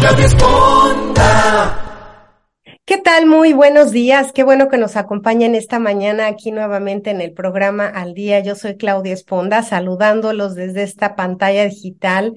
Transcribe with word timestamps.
Claudia 0.00 0.24
Esponda. 0.24 1.86
¿Qué 2.86 2.96
tal? 2.96 3.26
Muy 3.26 3.52
buenos 3.52 3.90
días. 3.90 4.32
Qué 4.32 4.44
bueno 4.44 4.70
que 4.70 4.78
nos 4.78 4.96
acompañen 4.96 5.54
esta 5.54 5.78
mañana 5.78 6.26
aquí 6.26 6.52
nuevamente 6.52 7.10
en 7.10 7.20
el 7.20 7.34
programa 7.34 7.86
Al 7.86 8.14
Día. 8.14 8.40
Yo 8.40 8.54
soy 8.54 8.78
Claudia 8.78 9.12
Esponda, 9.12 9.62
saludándolos 9.62 10.54
desde 10.54 10.84
esta 10.84 11.16
pantalla 11.16 11.66
digital. 11.66 12.32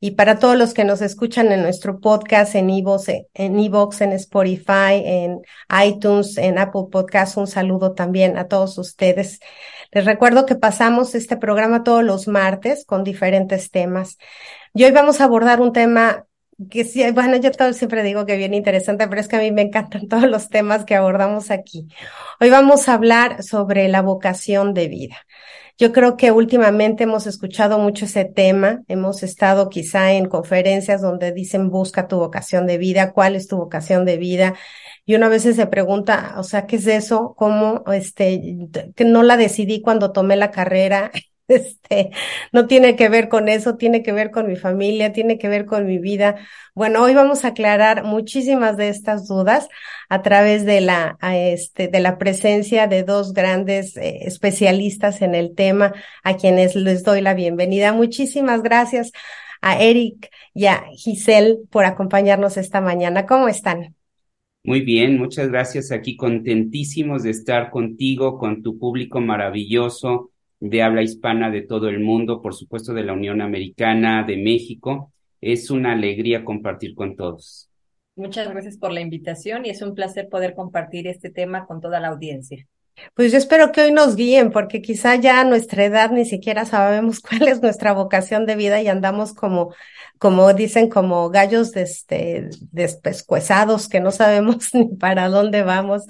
Y 0.00 0.12
para 0.12 0.38
todos 0.38 0.56
los 0.56 0.72
que 0.72 0.84
nos 0.84 1.02
escuchan 1.02 1.52
en 1.52 1.60
nuestro 1.60 2.00
podcast, 2.00 2.54
en 2.54 2.70
Evox, 2.70 3.10
en, 3.34 3.60
Evox, 3.60 4.00
en 4.00 4.12
Spotify, 4.12 5.02
en 5.04 5.42
iTunes, 5.86 6.38
en 6.38 6.58
Apple 6.58 6.86
Podcasts, 6.90 7.36
un 7.36 7.46
saludo 7.46 7.92
también 7.92 8.38
a 8.38 8.48
todos 8.48 8.78
ustedes. 8.78 9.38
Les 9.90 10.06
recuerdo 10.06 10.46
que 10.46 10.54
pasamos 10.54 11.14
este 11.14 11.36
programa 11.36 11.84
todos 11.84 12.02
los 12.02 12.26
martes 12.26 12.86
con 12.86 13.04
diferentes 13.04 13.70
temas. 13.70 14.16
Y 14.72 14.84
hoy 14.84 14.92
vamos 14.92 15.20
a 15.20 15.24
abordar 15.24 15.60
un 15.60 15.74
tema 15.74 16.24
que 16.70 16.84
sí, 16.84 17.08
bueno, 17.12 17.36
yo 17.36 17.50
todo 17.52 17.72
siempre 17.72 18.02
digo 18.02 18.26
que 18.26 18.36
bien 18.36 18.54
interesante, 18.54 19.08
pero 19.08 19.20
es 19.20 19.28
que 19.28 19.36
a 19.36 19.40
mí 19.40 19.52
me 19.52 19.62
encantan 19.62 20.06
todos 20.08 20.24
los 20.24 20.48
temas 20.48 20.84
que 20.84 20.94
abordamos 20.94 21.50
aquí. 21.50 21.88
Hoy 22.40 22.50
vamos 22.50 22.88
a 22.88 22.94
hablar 22.94 23.42
sobre 23.42 23.88
la 23.88 24.02
vocación 24.02 24.74
de 24.74 24.88
vida. 24.88 25.16
Yo 25.78 25.92
creo 25.92 26.16
que 26.16 26.30
últimamente 26.30 27.04
hemos 27.04 27.26
escuchado 27.26 27.78
mucho 27.78 28.04
ese 28.04 28.24
tema, 28.24 28.82
hemos 28.88 29.22
estado 29.22 29.68
quizá 29.68 30.12
en 30.12 30.28
conferencias 30.28 31.00
donde 31.00 31.32
dicen 31.32 31.70
busca 31.70 32.06
tu 32.08 32.18
vocación 32.18 32.66
de 32.66 32.78
vida, 32.78 33.12
cuál 33.12 33.34
es 33.36 33.48
tu 33.48 33.56
vocación 33.56 34.04
de 34.04 34.18
vida. 34.18 34.54
Y 35.04 35.14
uno 35.16 35.26
a 35.26 35.28
veces 35.30 35.56
se 35.56 35.66
pregunta, 35.66 36.34
o 36.36 36.44
sea, 36.44 36.66
¿qué 36.66 36.76
es 36.76 36.86
eso? 36.86 37.34
¿Cómo, 37.36 37.82
este, 37.92 38.68
que 38.94 39.04
no 39.04 39.22
la 39.22 39.36
decidí 39.36 39.80
cuando 39.80 40.12
tomé 40.12 40.36
la 40.36 40.50
carrera? 40.50 41.10
Este, 41.52 42.10
no 42.52 42.66
tiene 42.66 42.96
que 42.96 43.08
ver 43.08 43.28
con 43.28 43.48
eso, 43.48 43.76
tiene 43.76 44.02
que 44.02 44.12
ver 44.12 44.30
con 44.30 44.46
mi 44.46 44.56
familia, 44.56 45.12
tiene 45.12 45.38
que 45.38 45.48
ver 45.48 45.66
con 45.66 45.86
mi 45.86 45.98
vida. 45.98 46.36
Bueno, 46.74 47.02
hoy 47.02 47.14
vamos 47.14 47.44
a 47.44 47.48
aclarar 47.48 48.04
muchísimas 48.04 48.76
de 48.76 48.88
estas 48.88 49.28
dudas 49.28 49.68
a 50.08 50.22
través 50.22 50.64
de 50.64 50.80
la, 50.80 51.18
este, 51.22 51.88
de 51.88 52.00
la 52.00 52.16
presencia 52.16 52.86
de 52.86 53.02
dos 53.02 53.34
grandes 53.34 53.96
eh, 53.96 54.20
especialistas 54.22 55.20
en 55.20 55.34
el 55.34 55.54
tema, 55.54 55.92
a 56.22 56.36
quienes 56.36 56.74
les 56.74 57.04
doy 57.04 57.20
la 57.20 57.34
bienvenida. 57.34 57.92
Muchísimas 57.92 58.62
gracias 58.62 59.12
a 59.60 59.80
Eric 59.80 60.30
y 60.54 60.66
a 60.66 60.84
Giselle 60.96 61.58
por 61.70 61.84
acompañarnos 61.84 62.56
esta 62.56 62.80
mañana. 62.80 63.26
¿Cómo 63.26 63.48
están? 63.48 63.94
Muy 64.64 64.80
bien, 64.80 65.18
muchas 65.18 65.48
gracias. 65.48 65.92
Aquí 65.92 66.16
contentísimos 66.16 67.24
de 67.24 67.30
estar 67.30 67.70
contigo, 67.70 68.38
con 68.38 68.62
tu 68.62 68.78
público 68.78 69.20
maravilloso 69.20 70.31
de 70.62 70.80
habla 70.80 71.02
hispana 71.02 71.50
de 71.50 71.62
todo 71.62 71.88
el 71.88 71.98
mundo, 71.98 72.40
por 72.40 72.54
supuesto 72.54 72.94
de 72.94 73.02
la 73.02 73.14
Unión 73.14 73.40
Americana, 73.40 74.22
de 74.22 74.36
México. 74.36 75.12
Es 75.40 75.70
una 75.70 75.90
alegría 75.90 76.44
compartir 76.44 76.94
con 76.94 77.16
todos. 77.16 77.68
Muchas 78.14 78.48
gracias 78.48 78.78
por 78.78 78.92
la 78.92 79.00
invitación 79.00 79.66
y 79.66 79.70
es 79.70 79.82
un 79.82 79.96
placer 79.96 80.28
poder 80.28 80.54
compartir 80.54 81.08
este 81.08 81.30
tema 81.30 81.66
con 81.66 81.80
toda 81.80 81.98
la 81.98 82.08
audiencia. 82.08 82.64
Pues 83.14 83.32
yo 83.32 83.38
espero 83.38 83.72
que 83.72 83.82
hoy 83.82 83.92
nos 83.92 84.16
guíen, 84.16 84.50
porque 84.52 84.80
quizá 84.80 85.16
ya 85.16 85.40
a 85.40 85.44
nuestra 85.44 85.84
edad 85.84 86.10
ni 86.10 86.24
siquiera 86.24 86.64
sabemos 86.64 87.20
cuál 87.28 87.48
es 87.48 87.62
nuestra 87.62 87.92
vocación 87.92 88.46
de 88.46 88.56
vida 88.56 88.80
y 88.80 88.88
andamos 88.88 89.32
como, 89.34 89.74
como 90.18 90.52
dicen, 90.54 90.88
como 90.88 91.30
gallos 91.30 91.72
de 91.72 91.82
este, 91.82 92.50
despescuezados 92.70 93.88
que 93.88 94.00
no 94.00 94.10
sabemos 94.10 94.68
ni 94.74 94.88
para 94.96 95.28
dónde 95.28 95.62
vamos. 95.62 96.04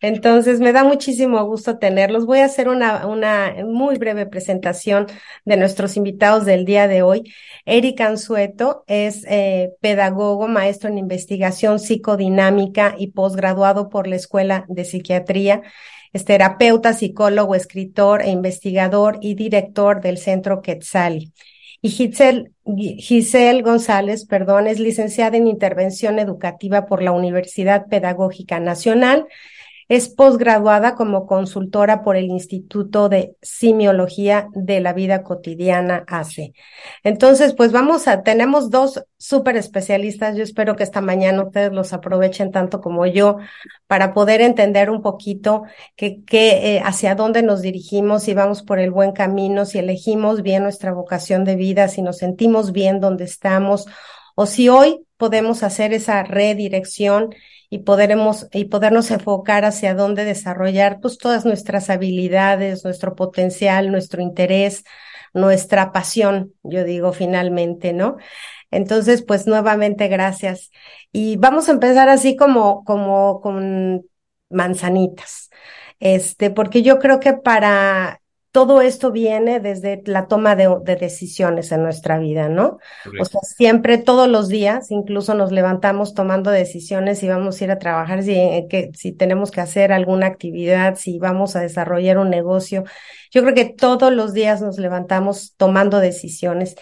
Entonces 0.00 0.60
me 0.60 0.72
da 0.72 0.84
muchísimo 0.84 1.42
gusto 1.44 1.78
tenerlos. 1.78 2.26
Voy 2.26 2.40
a 2.40 2.46
hacer 2.46 2.68
una, 2.68 3.06
una 3.06 3.54
muy 3.66 3.98
breve 3.98 4.26
presentación 4.26 5.06
de 5.44 5.56
nuestros 5.56 5.96
invitados 5.96 6.44
del 6.44 6.64
día 6.64 6.88
de 6.88 7.02
hoy. 7.02 7.32
Eric 7.64 8.00
Anzueto 8.00 8.84
es 8.86 9.24
eh, 9.28 9.70
pedagogo, 9.80 10.48
maestro 10.48 10.88
en 10.88 10.98
investigación 10.98 11.78
psicodinámica 11.78 12.94
y 12.98 13.08
posgraduado 13.12 13.88
por 13.88 14.06
la 14.06 14.16
Escuela 14.16 14.64
de 14.68 14.84
Psiquiatría 14.84 15.62
es 16.12 16.24
terapeuta, 16.24 16.92
psicólogo, 16.92 17.54
escritor 17.54 18.22
e 18.22 18.30
investigador 18.30 19.18
y 19.20 19.34
director 19.34 20.00
del 20.00 20.18
Centro 20.18 20.60
Quetzali. 20.60 21.32
Y 21.80 21.88
Giselle, 21.90 22.52
Giselle 22.98 23.62
González, 23.62 24.24
perdón, 24.24 24.68
es 24.68 24.78
licenciada 24.78 25.36
en 25.36 25.48
intervención 25.48 26.18
educativa 26.18 26.86
por 26.86 27.02
la 27.02 27.12
Universidad 27.12 27.86
Pedagógica 27.86 28.60
Nacional 28.60 29.26
es 29.92 30.08
posgraduada 30.08 30.94
como 30.94 31.26
consultora 31.26 32.02
por 32.02 32.16
el 32.16 32.24
Instituto 32.24 33.10
de 33.10 33.36
Simiología 33.42 34.48
de 34.54 34.80
la 34.80 34.94
Vida 34.94 35.22
Cotidiana 35.22 36.04
ACE. 36.06 36.54
Entonces, 37.04 37.52
pues 37.52 37.72
vamos 37.72 38.08
a, 38.08 38.22
tenemos 38.22 38.70
dos 38.70 39.04
súper 39.18 39.58
especialistas. 39.58 40.34
Yo 40.34 40.44
espero 40.44 40.76
que 40.76 40.82
esta 40.82 41.02
mañana 41.02 41.44
ustedes 41.44 41.72
los 41.72 41.92
aprovechen 41.92 42.52
tanto 42.52 42.80
como 42.80 43.04
yo 43.04 43.36
para 43.86 44.14
poder 44.14 44.40
entender 44.40 44.88
un 44.88 45.02
poquito 45.02 45.64
que, 45.94 46.22
eh, 46.30 46.80
hacia 46.82 47.14
dónde 47.14 47.42
nos 47.42 47.60
dirigimos, 47.60 48.22
si 48.22 48.32
vamos 48.32 48.62
por 48.62 48.78
el 48.78 48.92
buen 48.92 49.12
camino, 49.12 49.66
si 49.66 49.78
elegimos 49.78 50.40
bien 50.40 50.62
nuestra 50.62 50.94
vocación 50.94 51.44
de 51.44 51.56
vida, 51.56 51.88
si 51.88 52.00
nos 52.00 52.16
sentimos 52.16 52.72
bien 52.72 52.98
donde 52.98 53.24
estamos 53.24 53.86
o 54.36 54.46
si 54.46 54.70
hoy 54.70 55.04
podemos 55.18 55.62
hacer 55.62 55.92
esa 55.92 56.22
redirección 56.22 57.34
y 57.72 57.78
poderemos 57.78 58.48
y 58.52 58.66
podernos 58.66 59.10
enfocar 59.10 59.64
hacia 59.64 59.94
dónde 59.94 60.26
desarrollar 60.26 61.00
pues 61.00 61.16
todas 61.16 61.46
nuestras 61.46 61.88
habilidades, 61.88 62.84
nuestro 62.84 63.14
potencial, 63.14 63.90
nuestro 63.90 64.20
interés, 64.20 64.84
nuestra 65.32 65.90
pasión, 65.90 66.52
yo 66.62 66.84
digo 66.84 67.14
finalmente, 67.14 67.94
¿no? 67.94 68.18
Entonces, 68.70 69.22
pues 69.22 69.46
nuevamente 69.46 70.08
gracias. 70.08 70.70
Y 71.12 71.36
vamos 71.38 71.70
a 71.70 71.72
empezar 71.72 72.10
así 72.10 72.36
como 72.36 72.84
como 72.84 73.40
con 73.40 74.04
manzanitas. 74.50 75.48
Este, 75.98 76.50
porque 76.50 76.82
yo 76.82 76.98
creo 76.98 77.20
que 77.20 77.32
para 77.32 78.21
todo 78.52 78.82
esto 78.82 79.10
viene 79.12 79.60
desde 79.60 80.02
la 80.04 80.28
toma 80.28 80.54
de, 80.54 80.68
decisiones 81.00 81.72
en 81.72 81.82
nuestra 81.82 82.18
vida, 82.18 82.50
¿no? 82.50 82.78
O 83.18 83.24
sea, 83.24 83.40
siempre, 83.40 83.96
todos 83.96 84.28
los 84.28 84.48
días, 84.48 84.90
incluso 84.90 85.32
nos 85.32 85.52
levantamos 85.52 86.12
tomando 86.12 86.50
decisiones 86.50 87.18
si 87.18 87.28
vamos 87.28 87.58
a 87.58 87.64
ir 87.64 87.70
a 87.70 87.78
trabajar, 87.78 88.22
si, 88.22 88.32
eh, 88.32 88.66
que, 88.68 88.90
si 88.94 89.12
tenemos 89.12 89.50
que 89.50 89.62
hacer 89.62 89.90
alguna 89.90 90.26
actividad, 90.26 90.96
si 90.96 91.18
vamos 91.18 91.56
a 91.56 91.60
desarrollar 91.60 92.18
un 92.18 92.28
negocio. 92.28 92.84
Yo 93.30 93.42
creo 93.42 93.54
que 93.54 93.64
todos 93.64 94.12
los 94.12 94.34
días 94.34 94.60
nos 94.60 94.78
levantamos 94.78 95.54
tomando 95.56 95.98
decisiones. 95.98 96.76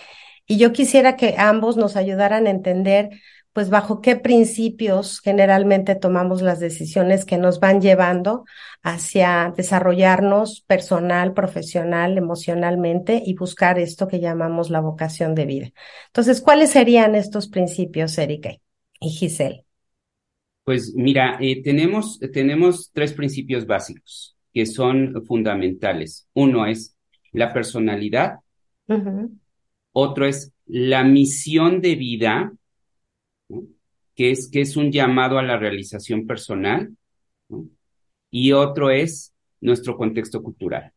Y 0.47 0.58
yo 0.58 0.72
quisiera 0.72 1.14
que 1.14 1.37
ambos 1.38 1.76
nos 1.76 1.94
ayudaran 1.94 2.48
a 2.48 2.50
entender 2.50 3.10
pues 3.53 3.69
bajo 3.69 4.00
qué 4.00 4.16
principios 4.16 5.20
generalmente 5.20 5.94
tomamos 5.97 6.41
las 6.43 6.61
decisiones 6.61 7.25
que 7.25 7.37
nos 7.37 7.58
van 7.58 7.81
llevando 7.81 8.44
hacia 8.82 9.52
desarrollarnos 9.56 10.62
personal, 10.62 11.35
profesional, 11.35 12.17
emocionalmente 12.17 13.23
y 13.25 13.35
buscar 13.35 13.79
esto 13.79 14.06
que 14.06 14.20
llamamos 14.20 14.70
la 14.70 14.81
vocación 14.81 15.35
de 15.35 15.47
vida. 15.47 15.70
Entonces, 16.06 16.41
¿cuáles 16.41 16.70
serían 16.70 17.14
estos 17.14 17.49
principios, 17.49 18.17
Erika 18.19 18.56
y 19.00 19.11
Giselle? 19.11 19.64
Pues 20.64 20.94
mira, 20.94 21.38
eh, 21.41 21.62
tenemos, 21.62 22.20
tenemos 22.32 22.91
tres 22.93 23.12
principios 23.12 23.67
básicos 23.67 24.37
que 24.53 24.67
son 24.67 25.25
fundamentales. 25.26 26.29
Uno 26.35 26.67
es 26.67 26.96
la 27.32 27.53
personalidad, 27.53 28.38
otro 29.93 30.26
es 30.26 30.53
la 30.67 31.05
misión 31.05 31.81
de 31.81 31.94
vida, 31.94 32.53
que, 34.14 34.31
es, 34.31 34.49
que 34.50 34.61
es 34.61 34.76
un 34.76 34.91
llamado 34.93 35.38
a 35.38 35.43
la 35.43 35.58
realización 35.58 36.26
personal, 36.26 36.97
y 38.31 38.52
otro 38.52 38.91
es 38.91 39.35
nuestro 39.61 39.97
contexto 39.97 40.43
cultural. 40.43 40.93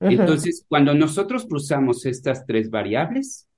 Entonces, 0.00 0.64
cuando 0.68 0.94
nosotros 0.94 1.46
cruzamos 1.46 2.04
estas 2.04 2.44
tres 2.46 2.70
variables, 2.70 3.48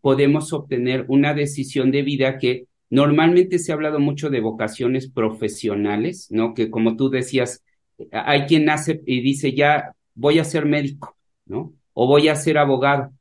podemos 0.00 0.52
obtener 0.52 1.06
una 1.08 1.34
decisión 1.34 1.90
de 1.90 2.02
vida 2.02 2.38
que 2.38 2.66
normalmente 2.90 3.58
se 3.58 3.72
ha 3.72 3.74
hablado 3.74 3.98
mucho 3.98 4.28
de 4.30 4.40
vocaciones 4.40 5.08
profesionales, 5.10 6.28
¿no? 6.30 6.54
Que 6.54 6.70
como 6.70 6.96
tú 6.96 7.08
decías, 7.08 7.64
hay 8.12 8.42
quien 8.46 8.66
nace 8.66 9.00
y 9.06 9.20
dice, 9.20 9.54
ya 9.54 9.94
voy 10.14 10.38
a 10.38 10.44
ser 10.44 10.66
médico, 10.66 11.16
¿no? 11.46 11.72
O 11.94 12.06
voy 12.06 12.28
a 12.28 12.36
ser 12.36 12.58
abogado. 12.58 13.12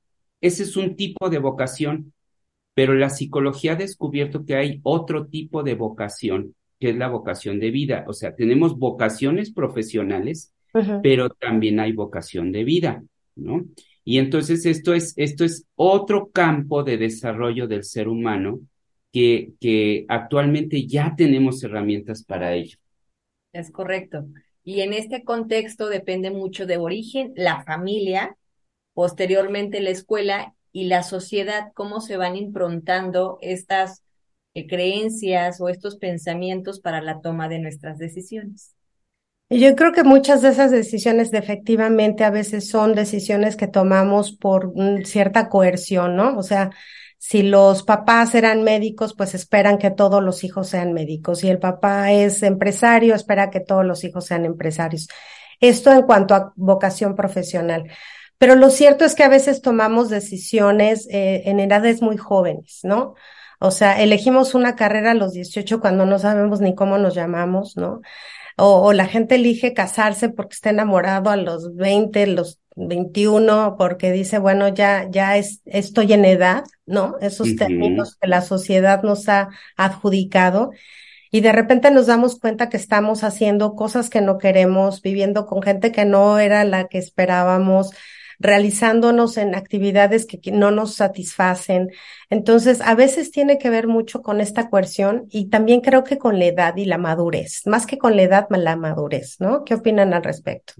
Ese 0.41 0.63
es 0.63 0.75
un 0.75 0.95
tipo 0.95 1.29
de 1.29 1.39
vocación, 1.39 2.13
pero 2.75 2.93
la 2.93 3.09
psicología 3.09 3.71
ha 3.71 3.77
descubierto 3.77 4.45
que 4.45 4.55
hay 4.55 4.81
otro 4.83 5.27
tipo 5.27 5.63
de 5.63 5.75
vocación, 5.75 6.55
que 6.79 6.89
es 6.89 6.97
la 6.97 7.07
vocación 7.07 7.59
de 7.59 7.71
vida. 7.71 8.03
O 8.07 8.13
sea, 8.13 8.35
tenemos 8.35 8.77
vocaciones 8.77 9.51
profesionales, 9.51 10.53
pero 11.01 11.29
también 11.29 11.79
hay 11.79 11.93
vocación 11.93 12.51
de 12.51 12.65
vida, 12.65 13.01
¿no? 13.35 13.65
Y 14.03 14.17
entonces 14.17 14.65
esto 14.65 14.93
es, 14.93 15.13
esto 15.15 15.45
es 15.45 15.65
otro 15.75 16.29
campo 16.31 16.83
de 16.83 16.97
desarrollo 16.97 17.65
del 17.65 17.85
ser 17.85 18.09
humano 18.09 18.59
que, 19.11 19.53
que 19.61 20.05
actualmente 20.09 20.85
ya 20.85 21.15
tenemos 21.15 21.63
herramientas 21.63 22.23
para 22.25 22.53
ello. 22.53 22.77
Es 23.53 23.71
correcto. 23.71 24.27
Y 24.65 24.81
en 24.81 24.91
este 24.91 25.23
contexto 25.23 25.87
depende 25.87 26.29
mucho 26.29 26.65
de 26.65 26.75
origen, 26.75 27.31
la 27.37 27.63
familia, 27.63 28.35
posteriormente 28.93 29.79
la 29.79 29.91
escuela 29.91 30.53
y 30.75 30.87
la 30.87 31.03
sociedad, 31.03 31.71
cómo 31.73 32.01
se 32.01 32.17
van 32.17 32.35
improntando 32.35 33.37
estas 33.39 34.03
eh, 34.53 34.67
creencias 34.67 35.61
o 35.61 35.69
estos 35.69 35.95
pensamientos 35.95 36.81
para 36.81 36.99
la 37.01 37.21
toma 37.21 37.47
de 37.47 37.59
nuestras 37.59 37.97
decisiones. 37.97 38.75
Yo 39.49 39.73
creo 39.77 39.93
que 39.93 40.03
muchas 40.03 40.41
de 40.41 40.49
esas 40.49 40.71
decisiones 40.71 41.31
efectivamente 41.31 42.25
a 42.25 42.29
veces 42.29 42.67
son 42.67 42.93
decisiones 42.93 43.55
que 43.55 43.67
tomamos 43.67 44.33
por 44.33 44.73
cierta 45.05 45.47
coerción, 45.47 46.17
¿no? 46.17 46.37
O 46.37 46.43
sea, 46.43 46.71
si 47.19 47.41
los 47.41 47.83
papás 47.83 48.35
eran 48.35 48.63
médicos, 48.63 49.15
pues 49.15 49.33
esperan 49.33 49.77
que 49.77 49.91
todos 49.91 50.21
los 50.21 50.43
hijos 50.43 50.67
sean 50.67 50.91
médicos. 50.91 51.39
Si 51.39 51.47
el 51.47 51.59
papá 51.59 52.11
es 52.11 52.43
empresario, 52.43 53.15
espera 53.15 53.49
que 53.49 53.61
todos 53.61 53.85
los 53.85 54.03
hijos 54.03 54.25
sean 54.25 54.43
empresarios. 54.43 55.07
Esto 55.61 55.93
en 55.93 56.01
cuanto 56.01 56.35
a 56.35 56.51
vocación 56.57 57.15
profesional. 57.15 57.89
Pero 58.37 58.55
lo 58.55 58.69
cierto 58.69 59.05
es 59.05 59.15
que 59.15 59.23
a 59.23 59.29
veces 59.29 59.61
tomamos 59.61 60.09
decisiones 60.09 61.07
eh, 61.09 61.43
en 61.45 61.59
edades 61.59 62.01
muy 62.01 62.17
jóvenes, 62.17 62.81
¿no? 62.83 63.15
O 63.59 63.71
sea, 63.71 64.01
elegimos 64.01 64.53
una 64.53 64.75
carrera 64.75 65.11
a 65.11 65.15
los 65.15 65.33
18 65.33 65.79
cuando 65.79 66.05
no 66.05 66.19
sabemos 66.19 66.59
ni 66.59 66.75
cómo 66.75 66.97
nos 66.97 67.15
llamamos, 67.15 67.77
¿no? 67.77 68.01
O, 68.57 68.87
o, 68.87 68.93
la 68.93 69.07
gente 69.07 69.35
elige 69.35 69.73
casarse 69.73 70.29
porque 70.29 70.53
está 70.53 70.69
enamorado 70.69 71.29
a 71.29 71.35
los 71.35 71.75
20, 71.75 72.27
los 72.27 72.59
21 72.75 73.75
porque 73.77 74.11
dice, 74.11 74.39
bueno, 74.39 74.67
ya, 74.69 75.07
ya 75.09 75.37
es, 75.37 75.61
estoy 75.65 76.13
en 76.13 76.25
edad, 76.25 76.63
¿no? 76.85 77.15
Esos 77.21 77.55
términos 77.55 78.17
que 78.19 78.27
la 78.27 78.41
sociedad 78.41 79.03
nos 79.03 79.27
ha 79.29 79.49
adjudicado. 79.77 80.71
Y 81.31 81.41
de 81.41 81.51
repente 81.51 81.91
nos 81.91 82.07
damos 82.07 82.39
cuenta 82.39 82.69
que 82.69 82.77
estamos 82.77 83.23
haciendo 83.23 83.75
cosas 83.75 84.09
que 84.09 84.21
no 84.21 84.37
queremos, 84.37 85.01
viviendo 85.01 85.45
con 85.45 85.61
gente 85.61 85.91
que 85.91 86.05
no 86.05 86.39
era 86.39 86.63
la 86.63 86.87
que 86.87 86.97
esperábamos, 86.97 87.91
realizándonos 88.39 89.37
en 89.37 89.55
actividades 89.55 90.25
que 90.25 90.39
no 90.51 90.71
nos 90.71 90.95
satisfacen. 90.95 91.91
Entonces, 92.29 92.81
a 92.81 92.95
veces 92.95 93.31
tiene 93.31 93.57
que 93.57 93.69
ver 93.69 93.87
mucho 93.87 94.21
con 94.21 94.41
esta 94.41 94.69
coerción 94.69 95.27
y 95.29 95.49
también 95.49 95.81
creo 95.81 96.03
que 96.03 96.17
con 96.17 96.39
la 96.39 96.45
edad 96.45 96.75
y 96.77 96.85
la 96.85 96.97
madurez, 96.97 97.61
más 97.65 97.85
que 97.85 97.97
con 97.97 98.15
la 98.15 98.23
edad, 98.23 98.47
la 98.49 98.75
madurez, 98.75 99.37
¿no? 99.39 99.63
¿Qué 99.63 99.75
opinan 99.75 100.13
al 100.13 100.23
respecto? 100.23 100.73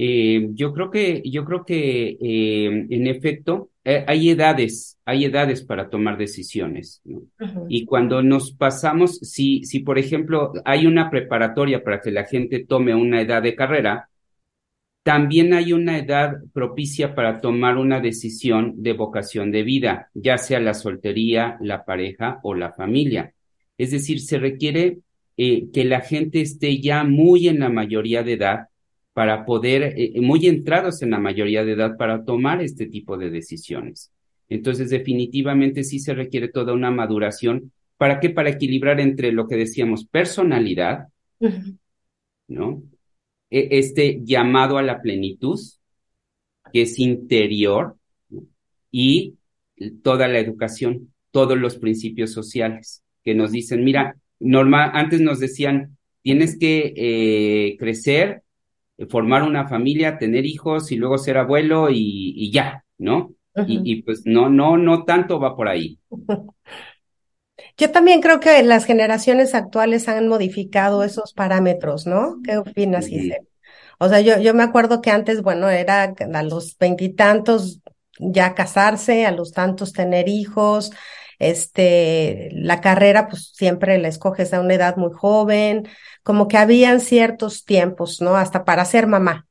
Eh, 0.00 0.50
yo 0.52 0.72
creo 0.72 0.90
que, 0.90 1.22
yo 1.24 1.44
creo 1.44 1.64
que 1.64 2.16
eh, 2.20 2.86
en 2.88 3.06
efecto 3.08 3.70
eh, 3.84 4.04
hay 4.06 4.30
edades, 4.30 4.96
hay 5.04 5.24
edades 5.24 5.62
para 5.64 5.90
tomar 5.90 6.16
decisiones. 6.16 7.02
¿no? 7.04 7.22
Y 7.68 7.84
cuando 7.84 8.22
nos 8.22 8.52
pasamos, 8.52 9.18
si, 9.18 9.64
si 9.64 9.80
por 9.80 9.98
ejemplo 9.98 10.52
hay 10.64 10.86
una 10.86 11.10
preparatoria 11.10 11.82
para 11.82 12.00
que 12.00 12.12
la 12.12 12.24
gente 12.24 12.64
tome 12.64 12.94
una 12.94 13.20
edad 13.20 13.42
de 13.42 13.56
carrera, 13.56 14.08
también 15.02 15.54
hay 15.54 15.72
una 15.72 15.98
edad 15.98 16.36
propicia 16.52 17.14
para 17.14 17.40
tomar 17.40 17.78
una 17.78 18.00
decisión 18.00 18.74
de 18.82 18.92
vocación 18.92 19.50
de 19.50 19.62
vida, 19.62 20.10
ya 20.14 20.36
sea 20.38 20.60
la 20.60 20.74
soltería, 20.74 21.56
la 21.60 21.84
pareja 21.84 22.40
o 22.42 22.54
la 22.54 22.72
familia. 22.72 23.32
Es 23.78 23.90
decir, 23.90 24.20
se 24.20 24.38
requiere 24.38 24.98
que 25.36 25.84
la 25.84 26.00
gente 26.00 26.40
esté 26.40 26.80
ya 26.80 27.04
muy 27.04 27.46
en 27.46 27.60
la 27.60 27.68
mayoría 27.68 28.24
de 28.24 28.32
edad 28.32 28.68
para 29.12 29.44
poder, 29.44 29.82
eh, 29.82 30.12
eh, 30.14 30.20
muy 30.20 30.46
entrados 30.46 31.02
en 31.02 31.10
la 31.10 31.18
mayoría 31.18 31.64
de 31.64 31.72
edad 31.72 31.96
para 31.96 32.24
tomar 32.24 32.60
este 32.60 32.86
tipo 32.86 33.16
de 33.16 33.30
decisiones. 33.30 34.12
Entonces, 34.48 34.90
definitivamente 34.90 35.84
sí 35.84 36.00
se 36.00 36.14
requiere 36.14 36.48
toda 36.48 36.72
una 36.72 36.90
maduración. 36.90 37.72
¿Para 37.96 38.18
qué? 38.20 38.30
Para 38.30 38.50
equilibrar 38.50 39.00
entre 39.00 39.32
lo 39.32 39.46
que 39.46 39.56
decíamos, 39.56 40.06
personalidad, 40.06 41.08
¿no? 42.48 42.82
E, 43.50 43.68
este 43.78 44.20
llamado 44.24 44.78
a 44.78 44.82
la 44.82 45.00
plenitud, 45.00 45.58
que 46.72 46.82
es 46.82 46.98
interior, 46.98 47.96
y 48.90 49.34
toda 50.02 50.28
la 50.28 50.38
educación, 50.38 51.12
todos 51.30 51.58
los 51.58 51.76
principios 51.76 52.32
sociales 52.32 53.02
que 53.22 53.34
nos 53.34 53.52
dicen, 53.52 53.84
mira, 53.84 54.16
normal, 54.40 54.90
antes 54.94 55.20
nos 55.20 55.38
decían, 55.40 55.96
tienes 56.22 56.58
que 56.58 56.94
eh, 56.96 57.76
crecer 57.78 58.42
formar 59.08 59.42
una 59.42 59.68
familia, 59.68 60.18
tener 60.18 60.44
hijos 60.44 60.90
y 60.90 60.96
luego 60.96 61.18
ser 61.18 61.38
abuelo 61.38 61.88
y, 61.90 62.50
ya, 62.50 62.84
¿no? 62.98 63.32
y, 63.66 64.02
pues 64.02 64.22
no, 64.24 64.48
no, 64.48 64.76
no 64.76 65.04
tanto 65.04 65.38
va 65.40 65.56
por 65.56 65.68
ahí. 65.68 65.98
Yo 67.78 67.92
también 67.92 68.20
creo 68.20 68.40
que 68.40 68.62
las 68.64 68.84
generaciones 68.84 69.54
actuales 69.54 70.08
han 70.08 70.26
modificado 70.26 71.04
esos 71.04 71.32
parámetros, 71.32 72.06
¿no? 72.06 72.40
¿Qué 72.44 72.58
opinas, 72.58 73.06
Giselle? 73.06 73.46
O 73.98 74.08
sea, 74.08 74.20
yo, 74.20 74.38
yo 74.38 74.52
me 74.52 74.64
acuerdo 74.64 75.00
que 75.00 75.10
antes, 75.10 75.42
bueno, 75.42 75.68
era 75.70 76.14
a 76.34 76.42
los 76.42 76.76
veintitantos 76.76 77.80
ya 78.18 78.54
casarse, 78.54 79.26
a 79.26 79.32
los 79.32 79.52
tantos 79.52 79.92
tener 79.92 80.28
hijos, 80.28 80.90
este, 81.38 82.48
la 82.52 82.80
carrera, 82.80 83.28
pues 83.28 83.52
siempre 83.54 83.98
la 83.98 84.08
escoges 84.08 84.52
a 84.52 84.60
una 84.60 84.74
edad 84.74 84.96
muy 84.96 85.12
joven, 85.12 85.88
como 86.24 86.48
que 86.48 86.56
habían 86.56 87.00
ciertos 87.00 87.64
tiempos, 87.64 88.20
¿no? 88.20 88.36
Hasta 88.36 88.64
para 88.64 88.84
ser 88.84 89.06
mamá, 89.06 89.46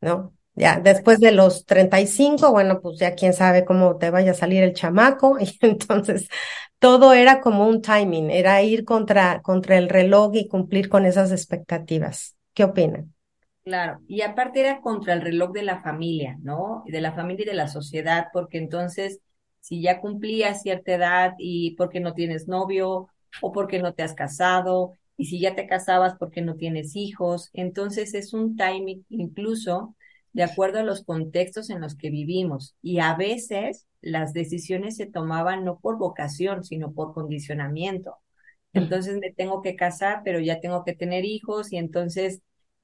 ¿no? 0.00 0.34
Ya, 0.54 0.78
después 0.80 1.18
de 1.20 1.32
los 1.32 1.64
35, 1.64 2.52
bueno, 2.52 2.80
pues 2.82 2.98
ya 2.98 3.14
quién 3.14 3.32
sabe 3.32 3.64
cómo 3.64 3.96
te 3.96 4.10
vaya 4.10 4.32
a 4.32 4.34
salir 4.34 4.62
el 4.62 4.74
chamaco, 4.74 5.38
y 5.40 5.58
entonces 5.62 6.28
todo 6.78 7.14
era 7.14 7.40
como 7.40 7.66
un 7.68 7.80
timing, 7.82 8.30
era 8.30 8.62
ir 8.62 8.84
contra, 8.84 9.40
contra 9.42 9.78
el 9.78 9.88
reloj 9.88 10.32
y 10.34 10.48
cumplir 10.48 10.88
con 10.90 11.06
esas 11.06 11.32
expectativas. 11.32 12.36
¿Qué 12.54 12.64
opinan? 12.64 13.14
Claro, 13.64 14.00
y 14.08 14.22
aparte 14.22 14.58
era 14.60 14.80
contra 14.80 15.12
el 15.14 15.20
reloj 15.20 15.52
de 15.52 15.62
la 15.62 15.80
familia, 15.82 16.36
¿no? 16.42 16.82
De 16.86 17.00
la 17.00 17.12
familia 17.12 17.44
y 17.44 17.46
de 17.48 17.54
la 17.54 17.68
sociedad, 17.68 18.26
porque 18.32 18.58
entonces 18.58 19.20
si 19.60 19.80
ya 19.80 20.00
cumplías 20.00 20.62
cierta 20.62 20.94
edad 20.94 21.34
y 21.38 21.76
porque 21.76 22.00
no 22.00 22.12
tienes 22.14 22.48
novio 22.48 23.08
o 23.40 23.52
porque 23.52 23.78
no 23.78 23.94
te 23.94 24.02
has 24.02 24.14
casado 24.14 24.94
y 25.16 25.26
si 25.26 25.38
ya 25.40 25.54
te 25.54 25.68
casabas 25.68 26.16
porque 26.18 26.42
no 26.42 26.56
tienes 26.56 26.96
hijos. 26.96 27.50
Entonces 27.52 28.14
es 28.14 28.32
un 28.34 28.56
timing 28.56 29.06
incluso 29.10 29.94
de 30.32 30.42
acuerdo 30.42 30.80
a 30.80 30.82
los 30.82 31.04
contextos 31.04 31.70
en 31.70 31.80
los 31.80 31.96
que 31.96 32.10
vivimos 32.10 32.76
y 32.82 33.00
a 33.00 33.14
veces 33.14 33.86
las 34.00 34.32
decisiones 34.32 34.96
se 34.96 35.06
tomaban 35.06 35.64
no 35.64 35.78
por 35.78 35.98
vocación, 35.98 36.64
sino 36.64 36.92
por 36.92 37.12
condicionamiento. 37.14 38.16
Entonces 38.72 39.18
me 39.20 39.32
tengo 39.32 39.62
que 39.62 39.76
casar, 39.76 40.22
pero 40.24 40.40
ya 40.40 40.60
tengo 40.60 40.84
que 40.84 40.94
tener 40.94 41.24
hijos 41.24 41.72
y 41.72 41.76
entonces 41.76 42.40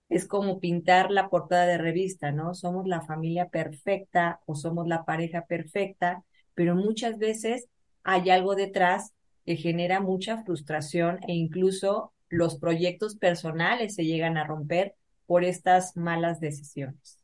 es 0.08 0.26
como 0.26 0.60
pintar 0.60 1.10
la 1.10 1.28
portada 1.28 1.66
de 1.66 1.78
revista, 1.78 2.32
¿no? 2.32 2.54
Somos 2.54 2.86
la 2.86 3.02
familia 3.02 3.48
perfecta 3.48 4.40
o 4.46 4.54
somos 4.54 4.86
la 4.86 5.04
pareja 5.04 5.44
perfecta 5.46 6.24
pero 6.58 6.74
muchas 6.74 7.18
veces 7.18 7.68
hay 8.02 8.30
algo 8.30 8.56
detrás 8.56 9.12
que 9.46 9.54
genera 9.54 10.00
mucha 10.00 10.42
frustración 10.42 11.20
e 11.28 11.32
incluso 11.32 12.12
los 12.28 12.58
proyectos 12.58 13.14
personales 13.14 13.94
se 13.94 14.04
llegan 14.04 14.36
a 14.36 14.44
romper 14.44 14.96
por 15.26 15.44
estas 15.44 15.96
malas 15.96 16.40
decisiones. 16.40 17.17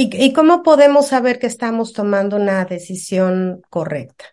¿Y, 0.00 0.32
cómo 0.32 0.62
podemos 0.62 1.08
saber 1.08 1.40
que 1.40 1.48
estamos 1.48 1.92
tomando 1.92 2.36
una 2.36 2.64
decisión 2.64 3.62
correcta? 3.68 4.26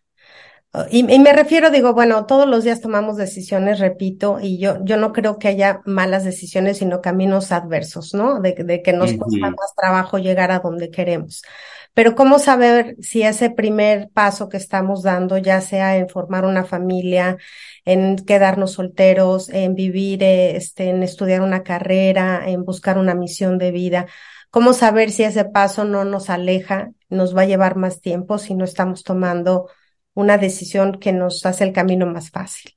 Y, 0.92 1.02
me 1.02 1.34
refiero, 1.34 1.72
digo, 1.72 1.96
bueno, 1.96 2.28
todos 2.28 2.48
los 2.48 2.64
días 2.64 2.82
tomamos 2.82 3.18
decisiones, 3.18 3.80
repito, 3.80 4.38
y 4.40 4.60
yo, 4.60 4.78
yo 4.84 4.98
no 4.98 5.12
creo 5.12 5.40
que 5.40 5.48
haya 5.48 5.82
malas 5.86 6.24
decisiones, 6.24 6.78
sino 6.78 7.02
caminos 7.02 7.52
adversos, 7.52 8.14
¿no? 8.14 8.42
De, 8.42 8.54
que 8.54 8.94
nos 8.94 9.14
cuesta 9.14 9.50
más 9.50 9.74
trabajo 9.76 10.20
llegar 10.20 10.52
a 10.52 10.60
donde 10.60 10.92
queremos. 10.92 11.42
Pero 11.96 12.14
¿cómo 12.14 12.38
saber 12.38 12.96
si 13.00 13.24
ese 13.24 13.50
primer 13.50 14.10
paso 14.10 14.50
que 14.50 14.58
estamos 14.58 15.02
dando, 15.02 15.40
ya 15.40 15.62
sea 15.62 15.98
en 15.98 16.10
formar 16.10 16.46
una 16.46 16.66
familia, 16.66 17.38
en 17.86 18.18
quedarnos 18.18 18.74
solteros, 18.74 19.50
en 19.50 19.74
vivir, 19.74 20.22
eh, 20.22 20.58
este, 20.58 20.90
en 20.90 21.02
estudiar 21.02 21.42
una 21.42 21.64
carrera, 21.64 22.44
en 22.48 22.66
buscar 22.66 23.00
una 23.00 23.16
misión 23.16 23.58
de 23.58 23.72
vida, 23.72 24.06
¿Cómo 24.56 24.72
saber 24.72 25.12
si 25.12 25.24
ese 25.24 25.44
paso 25.44 25.84
no 25.84 26.06
nos 26.06 26.30
aleja, 26.30 26.94
nos 27.10 27.36
va 27.36 27.42
a 27.42 27.46
llevar 27.46 27.76
más 27.76 28.00
tiempo 28.00 28.38
si 28.38 28.56
no 28.56 28.64
estamos 28.64 29.04
tomando 29.04 29.70
una 30.14 30.38
decisión 30.38 30.94
que 30.94 31.12
nos 31.12 31.46
hace 31.46 31.66
el 31.66 31.74
camino 31.74 32.06
más 32.06 32.32
fácil? 32.32 32.72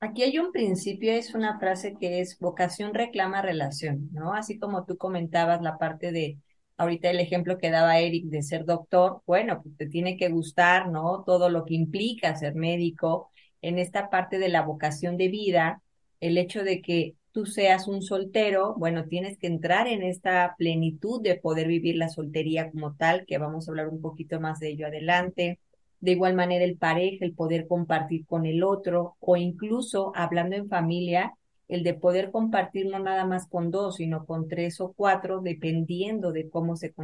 Aquí 0.00 0.24
hay 0.24 0.40
un 0.40 0.50
principio, 0.50 1.12
es 1.12 1.36
una 1.36 1.60
frase 1.60 1.94
que 2.00 2.18
es 2.18 2.36
vocación 2.40 2.94
reclama 2.94 3.42
relación, 3.42 4.08
¿no? 4.10 4.34
Así 4.34 4.58
como 4.58 4.84
tú 4.84 4.96
comentabas 4.96 5.62
la 5.62 5.78
parte 5.78 6.10
de, 6.10 6.38
ahorita 6.76 7.08
el 7.08 7.20
ejemplo 7.20 7.56
que 7.56 7.70
daba 7.70 8.00
Eric 8.00 8.24
de 8.24 8.42
ser 8.42 8.64
doctor, 8.64 9.22
bueno, 9.24 9.62
pues 9.62 9.76
te 9.76 9.86
tiene 9.86 10.16
que 10.16 10.30
gustar, 10.30 10.88
¿no? 10.88 11.22
Todo 11.24 11.48
lo 11.48 11.64
que 11.64 11.74
implica 11.74 12.34
ser 12.34 12.56
médico, 12.56 13.30
en 13.62 13.78
esta 13.78 14.10
parte 14.10 14.40
de 14.40 14.48
la 14.48 14.62
vocación 14.62 15.16
de 15.16 15.28
vida, 15.28 15.80
el 16.18 16.38
hecho 16.38 16.64
de 16.64 16.82
que 16.82 17.14
tú 17.36 17.44
seas 17.44 17.86
un 17.86 18.00
soltero, 18.00 18.74
bueno, 18.78 19.04
tienes 19.04 19.36
que 19.36 19.46
entrar 19.46 19.88
en 19.88 20.02
esta 20.02 20.54
plenitud 20.56 21.20
de 21.20 21.34
poder 21.34 21.68
vivir 21.68 21.96
la 21.96 22.08
soltería 22.08 22.70
como 22.70 22.94
tal, 22.94 23.26
que 23.26 23.36
vamos 23.36 23.68
a 23.68 23.72
hablar 23.72 23.88
un 23.88 24.00
poquito 24.00 24.40
más 24.40 24.58
de 24.58 24.70
ello 24.70 24.86
adelante. 24.86 25.60
De 26.00 26.12
igual 26.12 26.32
manera, 26.32 26.64
el 26.64 26.78
pareja, 26.78 27.26
el 27.26 27.34
poder 27.34 27.66
compartir 27.66 28.24
con 28.24 28.46
el 28.46 28.62
otro, 28.62 29.16
o 29.20 29.36
incluso 29.36 30.12
hablando 30.14 30.56
en 30.56 30.70
familia, 30.70 31.34
el 31.68 31.82
de 31.82 31.92
poder 31.92 32.30
compartir 32.30 32.86
no 32.86 33.00
nada 33.00 33.26
más 33.26 33.46
con 33.46 33.70
dos, 33.70 33.96
sino 33.96 34.24
con 34.24 34.48
tres 34.48 34.80
o 34.80 34.94
cuatro, 34.96 35.42
dependiendo 35.42 36.32
de 36.32 36.48
cómo 36.48 36.74
se 36.74 36.94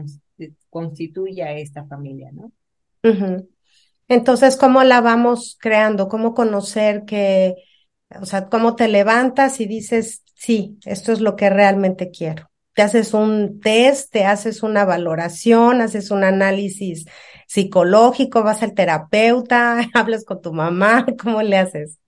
constituya 0.71 1.53
esta 1.53 1.85
familia, 1.85 2.31
¿no? 2.33 2.53
Entonces, 4.09 4.57
¿cómo 4.57 4.83
la 4.83 5.03
vamos 5.03 5.59
creando? 5.61 6.09
¿Cómo 6.09 6.33
conocer 6.33 7.05
que 7.05 7.55
o 8.21 8.27
sea, 8.27 8.49
cómo 8.49 8.77
te 8.77 8.89
levantas 8.89 9.61
y 9.61 9.67
dices, 9.67 10.23
sí, 10.35 10.79
esto 10.85 11.13
es 11.13 11.21
lo 11.21 11.37
que 11.37 11.51
realmente 11.51 12.11
quiero. 12.11 12.51
Te 12.75 12.83
haces 12.83 13.15
un 13.15 13.61
test, 13.61 14.13
te 14.13 14.25
haces 14.25 14.63
una 14.63 14.85
valoración, 14.85 15.81
haces 15.81 16.11
un 16.11 16.25
análisis 16.25 17.07
psicológico, 17.47 18.43
vas 18.43 18.63
al 18.63 18.75
terapeuta, 18.75 19.81
hablas 19.95 20.25
con 20.25 20.41
tu 20.41 20.53
mamá, 20.53 21.07
¿cómo 21.23 21.43
le 21.43 21.59
haces? 21.59 21.99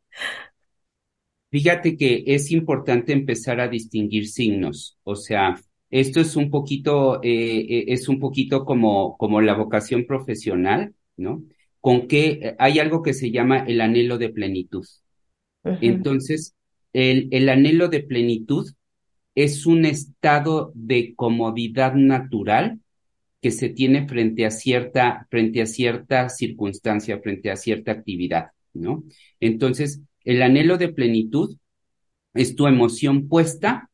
Fíjate 1.50 1.96
que 1.96 2.24
es 2.26 2.50
importante 2.50 3.12
empezar 3.12 3.60
a 3.60 3.68
distinguir 3.68 4.26
signos, 4.28 4.98
o 5.04 5.14
sea, 5.14 5.54
esto 5.90 6.20
es 6.20 6.34
un 6.34 6.50
poquito, 6.50 7.22
eh, 7.22 7.60
eh, 7.60 7.84
es 7.88 8.08
un 8.08 8.18
poquito 8.18 8.64
como, 8.64 9.16
como 9.16 9.40
la 9.40 9.54
vocación 9.54 10.06
profesional, 10.06 10.94
¿no? 11.16 11.44
Con 11.80 12.08
que 12.08 12.56
hay 12.58 12.80
algo 12.80 13.02
que 13.02 13.14
se 13.14 13.30
llama 13.30 13.60
el 13.60 13.80
anhelo 13.80 14.18
de 14.18 14.30
plenitud. 14.30 14.84
Entonces, 15.80 16.54
el, 16.92 17.28
el 17.30 17.48
anhelo 17.48 17.88
de 17.88 18.02
plenitud 18.02 18.70
es 19.34 19.66
un 19.66 19.84
estado 19.84 20.72
de 20.74 21.14
comodidad 21.14 21.94
natural 21.94 22.80
que 23.40 23.50
se 23.50 23.68
tiene 23.68 24.08
frente 24.08 24.46
a 24.46 24.50
cierta, 24.50 25.26
frente 25.30 25.60
a 25.60 25.66
cierta 25.66 26.28
circunstancia, 26.28 27.18
frente 27.20 27.50
a 27.50 27.56
cierta 27.56 27.92
actividad, 27.92 28.52
¿no? 28.72 29.04
Entonces, 29.40 30.00
el 30.24 30.42
anhelo 30.42 30.78
de 30.78 30.88
plenitud 30.88 31.56
es 32.32 32.56
tu 32.56 32.66
emoción 32.66 33.28
puesta 33.28 33.90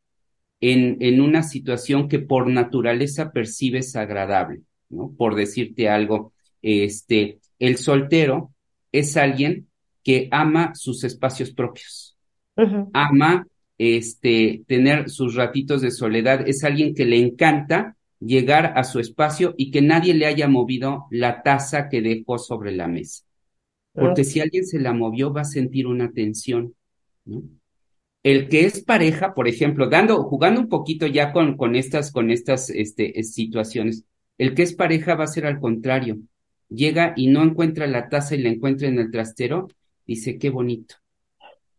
en, 0.60 0.98
en 1.00 1.20
una 1.20 1.42
situación 1.42 2.08
que 2.08 2.18
por 2.20 2.48
naturaleza 2.48 3.32
percibes 3.32 3.96
agradable, 3.96 4.60
¿no? 4.88 5.14
Por 5.16 5.34
decirte 5.34 5.88
algo, 5.88 6.32
este, 6.62 7.40
el 7.58 7.76
soltero 7.78 8.54
es 8.92 9.16
alguien 9.16 9.69
que 10.02 10.28
ama 10.30 10.74
sus 10.74 11.04
espacios 11.04 11.52
propios, 11.52 12.16
ama 12.92 13.46
este, 13.78 14.62
tener 14.66 15.08
sus 15.08 15.34
ratitos 15.34 15.80
de 15.80 15.90
soledad, 15.90 16.46
es 16.46 16.64
alguien 16.64 16.94
que 16.94 17.06
le 17.06 17.18
encanta 17.18 17.96
llegar 18.20 18.74
a 18.76 18.84
su 18.84 19.00
espacio 19.00 19.54
y 19.56 19.70
que 19.70 19.80
nadie 19.80 20.14
le 20.14 20.26
haya 20.26 20.48
movido 20.48 21.06
la 21.10 21.42
taza 21.42 21.88
que 21.88 22.02
dejó 22.02 22.38
sobre 22.38 22.72
la 22.72 22.86
mesa. 22.86 23.24
Porque 23.92 24.24
si 24.24 24.40
alguien 24.40 24.66
se 24.66 24.78
la 24.78 24.92
movió, 24.92 25.32
va 25.32 25.40
a 25.40 25.44
sentir 25.44 25.86
una 25.86 26.12
tensión. 26.12 26.74
¿no? 27.24 27.42
El 28.22 28.48
que 28.48 28.66
es 28.66 28.84
pareja, 28.84 29.34
por 29.34 29.48
ejemplo, 29.48 29.88
dando, 29.88 30.22
jugando 30.24 30.60
un 30.60 30.68
poquito 30.68 31.06
ya 31.06 31.32
con, 31.32 31.56
con 31.56 31.74
estas, 31.74 32.12
con 32.12 32.30
estas 32.30 32.68
este, 32.70 33.22
situaciones, 33.22 34.04
el 34.36 34.54
que 34.54 34.62
es 34.62 34.74
pareja 34.74 35.14
va 35.14 35.24
a 35.24 35.28
ser 35.28 35.46
al 35.46 35.58
contrario. 35.58 36.18
Llega 36.68 37.14
y 37.16 37.28
no 37.28 37.42
encuentra 37.42 37.86
la 37.86 38.08
taza 38.08 38.34
y 38.36 38.42
la 38.42 38.50
encuentra 38.50 38.88
en 38.88 38.98
el 38.98 39.10
trastero, 39.10 39.68
dice, 40.14 40.38
qué 40.38 40.50
bonito. 40.50 40.96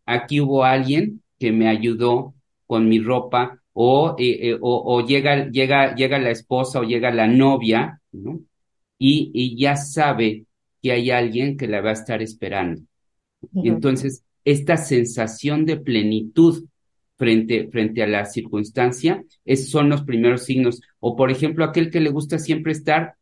Aquí 0.06 0.40
hubo 0.40 0.64
alguien 0.64 1.22
que 1.38 1.52
me 1.52 1.68
ayudó 1.68 2.34
con 2.66 2.88
mi 2.88 3.00
ropa 3.00 3.60
o, 3.72 4.16
eh, 4.18 4.50
eh, 4.50 4.58
o, 4.60 5.06
llega, 5.06 5.48
llega, 5.50 5.94
llega 5.94 6.18
la 6.18 6.30
esposa 6.30 6.80
o 6.80 6.84
llega 6.84 7.10
la 7.10 7.26
novia, 7.26 8.00
¿no? 8.12 8.40
Y, 8.98 9.30
y 9.34 9.56
ya 9.56 9.76
sabe 9.76 10.46
que 10.80 10.92
hay 10.92 11.10
alguien 11.10 11.56
que 11.56 11.66
la 11.68 11.80
va 11.80 11.90
a 11.90 11.94
estar 11.94 12.22
esperando. 12.22 12.82
Entonces, 13.54 14.24
esta 14.44 14.76
sensación 14.76 15.64
de 15.64 15.76
plenitud 15.76 16.64
frente, 17.16 17.68
frente 17.70 18.02
a 18.02 18.06
la 18.06 18.24
circunstancia 18.24 19.24
es, 19.44 19.70
son 19.70 19.88
los 19.88 20.02
primeros 20.02 20.44
signos. 20.44 20.80
O, 21.00 21.16
por 21.16 21.30
ejemplo, 21.30 21.64
aquel 21.64 21.90
que 21.90 22.00
le 22.00 22.10
gusta 22.10 22.38
siempre 22.38 22.72
estar, 22.72 23.16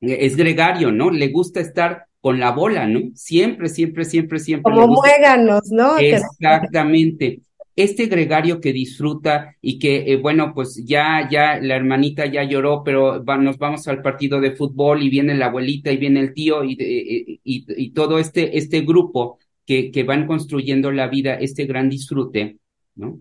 eh, 0.00 0.18
es 0.20 0.36
gregario, 0.36 0.92
¿no? 0.92 1.10
Le 1.10 1.28
gusta 1.28 1.60
estar 1.60 2.06
con 2.20 2.38
la 2.38 2.52
bola, 2.52 2.86
¿no? 2.86 3.00
Siempre, 3.14 3.68
siempre, 3.68 4.04
siempre, 4.04 4.38
siempre. 4.38 4.72
Como 4.72 4.88
muéganos, 4.88 5.70
¿no? 5.70 5.98
Exactamente. 5.98 7.40
Este 7.74 8.06
gregario 8.06 8.60
que 8.60 8.74
disfruta 8.74 9.56
y 9.62 9.78
que, 9.78 10.12
eh, 10.12 10.16
bueno, 10.16 10.52
pues 10.54 10.82
ya, 10.84 11.26
ya, 11.30 11.58
la 11.60 11.76
hermanita 11.76 12.26
ya 12.26 12.44
lloró, 12.44 12.82
pero 12.84 13.22
nos 13.22 13.56
vamos 13.56 13.88
al 13.88 14.02
partido 14.02 14.40
de 14.40 14.52
fútbol 14.52 15.02
y 15.02 15.08
viene 15.08 15.34
la 15.34 15.46
abuelita 15.46 15.90
y 15.90 15.96
viene 15.96 16.20
el 16.20 16.34
tío 16.34 16.62
y, 16.62 16.76
y, 16.78 17.40
y, 17.42 17.90
todo 17.92 18.18
este, 18.18 18.58
este 18.58 18.82
grupo 18.82 19.38
que, 19.64 19.90
que 19.90 20.02
van 20.02 20.26
construyendo 20.26 20.92
la 20.92 21.08
vida, 21.08 21.36
este 21.36 21.64
gran 21.64 21.88
disfrute, 21.88 22.58
¿no? 22.96 23.20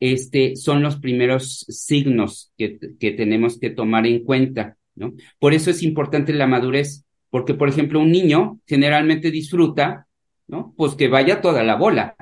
Este, 0.00 0.56
son 0.56 0.82
los 0.82 0.96
primeros 0.96 1.66
signos 1.68 2.52
que, 2.56 2.80
que 2.98 3.12
tenemos 3.12 3.58
que 3.58 3.70
tomar 3.70 4.06
en 4.06 4.24
cuenta, 4.24 4.76
¿no? 4.96 5.12
Por 5.38 5.54
eso 5.54 5.70
es 5.70 5.82
importante 5.82 6.32
la 6.32 6.46
madurez, 6.48 7.04
porque, 7.30 7.54
por 7.54 7.68
ejemplo, 7.68 8.00
un 8.00 8.10
niño 8.10 8.60
generalmente 8.66 9.30
disfruta, 9.30 10.06
¿no? 10.48 10.74
Pues 10.76 10.94
que 10.94 11.08
vaya 11.08 11.40
toda 11.40 11.62
la 11.62 11.76
bola. 11.76 12.16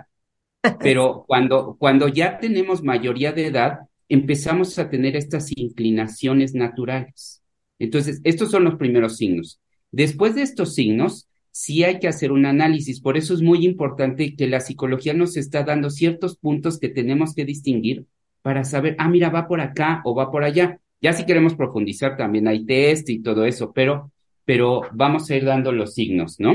Pero 0.81 1.25
cuando, 1.27 1.77
cuando 1.79 2.09
ya 2.09 2.39
tenemos 2.39 2.83
mayoría 2.83 3.33
de 3.33 3.47
edad, 3.47 3.79
empezamos 4.09 4.79
a 4.79 4.91
tener 4.91 5.17
estas 5.17 5.51
inclinaciones 5.57 6.55
naturales. 6.55 7.43
Entonces, 7.79 8.21
estos 8.25 8.51
son 8.51 8.65
los 8.65 8.77
primeros 8.77 9.17
signos. 9.17 9.61
Después 9.91 10.35
de 10.35 10.43
estos 10.43 10.75
signos, 10.75 11.29
sí 11.51 11.85
hay 11.85 11.99
que 11.99 12.09
hacer 12.09 12.33
un 12.33 12.47
análisis. 12.47 13.01
Por 13.01 13.17
eso 13.17 13.35
es 13.35 13.43
muy 13.43 13.65
importante 13.65 14.37
que 14.37 14.47
la 14.47 14.61
psicología 14.61 15.15
nos 15.15 15.37
está 15.37 15.63
dando 15.65 15.91
ciertos 15.91 16.37
puntos 16.37 16.79
que 16.79 16.89
tenemos 16.89 17.35
que 17.35 17.45
distinguir 17.45 18.07
para 18.43 18.65
saber, 18.65 18.95
ah, 18.99 19.09
mira, 19.09 19.31
va 19.31 19.49
por 19.49 19.61
acá 19.61 20.03
o 20.05 20.15
va 20.15 20.31
por 20.31 20.45
allá. 20.45 20.81
Ya 21.01 21.13
si 21.13 21.25
queremos 21.25 21.55
profundizar, 21.55 22.17
también 22.17 22.49
hay 22.49 22.65
test 22.65 23.09
y 23.09 23.23
todo 23.23 23.45
eso, 23.45 23.73
pero 23.73 24.11
pero 24.49 24.81
vamos 24.93 25.29
a 25.29 25.37
ir 25.37 25.45
dando 25.45 25.73
los 25.73 25.93
signos, 25.93 26.41
¿no? 26.41 26.55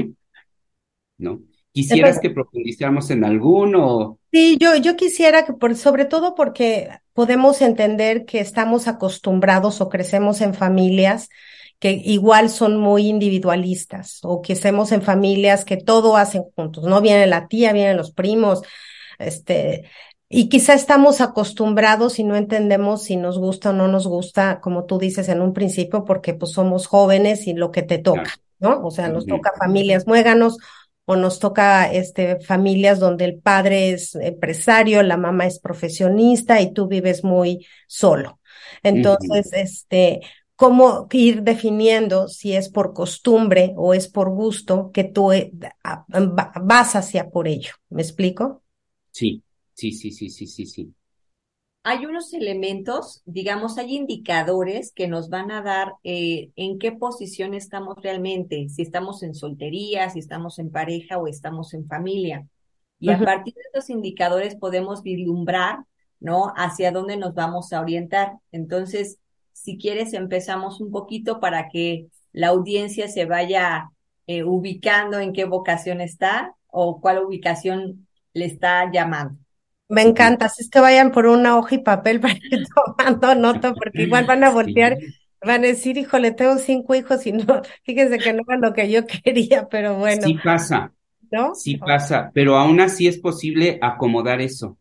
¿No? 1.20 1.44
¿Quisieras 1.72 2.20
que 2.20 2.32
profundizáramos 2.32 3.12
en 3.12 3.24
alguno? 3.24 4.18
Sí, 4.32 4.58
yo, 4.60 4.76
yo 4.78 4.96
quisiera 4.96 5.46
que, 5.46 5.54
por, 5.54 5.76
sobre 5.76 6.06
todo 6.06 6.34
porque 6.34 6.90
podemos 7.14 7.62
entender 7.62 8.26
que 8.26 8.40
estamos 8.40 8.88
acostumbrados 8.88 9.80
o 9.80 9.90
crecemos 9.90 10.42
en 10.42 10.56
familias 10.56 11.30
que 11.78 11.92
igual 12.04 12.50
son 12.50 12.78
muy 12.78 13.06
individualistas 13.06 14.22
o 14.24 14.42
que 14.42 14.54
estemos 14.54 14.92
en 14.92 15.04
familias 15.04 15.64
que 15.64 15.78
todo 15.78 16.18
hacen 16.18 16.46
juntos, 16.56 16.86
¿no? 16.86 17.00
Viene 17.00 17.28
la 17.28 17.48
tía, 17.48 17.74
vienen 17.74 17.96
los 17.96 18.12
primos, 18.12 18.64
este, 19.20 19.88
y 20.36 20.50
quizá 20.50 20.74
estamos 20.74 21.22
acostumbrados 21.22 22.18
y 22.18 22.24
no 22.24 22.36
entendemos 22.36 23.04
si 23.04 23.18
nos 23.18 23.38
gusta 23.38 23.70
o 23.70 23.74
no 23.74 23.88
nos 23.88 24.08
gusta, 24.08 24.62
como 24.62 24.86
tú 24.86 24.98
dices 24.98 25.30
en 25.30 25.42
un 25.42 25.54
principio, 25.54 26.06
porque 26.06 26.34
pues 26.34 26.54
somos 26.54 26.88
jóvenes 26.88 27.46
y 27.46 27.54
lo 27.54 27.70
que 27.70 27.84
te 27.84 28.00
toca, 28.00 28.34
¿no? 28.58 28.84
O 28.84 28.90
sea, 28.90 29.10
nos 29.10 29.28
toca 29.28 29.54
familias 29.60 30.08
muéganos 30.08 30.58
o 31.06 31.16
nos 31.16 31.38
toca 31.38 31.92
este 31.92 32.40
familias 32.40 33.00
donde 33.00 33.26
el 33.26 33.38
padre 33.38 33.92
es 33.92 34.16
empresario, 34.16 35.04
la 35.04 35.18
mamá 35.18 35.46
es 35.46 35.60
profesionista 35.60 36.62
y 36.62 36.74
tú 36.74 36.88
vives 36.88 37.24
muy 37.24 37.68
solo. 37.88 38.40
Entonces, 38.82 39.54
este, 39.54 40.22
cómo 40.56 41.08
ir 41.12 41.44
definiendo 41.44 42.28
si 42.28 42.56
es 42.56 42.70
por 42.70 42.94
costumbre 42.94 43.74
o 43.78 43.94
es 43.94 44.08
por 44.08 44.32
gusto 44.32 44.90
que 44.92 45.04
tú 45.04 45.32
eh, 45.32 45.52
vas 46.62 46.96
hacia 46.96 47.30
por 47.30 47.48
ello. 47.48 47.74
¿Me 47.90 48.02
explico? 48.02 48.64
Sí, 49.12 49.44
Sí, 49.74 49.92
sí, 49.92 50.12
sí, 50.12 50.30
sí, 50.30 50.48
sí, 50.48 50.66
sí. 50.66 50.94
Hay 51.86 52.06
unos 52.06 52.34
elementos, 52.34 53.22
digamos, 53.26 53.78
hay 53.78 53.96
indicadores 53.96 54.94
que 54.94 55.08
nos 55.10 55.30
van 55.30 55.52
a 55.52 55.62
dar 55.62 55.94
eh, 56.04 56.52
en 56.56 56.80
qué 56.80 56.94
posición 56.94 57.54
estamos 57.54 57.98
realmente, 58.02 58.70
si 58.70 58.84
estamos 58.84 59.22
en 59.22 59.36
soltería, 59.36 60.10
si 60.10 60.20
estamos 60.20 60.60
en 60.60 60.72
pareja 60.72 61.18
o 61.18 61.28
estamos 61.28 61.74
en 61.74 61.86
familia. 61.88 62.48
Y 63.00 63.12
a 63.12 63.22
partir 63.24 63.54
de 63.56 63.62
estos 63.64 63.90
indicadores 63.90 64.56
podemos 64.56 65.04
vislumbrar 65.04 65.80
¿no? 66.24 66.54
Hacia 66.56 66.92
dónde 66.92 67.18
nos 67.18 67.36
vamos 67.36 67.74
a 67.74 67.82
orientar. 67.82 68.34
Entonces, 68.52 69.20
si 69.52 69.78
quieres, 69.78 70.14
empezamos 70.14 70.80
un 70.80 70.90
poquito 70.92 71.40
para 71.42 71.68
que 71.70 72.08
la 72.32 72.48
audiencia 72.48 73.10
se 73.10 73.26
vaya 73.26 73.92
eh, 74.26 74.44
ubicando 74.44 75.20
en 75.20 75.34
qué 75.34 75.44
vocación 75.46 76.00
está 76.02 76.56
o 76.68 77.02
cuál 77.02 77.24
ubicación 77.26 78.08
le 78.34 78.46
está 78.46 78.90
llamando. 78.92 79.43
Me 79.94 80.02
encanta, 80.02 80.46
así 80.46 80.64
es 80.64 80.70
que 80.70 80.80
vayan 80.80 81.12
por 81.12 81.28
una 81.28 81.56
hoja 81.56 81.76
y 81.76 81.78
papel 81.78 82.20
para 82.22 82.34
ir 82.34 82.66
tomando 82.76 83.36
nota, 83.36 83.74
porque 83.74 84.04
igual 84.04 84.26
van 84.26 84.44
a 84.44 84.50
voltear, 84.50 84.98
van 85.46 85.64
a 85.64 85.68
decir, 85.68 85.98
híjole, 85.98 86.32
tengo 86.32 86.58
cinco 86.58 86.96
hijos 86.96 87.26
y 87.28 87.34
no, 87.34 87.62
fíjense 87.84 88.18
que 88.18 88.34
no 88.34 88.42
era 88.48 88.58
lo 88.58 88.74
que 88.74 88.90
yo 88.90 89.02
quería, 89.24 89.68
pero 89.70 89.96
bueno. 89.96 90.24
Sí 90.24 90.36
pasa, 90.44 90.92
¿no? 91.32 91.54
Sí 91.54 91.78
pasa, 91.78 92.32
pero 92.34 92.58
aún 92.58 92.82
así 92.82 93.08
es 93.08 93.20
posible 93.20 93.78
acomodar 93.82 94.42
eso. 94.42 94.78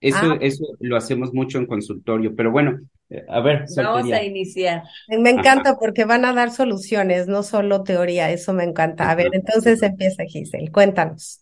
Eso, 0.00 0.32
ah. 0.32 0.38
eso 0.40 0.64
lo 0.80 0.96
hacemos 0.96 1.32
mucho 1.32 1.58
en 1.58 1.66
consultorio, 1.66 2.34
pero 2.34 2.50
bueno, 2.50 2.80
eh, 3.08 3.24
a 3.28 3.40
ver. 3.40 3.66
Vamos 3.76 4.10
a 4.10 4.22
iniciar. 4.24 4.82
Me 5.08 5.30
encanta 5.30 5.76
porque 5.78 6.04
van 6.04 6.24
a 6.24 6.32
dar 6.32 6.50
soluciones, 6.50 7.28
no 7.28 7.44
solo 7.44 7.84
teoría, 7.84 8.30
eso 8.30 8.52
me 8.52 8.64
encanta. 8.64 9.10
A 9.10 9.14
ver, 9.14 9.28
entonces 9.32 9.80
empieza 9.82 10.24
Giselle, 10.24 10.72
cuéntanos. 10.72 11.41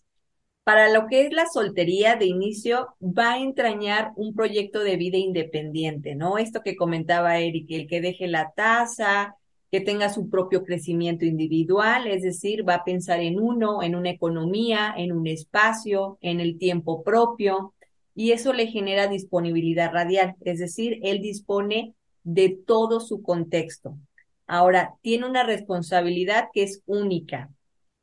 Para 0.63 0.91
lo 0.93 1.07
que 1.07 1.25
es 1.25 1.33
la 1.33 1.47
soltería 1.47 2.15
de 2.15 2.25
inicio, 2.25 2.95
va 3.01 3.33
a 3.33 3.39
entrañar 3.39 4.11
un 4.15 4.35
proyecto 4.35 4.83
de 4.83 4.95
vida 4.95 5.17
independiente, 5.17 6.15
¿no? 6.15 6.37
Esto 6.37 6.61
que 6.63 6.75
comentaba 6.75 7.39
Eric, 7.39 7.65
el 7.71 7.87
que 7.87 7.99
deje 7.99 8.27
la 8.27 8.51
tasa, 8.55 9.35
que 9.71 9.81
tenga 9.81 10.09
su 10.09 10.29
propio 10.29 10.63
crecimiento 10.63 11.25
individual, 11.25 12.05
es 12.05 12.21
decir, 12.21 12.67
va 12.67 12.75
a 12.75 12.83
pensar 12.83 13.21
en 13.21 13.39
uno, 13.39 13.81
en 13.81 13.95
una 13.95 14.09
economía, 14.09 14.93
en 14.95 15.13
un 15.13 15.25
espacio, 15.27 16.17
en 16.21 16.41
el 16.41 16.57
tiempo 16.59 17.03
propio, 17.03 17.73
y 18.13 18.31
eso 18.31 18.53
le 18.53 18.67
genera 18.67 19.07
disponibilidad 19.07 19.91
radial, 19.91 20.35
es 20.41 20.59
decir, 20.59 20.99
él 21.03 21.21
dispone 21.21 21.95
de 22.23 22.49
todo 22.49 22.99
su 22.99 23.23
contexto. 23.23 23.97
Ahora, 24.45 24.95
tiene 25.01 25.25
una 25.25 25.43
responsabilidad 25.43 26.49
que 26.53 26.63
es 26.63 26.83
única, 26.85 27.49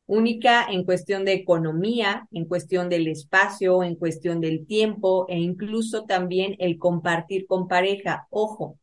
única 0.08 0.66
en 0.68 0.84
cuestión 0.84 1.24
de 1.24 1.34
economía, 1.34 2.28
en 2.32 2.46
cuestión 2.46 2.88
del 2.88 3.08
espacio, 3.08 3.84
en 3.84 3.94
cuestión 3.96 4.40
del 4.40 4.66
tiempo 4.66 5.26
e 5.28 5.38
incluso 5.38 6.06
también 6.06 6.56
el 6.58 6.78
compartir 6.78 7.46
con 7.46 7.68
pareja. 7.68 8.26
Ojo, 8.30 8.78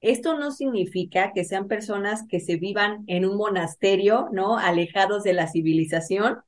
esto 0.00 0.38
no 0.38 0.50
significa 0.52 1.32
que 1.34 1.44
sean 1.44 1.68
personas 1.68 2.24
que 2.28 2.40
se 2.40 2.56
vivan 2.56 3.04
en 3.06 3.26
un 3.26 3.36
monasterio, 3.36 4.28
¿no? 4.32 4.58
Alejados 4.58 5.22
de 5.24 5.34
la 5.34 5.48
civilización. 5.48 6.38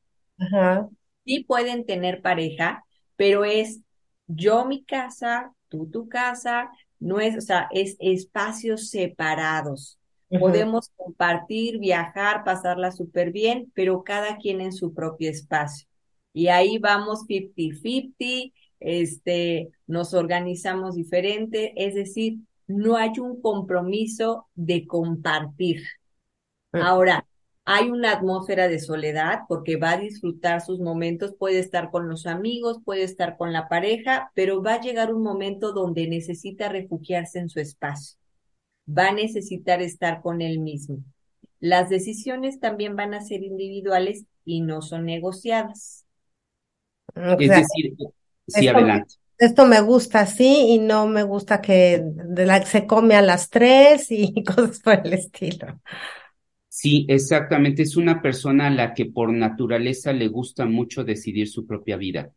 Sí 1.25 1.45
pueden 1.45 1.87
tener 1.87 2.23
pareja, 2.23 2.85
pero 3.17 3.45
es 3.45 3.81
yo 4.27 4.65
mi 4.67 4.85
casa, 4.85 5.55
tú 5.69 5.89
tu 5.91 6.09
casa, 6.09 6.71
no 6.99 7.21
es, 7.21 7.37
o 7.37 7.41
sea, 7.41 7.69
es 7.73 7.97
espacios 8.01 8.89
separados. 8.91 9.99
Podemos 10.39 10.91
compartir, 10.97 11.79
viajar, 11.79 12.45
pasarla 12.45 12.91
súper 12.93 13.33
bien, 13.33 13.71
pero 13.75 14.03
cada 14.05 14.39
quien 14.39 14.61
en 14.61 14.73
su 14.73 14.95
propio 14.95 15.31
espacio. 15.31 15.87
Y 16.33 16.49
ahí 16.49 16.79
vamos 16.79 17.27
50-50, 17.27 18.53
este, 18.81 19.71
nos 19.87 20.15
organizamos 20.15 20.97
diferente, 20.97 21.73
es 21.77 21.95
decir, 21.95 22.39
no 22.67 22.97
hay 22.97 23.19
un 23.21 23.41
compromiso 23.41 24.49
de 24.55 24.87
compartir. 24.87 25.83
Ahora, 26.73 27.27
hay 27.65 27.91
una 27.91 28.13
atmósfera 28.13 28.69
de 28.69 28.81
soledad 28.81 29.41
porque 29.49 29.77
va 29.77 29.93
a 29.93 29.99
disfrutar 29.99 30.61
sus 30.61 30.81
momentos, 30.81 31.35
puede 31.39 31.59
estar 31.59 31.91
con 31.91 32.09
los 32.09 32.27
amigos, 32.27 32.79
puede 32.85 33.05
estar 33.05 33.37
con 33.37 33.53
la 33.53 33.69
pareja, 33.69 34.33
pero 34.35 34.63
va 34.63 34.75
a 34.75 34.81
llegar 34.81 35.15
un 35.15 35.23
momento 35.23 35.73
donde 35.73 36.09
necesita 36.09 36.69
refugiarse 36.69 37.39
en 37.39 37.49
su 37.49 37.61
espacio. 37.61 38.19
Va 38.87 39.09
a 39.09 39.13
necesitar 39.13 39.81
estar 39.81 40.23
con 40.23 40.43
él 40.43 40.59
mismo. 40.59 40.99
Las 41.61 41.89
decisiones 41.89 42.59
también 42.59 42.97
van 42.97 43.15
a 43.15 43.21
ser 43.21 43.43
individuales 43.43 44.25
y 44.45 44.61
no 44.61 44.83
son 44.83 45.07
negociadas. 45.07 46.07
es 47.15 47.49
decir, 47.49 47.95
sí, 48.47 48.69
adelante. 48.69 49.15
Esto 49.39 49.67
me 49.67 49.81
gusta 49.81 50.27
sí 50.27 50.67
y 50.69 50.79
no 50.79 51.07
me 51.07 51.25
gusta 51.25 51.61
que 51.61 52.03
se 52.67 52.87
come 52.87 53.17
a 53.17 53.23
las 53.23 53.51
tres 53.51 54.07
y 54.11 54.45
cosas 54.45 54.81
por 54.81 55.05
el 55.05 55.15
estilo. 55.15 55.81
Sí, 56.69 57.07
exactamente. 57.09 57.83
Es 57.83 57.97
una 57.97 58.23
persona 58.23 58.69
a 58.69 58.71
la 58.71 58.95
que 58.95 59.07
por 59.07 59.33
naturaleza 59.33 60.13
le 60.13 60.29
gusta 60.29 60.65
mucho 60.67 61.05
decidir 61.05 61.49
su 61.49 61.67
propia 61.67 61.97
vida. 61.97 62.31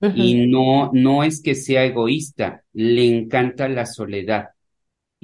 Y 0.00 0.46
no, 0.48 0.90
no 0.92 1.22
es 1.22 1.40
que 1.40 1.54
sea 1.54 1.84
egoísta, 1.84 2.64
le 2.72 3.06
encanta 3.06 3.68
la 3.68 3.86
soledad 3.86 4.48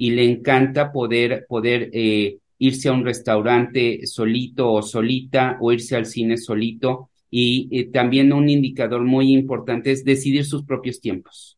y 0.01 0.11
le 0.11 0.23
encanta 0.23 0.93
poder, 0.93 1.45
poder 1.49 1.89
eh, 1.91 2.37
irse 2.57 2.87
a 2.87 2.93
un 2.93 3.03
restaurante 3.03 4.07
solito 4.07 4.71
o 4.71 4.81
solita 4.81 5.57
o 5.59 5.73
irse 5.73 5.97
al 5.97 6.05
cine 6.05 6.37
solito. 6.37 7.09
Y 7.29 7.67
eh, 7.69 7.91
también 7.91 8.31
un 8.31 8.47
indicador 8.47 9.03
muy 9.03 9.33
importante 9.33 9.91
es 9.91 10.05
decidir 10.05 10.45
sus 10.45 10.63
propios 10.63 11.01
tiempos. 11.01 11.57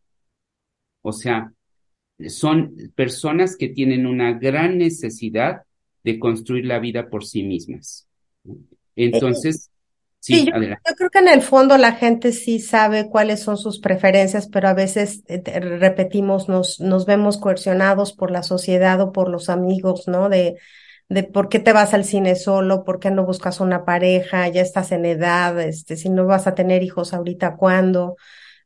O 1.03 1.13
sea, 1.13 1.53
son 2.29 2.75
personas 2.95 3.55
que 3.55 3.69
tienen 3.69 4.07
una 4.07 4.33
gran 4.33 4.79
necesidad 4.79 5.61
de 6.03 6.17
construir 6.17 6.65
la 6.65 6.79
vida 6.79 7.11
por 7.11 7.23
sí 7.23 7.43
mismas. 7.43 8.07
Entonces, 8.95 9.69
sí, 10.21 10.45
yo, 10.45 10.53
creo 10.95 11.09
que 11.09 11.19
en 11.19 11.27
el 11.27 11.41
fondo 11.41 11.77
la 11.77 11.93
gente 11.93 12.31
sí 12.31 12.59
sabe 12.59 13.09
cuáles 13.09 13.41
son 13.41 13.57
sus 13.57 13.79
preferencias, 13.79 14.47
pero 14.47 14.69
a 14.69 14.73
veces 14.73 15.23
eh, 15.27 15.41
repetimos, 15.59 16.47
nos, 16.47 16.79
nos 16.79 17.05
vemos 17.05 17.37
coercionados 17.37 18.13
por 18.13 18.31
la 18.31 18.43
sociedad 18.43 19.01
o 19.01 19.11
por 19.11 19.27
los 19.27 19.49
amigos, 19.49 20.07
¿no? 20.07 20.29
De, 20.29 20.57
de 21.09 21.23
por 21.23 21.49
qué 21.49 21.59
te 21.59 21.73
vas 21.73 21.93
al 21.93 22.05
cine 22.05 22.35
solo, 22.35 22.85
por 22.85 22.99
qué 22.99 23.11
no 23.11 23.25
buscas 23.25 23.59
una 23.59 23.83
pareja, 23.83 24.47
ya 24.47 24.61
estás 24.61 24.93
en 24.93 25.03
edad, 25.03 25.59
este, 25.59 25.97
si 25.97 26.09
no 26.09 26.25
vas 26.25 26.47
a 26.47 26.55
tener 26.55 26.83
hijos 26.83 27.13
ahorita, 27.13 27.57
¿cuándo? 27.57 28.15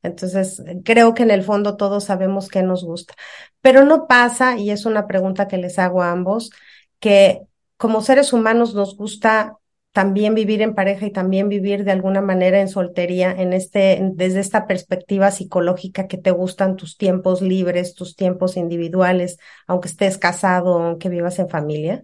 Entonces, 0.04 0.62
creo 0.84 1.16
que 1.16 1.24
en 1.24 1.32
el 1.32 1.42
fondo 1.44 1.78
todos 1.78 2.04
sabemos 2.04 2.48
qué 2.48 2.62
nos 2.62 2.84
gusta. 2.84 3.16
Pero 3.62 3.84
no 3.84 4.06
pasa, 4.06 4.58
y 4.60 4.70
es 4.70 4.86
una 4.86 5.08
pregunta 5.08 5.48
que 5.48 5.58
les 5.58 5.80
hago 5.80 6.04
a 6.04 6.12
ambos, 6.12 6.52
que 7.00 7.42
como 7.78 8.02
seres 8.02 8.32
humanos 8.32 8.76
nos 8.76 8.96
gusta 8.96 9.58
también 9.96 10.36
vivir 10.36 10.62
en 10.62 10.76
pareja 10.76 11.06
y 11.06 11.12
también 11.12 11.48
vivir 11.48 11.86
de 11.86 11.94
alguna 11.94 12.20
manera 12.20 12.60
en 12.60 12.68
soltería, 12.68 13.32
en 13.32 13.54
este, 13.54 13.98
desde 14.14 14.42
esta 14.42 14.68
perspectiva 14.68 15.32
psicológica 15.32 16.08
que 16.10 16.18
te 16.18 16.32
gustan 16.32 16.76
tus 16.76 16.98
tiempos 16.98 17.42
libres, 17.42 17.96
tus 17.96 18.18
tiempos 18.18 18.58
individuales, 18.58 19.38
aunque 19.68 19.88
estés 19.88 20.18
casado, 20.18 20.80
aunque 20.80 21.08
vivas 21.08 21.40
en 21.40 21.48
familia? 21.48 22.04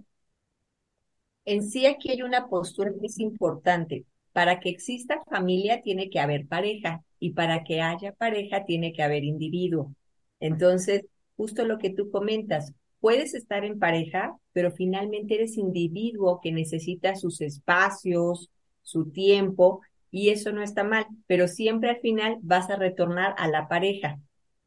En 1.45 1.63
sí 1.63 1.85
aquí 1.85 2.11
hay 2.11 2.21
una 2.21 2.47
postura 2.47 2.91
que 2.99 3.07
es 3.07 3.19
importante. 3.19 4.05
Para 4.31 4.61
que 4.61 4.69
exista 4.69 5.21
familia 5.29 5.81
tiene 5.81 6.09
que 6.09 6.19
haber 6.19 6.47
pareja 6.47 7.03
y 7.19 7.31
para 7.31 7.63
que 7.65 7.81
haya 7.81 8.13
pareja 8.13 8.63
tiene 8.63 8.93
que 8.93 9.03
haber 9.03 9.25
individuo. 9.25 9.93
Entonces, 10.39 11.03
justo 11.35 11.65
lo 11.65 11.77
que 11.77 11.89
tú 11.89 12.09
comentas, 12.09 12.73
puedes 13.01 13.33
estar 13.33 13.65
en 13.65 13.79
pareja, 13.79 14.37
pero 14.53 14.71
finalmente 14.71 15.35
eres 15.35 15.57
individuo 15.57 16.39
que 16.41 16.51
necesita 16.51 17.15
sus 17.15 17.41
espacios, 17.41 18.49
su 18.83 19.11
tiempo, 19.11 19.81
y 20.11 20.29
eso 20.29 20.51
no 20.51 20.61
está 20.61 20.83
mal, 20.83 21.05
pero 21.25 21.47
siempre 21.47 21.89
al 21.89 21.99
final 21.99 22.37
vas 22.41 22.69
a 22.69 22.75
retornar 22.75 23.33
a 23.37 23.47
la 23.47 23.67
pareja. 23.67 24.19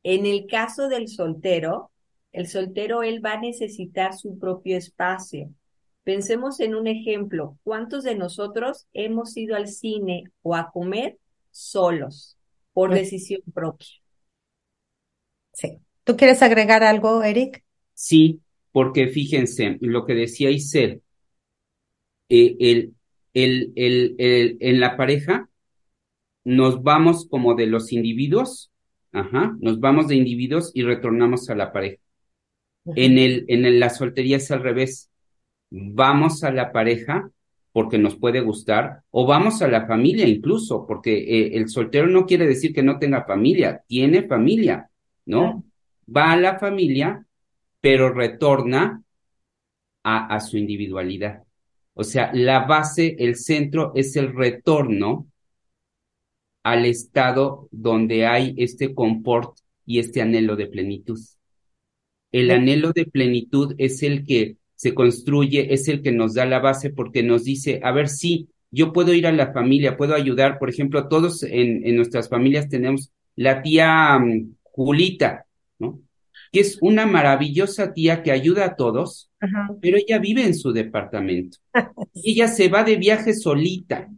En 0.03 0.27
el 0.27 0.47
caso 0.47 0.89
del 0.89 1.09
soltero, 1.09 1.91
el 2.33 2.49
soltero 2.49 3.03
él 3.03 3.25
va 3.25 3.35
a 3.35 3.41
necesitar 3.41 4.15
su 4.15 4.39
propio 4.39 4.77
espacio. 4.77 5.51
Pensemos 6.03 6.61
en 6.61 6.75
un 6.75 6.87
ejemplo, 6.87 7.57
¿cuántos 7.63 8.05
de 8.05 8.15
nosotros 8.15 8.87
hemos 8.93 9.37
ido 9.37 9.57
al 9.57 9.69
cine 9.69 10.25
o 10.43 10.55
a 10.55 10.71
comer 10.71 11.19
solos 11.51 12.37
por 12.73 12.93
decisión 12.93 13.41
propia? 13.55 13.89
Sí. 15.53 15.79
¿Tú 16.05 16.17
quieres 16.17 16.43
agregar 16.43 16.83
algo, 16.83 17.23
Eric? 17.23 17.64
Sí, 17.95 18.41
porque 18.73 19.09
fíjense, 19.09 19.79
lo 19.81 20.05
que 20.05 20.15
decía 20.15 20.51
Isel, 20.51 21.03
eh, 22.29 22.57
el, 22.61 22.95
el, 23.35 23.73
el, 23.75 24.57
en 24.61 24.81
la 24.81 24.97
pareja 24.97 25.49
nos 26.45 26.83
vamos 26.83 27.27
como 27.29 27.55
de 27.55 27.67
los 27.67 27.93
individuos, 27.93 28.71
ajá, 29.13 29.57
nos 29.61 29.81
vamos 29.81 30.09
de 30.09 30.17
individuos 30.17 30.71
y 30.75 30.83
retornamos 30.83 31.49
a 31.51 31.55
la 31.55 31.73
pareja. 31.73 31.99
En, 32.85 33.19
el, 33.19 33.45
en 33.49 33.81
la 33.81 33.91
soltería 33.91 34.37
es 34.39 34.51
al 34.51 34.63
revés. 34.63 35.11
Vamos 35.71 36.45
a 36.45 36.53
la 36.53 36.73
pareja 36.73 37.31
porque 37.73 37.99
nos 37.99 38.17
puede 38.17 38.41
gustar, 38.41 39.03
o 39.11 39.27
vamos 39.27 39.63
a 39.63 39.69
la 39.69 39.87
familia 39.87 40.29
incluso, 40.29 40.87
porque 40.87 41.19
eh, 41.19 41.57
el 41.57 41.69
soltero 41.69 42.07
no 42.07 42.27
quiere 42.27 42.47
decir 42.47 42.73
que 42.73 42.83
no 42.85 42.99
tenga 42.99 43.25
familia, 43.25 43.83
tiene 43.89 44.25
familia, 44.29 44.91
¿no? 45.27 45.65
Va 46.15 46.33
a 46.33 46.37
la 46.37 46.59
familia 46.59 47.24
pero 47.85 48.11
retorna 48.11 49.03
a, 50.05 50.41
su 50.41 50.57
individualidad. 50.57 51.43
O 51.93 52.03
sea, 52.03 52.31
la 52.33 52.61
base, 52.61 53.15
el 53.19 53.37
centro 53.37 53.93
es 53.95 54.17
el 54.17 54.35
retorno 54.35 55.27
al 56.63 56.87
estado 56.87 57.69
donde 57.71 58.25
hay 58.25 58.55
este 58.57 58.95
confort 58.95 59.59
y 59.85 59.99
este 59.99 60.23
anhelo 60.23 60.57
de 60.57 60.67
plenitud. 60.67 61.21
El 62.33 62.53
anhelo 62.53 62.93
de 62.93 63.05
plenitud 63.05 63.75
es 63.77 64.03
el 64.03 64.25
que 64.25 64.57
se 64.75 64.95
construye, 64.95 65.75
es 65.75 65.87
el 65.89 66.01
que 66.01 66.11
nos 66.11 66.33
da 66.33 66.47
la 66.47 66.61
base 66.61 66.89
porque 66.89 67.23
nos 67.23 67.45
dice, 67.45 67.81
a 67.85 67.93
ver, 67.93 68.09
sí, 68.09 68.49
yo 68.71 68.95
puedo 68.95 69.13
ir 69.13 69.27
a 69.27 69.33
la 69.33 69.53
familia, 69.53 69.99
puedo 69.99 70.15
ayudar, 70.15 70.59
por 70.59 70.71
ejemplo, 70.71 71.07
todos 71.09 71.43
en, 71.43 71.87
en 71.87 71.97
nuestras 71.97 72.31
familias 72.31 72.71
tenemos 72.71 73.13
la 73.37 73.61
tía 73.61 74.19
mm, 74.19 74.55
Julita, 74.63 75.45
¿no? 75.79 76.04
Que 76.55 76.61
es 76.61 76.79
una 76.81 77.05
maravillosa 77.05 77.93
tía 77.93 78.23
que 78.23 78.31
ayuda 78.31 78.65
a 78.65 78.77
todos, 78.77 79.31
pero 79.81 79.97
ella 79.97 80.19
vive 80.19 80.45
en 80.47 80.55
su 80.55 80.73
departamento. 80.73 81.59
ella 82.15 82.49
se 82.49 82.69
va 82.69 82.85
de 82.85 82.97
viaje 82.97 83.35
solita 83.35 84.09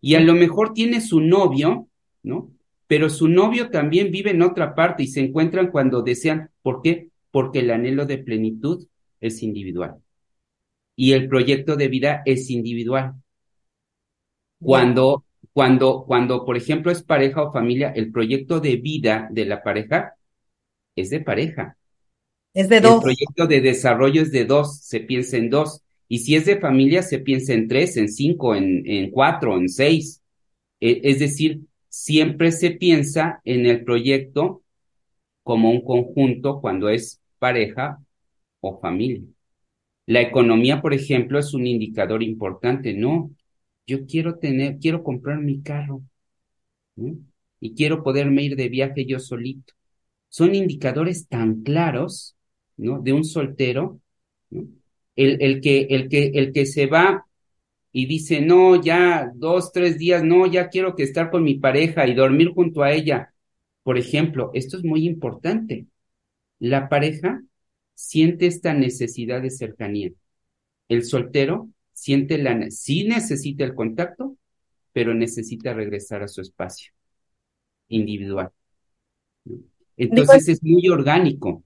y 0.00 0.14
a 0.14 0.20
lo 0.20 0.34
mejor 0.34 0.74
tiene 0.74 1.00
su 1.00 1.20
novio, 1.20 1.88
¿no? 2.22 2.52
Pero 2.86 3.10
su 3.10 3.28
novio 3.28 3.70
también 3.70 4.10
vive 4.10 4.30
en 4.30 4.42
otra 4.42 4.74
parte 4.74 5.02
y 5.02 5.06
se 5.06 5.20
encuentran 5.20 5.70
cuando 5.70 6.02
desean. 6.02 6.50
¿Por 6.62 6.82
qué? 6.82 7.08
porque 7.30 7.60
el 7.60 7.70
anhelo 7.70 8.06
de 8.06 8.18
plenitud 8.18 8.86
es 9.20 9.42
individual 9.42 10.02
y 10.96 11.12
el 11.12 11.28
proyecto 11.28 11.76
de 11.76 11.88
vida 11.88 12.22
es 12.24 12.50
individual. 12.50 13.14
Cuando, 14.60 15.24
cuando, 15.52 16.04
cuando, 16.04 16.44
por 16.44 16.56
ejemplo, 16.56 16.90
es 16.90 17.02
pareja 17.02 17.42
o 17.42 17.52
familia, 17.52 17.92
el 17.94 18.10
proyecto 18.10 18.60
de 18.60 18.76
vida 18.76 19.28
de 19.30 19.44
la 19.44 19.62
pareja 19.62 20.14
es 20.96 21.10
de 21.10 21.20
pareja. 21.20 21.77
Es 22.58 22.68
de 22.68 22.80
dos. 22.80 22.96
El 22.96 23.02
proyecto 23.02 23.46
de 23.46 23.60
desarrollo 23.60 24.20
es 24.20 24.32
de 24.32 24.44
dos, 24.44 24.80
se 24.80 24.98
piensa 24.98 25.36
en 25.36 25.48
dos. 25.48 25.80
Y 26.08 26.18
si 26.18 26.34
es 26.34 26.44
de 26.44 26.58
familia, 26.58 27.02
se 27.02 27.20
piensa 27.20 27.52
en 27.52 27.68
tres, 27.68 27.96
en 27.96 28.08
cinco, 28.08 28.52
en, 28.56 28.82
en 28.84 29.12
cuatro, 29.12 29.56
en 29.56 29.68
seis. 29.68 30.24
E, 30.80 31.00
es 31.04 31.20
decir, 31.20 31.60
siempre 31.88 32.50
se 32.50 32.72
piensa 32.72 33.40
en 33.44 33.64
el 33.64 33.84
proyecto 33.84 34.64
como 35.44 35.70
un 35.70 35.82
conjunto 35.84 36.60
cuando 36.60 36.88
es 36.88 37.20
pareja 37.38 38.00
o 38.58 38.80
familia. 38.80 39.22
La 40.06 40.20
economía, 40.20 40.82
por 40.82 40.94
ejemplo, 40.94 41.38
es 41.38 41.54
un 41.54 41.64
indicador 41.64 42.24
importante. 42.24 42.92
No, 42.92 43.30
yo 43.86 44.04
quiero 44.04 44.36
tener, 44.40 44.78
quiero 44.80 45.04
comprar 45.04 45.38
mi 45.38 45.62
carro 45.62 46.02
y 47.60 47.74
quiero 47.76 48.02
poderme 48.02 48.42
ir 48.42 48.56
de 48.56 48.68
viaje 48.68 49.06
yo 49.06 49.20
solito. 49.20 49.74
Son 50.28 50.56
indicadores 50.56 51.28
tan 51.28 51.62
claros, 51.62 52.34
¿no? 52.78 53.00
De 53.00 53.12
un 53.12 53.24
soltero, 53.24 54.00
El, 55.16 55.42
el, 55.42 55.60
que, 55.60 55.80
el, 55.90 56.08
que, 56.08 56.28
el 56.34 56.52
que 56.52 56.64
se 56.66 56.86
va 56.86 57.26
y 57.92 58.06
dice, 58.06 58.40
no, 58.40 58.80
ya 58.82 59.32
dos, 59.34 59.72
tres 59.72 59.98
días, 59.98 60.22
no, 60.24 60.46
ya 60.46 60.68
quiero 60.70 60.94
que 60.96 61.02
estar 61.04 61.30
con 61.30 61.44
mi 61.44 61.56
pareja 61.56 62.06
y 62.06 62.14
dormir 62.14 62.50
junto 62.50 62.82
a 62.82 62.92
ella. 62.92 63.34
Por 63.82 63.98
ejemplo, 63.98 64.50
esto 64.54 64.76
es 64.78 64.84
muy 64.84 65.06
importante. 65.06 65.86
La 66.60 66.88
pareja 66.88 67.42
siente 67.94 68.46
esta 68.46 68.74
necesidad 68.74 69.42
de 69.42 69.50
cercanía. 69.50 70.12
El 70.88 71.04
soltero 71.04 71.70
siente 71.94 72.38
la, 72.38 72.70
sí 72.70 73.04
necesita 73.04 73.64
el 73.64 73.74
contacto, 73.74 74.36
pero 74.92 75.14
necesita 75.14 75.74
regresar 75.74 76.22
a 76.22 76.28
su 76.28 76.42
espacio 76.42 76.92
individual. 77.88 78.50
Entonces 79.98 80.48
es 80.48 80.62
muy 80.62 80.88
orgánico. 80.88 81.62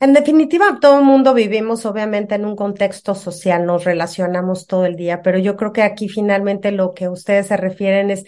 En 0.00 0.12
definitiva, 0.14 0.78
todo 0.80 0.98
el 0.98 1.04
mundo 1.04 1.32
vivimos 1.32 1.86
obviamente 1.86 2.34
en 2.34 2.44
un 2.44 2.56
contexto 2.56 3.14
social, 3.14 3.64
nos 3.66 3.84
relacionamos 3.84 4.66
todo 4.66 4.84
el 4.84 4.96
día, 4.96 5.22
pero 5.22 5.38
yo 5.38 5.56
creo 5.56 5.72
que 5.72 5.82
aquí 5.82 6.08
finalmente 6.08 6.72
lo 6.72 6.92
que 6.92 7.08
ustedes 7.08 7.46
se 7.46 7.56
refieren 7.56 8.10
es 8.10 8.24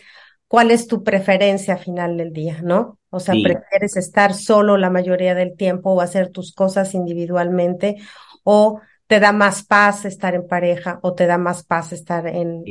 cuál 0.47 0.71
es 0.71 0.87
tu 0.87 1.03
preferencia 1.03 1.77
final 1.77 2.17
del 2.17 2.33
día, 2.33 2.61
¿no? 2.63 2.99
O 3.11 3.19
sea, 3.19 3.35
prefieres 3.35 3.97
estar 3.97 4.35
solo 4.35 4.77
la 4.77 4.89
mayoría 4.89 5.35
del 5.35 5.57
tiempo 5.57 5.91
o 5.91 6.01
hacer 6.01 6.31
tus 6.31 6.55
cosas 6.55 6.95
individualmente 6.95 7.97
o 8.45 8.81
te 9.09 9.19
da 9.19 9.33
más 9.33 9.65
paz 9.65 10.05
estar 10.05 10.35
en 10.37 10.47
pareja 10.47 11.01
o 11.03 11.15
te 11.15 11.27
da 11.27 11.39
más 11.39 11.65
paz 11.65 11.93
estar 11.93 12.27
en, 12.29 12.63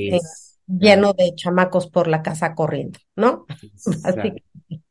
lleno 0.65 1.13
de 1.13 1.33
chamacos 1.35 1.89
por 1.89 2.07
la 2.07 2.21
casa 2.21 2.55
corriendo, 2.55 2.99
¿no? 3.17 3.45
Así 4.05 4.33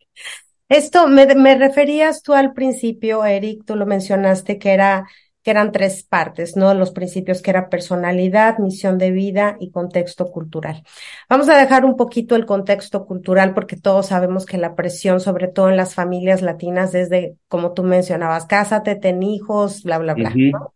esto 0.76 1.08
me, 1.08 1.26
me 1.34 1.56
referías 1.56 2.22
tú 2.22 2.34
al 2.34 2.52
principio, 2.52 3.24
Eric, 3.24 3.64
tú 3.64 3.76
lo 3.76 3.86
mencionaste 3.86 4.58
que 4.58 4.72
era 4.72 5.06
que 5.42 5.50
eran 5.50 5.72
tres 5.72 6.04
partes, 6.04 6.56
¿no? 6.56 6.72
Los 6.74 6.92
principios 6.92 7.42
que 7.42 7.50
era 7.50 7.68
personalidad, 7.68 8.58
misión 8.58 8.96
de 8.96 9.10
vida 9.10 9.56
y 9.58 9.70
contexto 9.70 10.30
cultural. 10.30 10.84
Vamos 11.28 11.48
a 11.48 11.56
dejar 11.56 11.84
un 11.84 11.96
poquito 11.96 12.36
el 12.36 12.46
contexto 12.46 13.04
cultural 13.06 13.52
porque 13.52 13.76
todos 13.76 14.06
sabemos 14.06 14.46
que 14.46 14.56
la 14.56 14.76
presión, 14.76 15.20
sobre 15.20 15.48
todo 15.48 15.68
en 15.68 15.76
las 15.76 15.94
familias 15.94 16.42
latinas, 16.42 16.92
desde, 16.92 17.36
como 17.48 17.72
tú 17.72 17.82
mencionabas, 17.82 18.46
cásate, 18.46 18.94
ten 18.94 19.22
hijos, 19.22 19.82
bla, 19.82 19.98
bla, 19.98 20.14
bla, 20.14 20.32
¿no? 20.34 20.74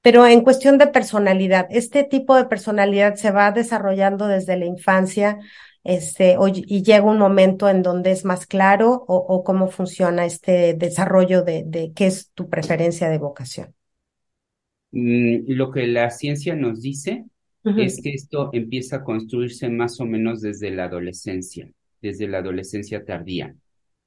Pero 0.00 0.26
en 0.26 0.42
cuestión 0.42 0.78
de 0.78 0.86
personalidad, 0.86 1.66
este 1.70 2.04
tipo 2.04 2.34
de 2.34 2.46
personalidad 2.46 3.16
se 3.16 3.30
va 3.30 3.50
desarrollando 3.50 4.26
desde 4.26 4.56
la 4.56 4.64
infancia, 4.64 5.38
este, 5.88 6.36
y 6.66 6.82
llega 6.84 7.04
un 7.04 7.18
momento 7.18 7.68
en 7.68 7.82
donde 7.82 8.12
es 8.12 8.24
más 8.26 8.46
claro 8.46 9.04
o, 9.08 9.16
o 9.16 9.42
cómo 9.44 9.68
funciona 9.68 10.26
este 10.26 10.74
desarrollo 10.74 11.42
de, 11.42 11.64
de 11.66 11.92
qué 11.94 12.06
es 12.08 12.30
tu 12.34 12.48
preferencia 12.50 13.08
de 13.10 13.18
vocación. 13.18 13.74
Mm, 14.92 15.44
lo 15.52 15.70
que 15.70 15.86
la 15.86 16.10
ciencia 16.10 16.54
nos 16.56 16.80
dice 16.82 17.26
es 17.74 18.00
que 18.00 18.14
esto 18.14 18.50
empieza 18.52 18.96
a 18.96 19.04
construirse 19.04 19.68
más 19.68 20.00
o 20.00 20.06
menos 20.06 20.40
desde 20.40 20.70
la 20.70 20.84
adolescencia, 20.86 21.70
desde 22.02 22.26
la 22.28 22.38
adolescencia 22.38 23.04
tardía. 23.04 23.54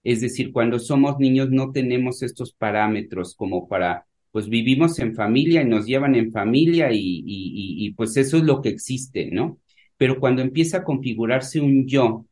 Es 0.03 0.21
decir, 0.21 0.51
cuando 0.51 0.79
somos 0.79 1.19
niños 1.19 1.49
no 1.51 1.71
tenemos 1.71 2.23
estos 2.23 2.53
parámetros 2.53 3.35
como 3.35 3.67
para, 3.67 4.07
pues 4.31 4.49
vivimos 4.49 4.97
en 4.99 5.15
familia 5.15 5.61
y 5.61 5.65
nos 5.65 5.85
llevan 5.85 6.15
en 6.15 6.31
familia 6.31 6.91
y, 6.91 6.97
y, 6.99 7.85
y 7.87 7.93
pues 7.93 8.17
eso 8.17 8.37
es 8.37 8.43
lo 8.43 8.61
que 8.61 8.69
existe, 8.69 9.29
¿no? 9.31 9.59
Pero 10.01 10.19
cuando 10.19 10.41
empieza 10.41 10.77
a 10.77 10.83
configurarse 10.83 11.61
un 11.61 11.85
yo 11.85 12.25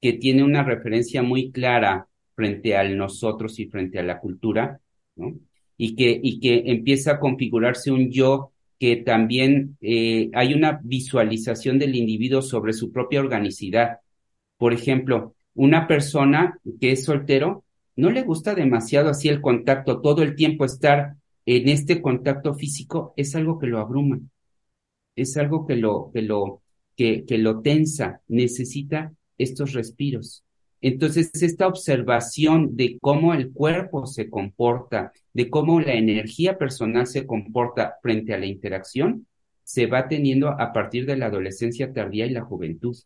que 0.00 0.14
tiene 0.14 0.42
una 0.42 0.64
referencia 0.64 1.22
muy 1.22 1.52
clara 1.52 2.08
frente 2.34 2.76
al 2.76 2.96
nosotros 2.98 3.60
y 3.60 3.66
frente 3.66 4.00
a 4.00 4.02
la 4.02 4.18
cultura, 4.18 4.80
y 5.76 5.94
que, 5.94 6.18
y 6.20 6.40
que 6.40 6.64
empieza 6.66 7.12
a 7.12 7.20
configurarse 7.20 7.92
un 7.92 8.10
yo 8.10 8.50
que 8.80 8.96
también 8.96 9.76
eh, 9.80 10.28
hay 10.34 10.54
una 10.54 10.80
visualización 10.82 11.78
del 11.78 11.94
individuo 11.94 12.42
sobre 12.42 12.72
su 12.72 12.90
propia 12.90 13.20
organicidad. 13.20 13.98
Por 14.56 14.72
ejemplo, 14.72 15.36
una 15.54 15.86
persona 15.86 16.58
que 16.80 16.90
es 16.90 17.04
soltero 17.04 17.62
no 17.94 18.10
le 18.10 18.22
gusta 18.22 18.56
demasiado 18.56 19.10
así 19.10 19.28
el 19.28 19.40
contacto, 19.40 20.00
todo 20.00 20.24
el 20.24 20.34
tiempo 20.34 20.64
estar 20.64 21.14
en 21.46 21.68
este 21.68 22.02
contacto 22.02 22.54
físico 22.54 23.14
es 23.16 23.36
algo 23.36 23.56
que 23.56 23.68
lo 23.68 23.78
abruma, 23.78 24.18
es 25.14 25.36
algo 25.36 25.64
que 25.64 25.76
lo, 25.76 26.10
que 26.12 26.22
lo, 26.22 26.62
que, 26.98 27.38
lo 27.38 27.60
tensa, 27.60 28.20
necesita 28.26 29.12
estos 29.38 29.72
respiros. 29.72 30.44
Entonces, 30.80 31.30
esta 31.42 31.68
observación 31.68 32.76
de 32.76 32.98
cómo 33.00 33.34
el 33.34 33.52
cuerpo 33.52 34.06
se 34.06 34.28
comporta, 34.28 35.12
de 35.32 35.48
cómo 35.48 35.80
la 35.80 35.94
energía 35.94 36.58
personal 36.58 37.06
se 37.06 37.24
comporta 37.24 37.94
frente 38.02 38.34
a 38.34 38.38
la 38.38 38.46
interacción, 38.46 39.26
se 39.62 39.86
va 39.86 40.08
teniendo 40.08 40.48
a 40.48 40.72
partir 40.72 41.06
de 41.06 41.16
la 41.16 41.26
adolescencia 41.26 41.92
tardía 41.92 42.26
y 42.26 42.30
la 42.30 42.42
juventud. 42.42 42.96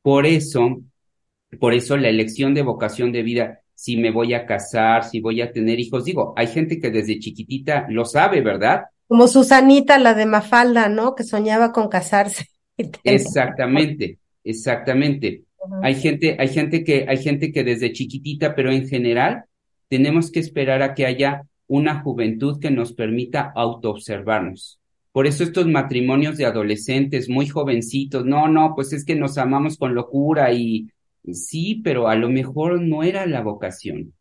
Por 0.00 0.24
eso, 0.24 0.82
por 1.58 1.74
eso 1.74 1.96
la 1.96 2.08
elección 2.08 2.54
de 2.54 2.62
vocación 2.62 3.10
de 3.10 3.22
vida, 3.22 3.60
si 3.74 3.96
me 3.96 4.12
voy 4.12 4.34
a 4.34 4.46
casar, 4.46 5.04
si 5.04 5.20
voy 5.20 5.40
a 5.40 5.50
tener 5.50 5.80
hijos, 5.80 6.04
digo, 6.04 6.34
hay 6.36 6.46
gente 6.46 6.78
que 6.78 6.90
desde 6.90 7.18
chiquitita 7.18 7.86
lo 7.88 8.04
sabe, 8.04 8.42
¿verdad? 8.42 8.82
Como 9.08 9.26
Susanita, 9.26 9.98
la 9.98 10.14
de 10.14 10.26
Mafalda, 10.26 10.88
¿no? 10.88 11.14
Que 11.14 11.24
soñaba 11.24 11.72
con 11.72 11.88
casarse. 11.88 12.46
Exactamente, 13.04 14.18
exactamente. 14.44 15.44
Hay 15.82 15.94
gente, 15.94 16.36
hay 16.38 16.48
gente 16.48 16.82
que, 16.84 17.06
hay 17.08 17.18
gente 17.18 17.52
que 17.52 17.64
desde 17.64 17.92
chiquitita, 17.92 18.54
pero 18.54 18.72
en 18.72 18.88
general 18.88 19.44
tenemos 19.88 20.30
que 20.30 20.40
esperar 20.40 20.82
a 20.82 20.94
que 20.94 21.06
haya 21.06 21.42
una 21.66 22.00
juventud 22.00 22.58
que 22.60 22.70
nos 22.70 22.92
permita 22.92 23.52
autoobservarnos. 23.54 24.80
Por 25.12 25.26
eso 25.26 25.44
estos 25.44 25.66
matrimonios 25.68 26.38
de 26.38 26.46
adolescentes 26.46 27.28
muy 27.28 27.46
jovencitos, 27.46 28.24
no, 28.24 28.48
no, 28.48 28.74
pues 28.74 28.92
es 28.92 29.04
que 29.04 29.14
nos 29.14 29.36
amamos 29.38 29.76
con 29.76 29.94
locura 29.94 30.52
y 30.52 30.88
sí, 31.30 31.80
pero 31.84 32.08
a 32.08 32.16
lo 32.16 32.30
mejor 32.30 32.80
no 32.80 33.02
era 33.02 33.26
la 33.26 33.42
vocación, 33.42 34.14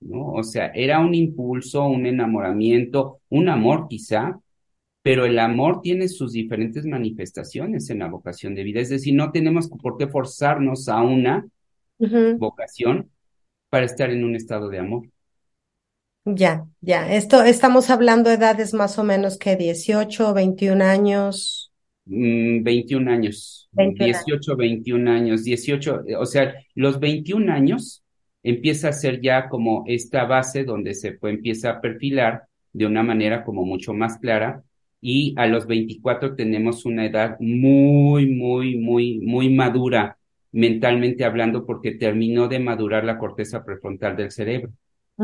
¿no? 0.00 0.32
O 0.32 0.42
sea, 0.42 0.68
era 0.74 1.00
un 1.00 1.14
impulso, 1.14 1.84
un 1.84 2.06
enamoramiento, 2.06 3.20
un 3.28 3.48
amor 3.48 3.86
quizá, 3.88 4.40
pero 5.08 5.24
el 5.24 5.38
amor 5.38 5.80
tiene 5.80 6.06
sus 6.06 6.32
diferentes 6.32 6.84
manifestaciones 6.84 7.88
en 7.88 8.00
la 8.00 8.08
vocación 8.08 8.54
de 8.54 8.62
vida. 8.62 8.80
Es 8.80 8.90
decir, 8.90 9.14
no 9.14 9.32
tenemos 9.32 9.70
por 9.70 9.96
qué 9.96 10.06
forzarnos 10.06 10.86
a 10.90 11.00
una 11.00 11.46
vocación 12.36 13.08
para 13.70 13.86
estar 13.86 14.10
en 14.10 14.22
un 14.22 14.36
estado 14.36 14.68
de 14.68 14.80
amor. 14.80 15.08
Ya, 16.26 16.66
ya. 16.82 17.10
Esto 17.10 17.42
estamos 17.42 17.88
hablando 17.88 18.28
de 18.28 18.36
edades 18.36 18.74
más 18.74 18.98
o 18.98 19.02
menos 19.02 19.38
que 19.38 19.56
18, 19.56 20.34
21 20.34 20.84
años. 20.84 21.72
21 22.04 23.02
mm, 23.02 23.08
años. 23.08 23.70
18, 23.72 24.56
21 24.56 25.10
años. 25.10 25.42
18, 25.42 26.04
o 26.18 26.26
sea, 26.26 26.52
los 26.74 27.00
21 27.00 27.50
años 27.50 28.04
empieza 28.42 28.90
a 28.90 28.92
ser 28.92 29.22
ya 29.22 29.48
como 29.48 29.84
esta 29.86 30.26
base 30.26 30.64
donde 30.64 30.92
se 30.92 31.18
empieza 31.22 31.70
a 31.70 31.80
perfilar 31.80 32.42
de 32.74 32.84
una 32.84 33.02
manera 33.02 33.42
como 33.42 33.64
mucho 33.64 33.94
más 33.94 34.18
clara 34.18 34.64
y 35.00 35.34
a 35.36 35.46
los 35.46 35.66
24 35.66 36.34
tenemos 36.34 36.84
una 36.84 37.06
edad 37.06 37.36
muy, 37.40 38.26
muy, 38.26 38.76
muy, 38.76 39.18
muy 39.20 39.50
madura 39.54 40.18
mentalmente 40.52 41.24
hablando 41.24 41.64
porque 41.66 41.92
terminó 41.92 42.48
de 42.48 42.58
madurar 42.58 43.04
la 43.04 43.18
corteza 43.18 43.64
prefrontal 43.64 44.16
del 44.16 44.30
cerebro, 44.32 44.72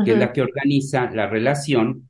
que 0.03 0.11
es 0.13 0.17
la 0.17 0.31
que 0.31 0.41
organiza 0.41 1.09
la 1.11 1.27
relación 1.27 2.09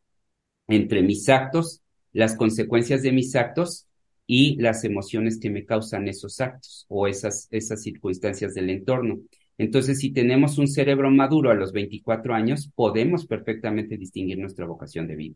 entre 0.67 1.01
mis 1.01 1.29
actos, 1.29 1.81
las 2.13 2.35
consecuencias 2.35 3.01
de 3.01 3.11
mis 3.11 3.35
actos 3.35 3.87
y 4.27 4.55
las 4.61 4.83
emociones 4.83 5.39
que 5.39 5.49
me 5.49 5.65
causan 5.65 6.07
esos 6.07 6.41
actos 6.41 6.85
o 6.89 7.07
esas, 7.07 7.47
esas 7.51 7.81
circunstancias 7.81 8.53
del 8.53 8.69
entorno. 8.69 9.19
Entonces, 9.57 9.99
si 9.99 10.11
tenemos 10.11 10.57
un 10.57 10.67
cerebro 10.67 11.09
maduro 11.11 11.51
a 11.51 11.53
los 11.53 11.71
24 11.71 12.33
años, 12.33 12.69
podemos 12.75 13.25
perfectamente 13.25 13.97
distinguir 13.97 14.37
nuestra 14.39 14.65
vocación 14.65 15.07
de 15.07 15.15
vida. 15.15 15.35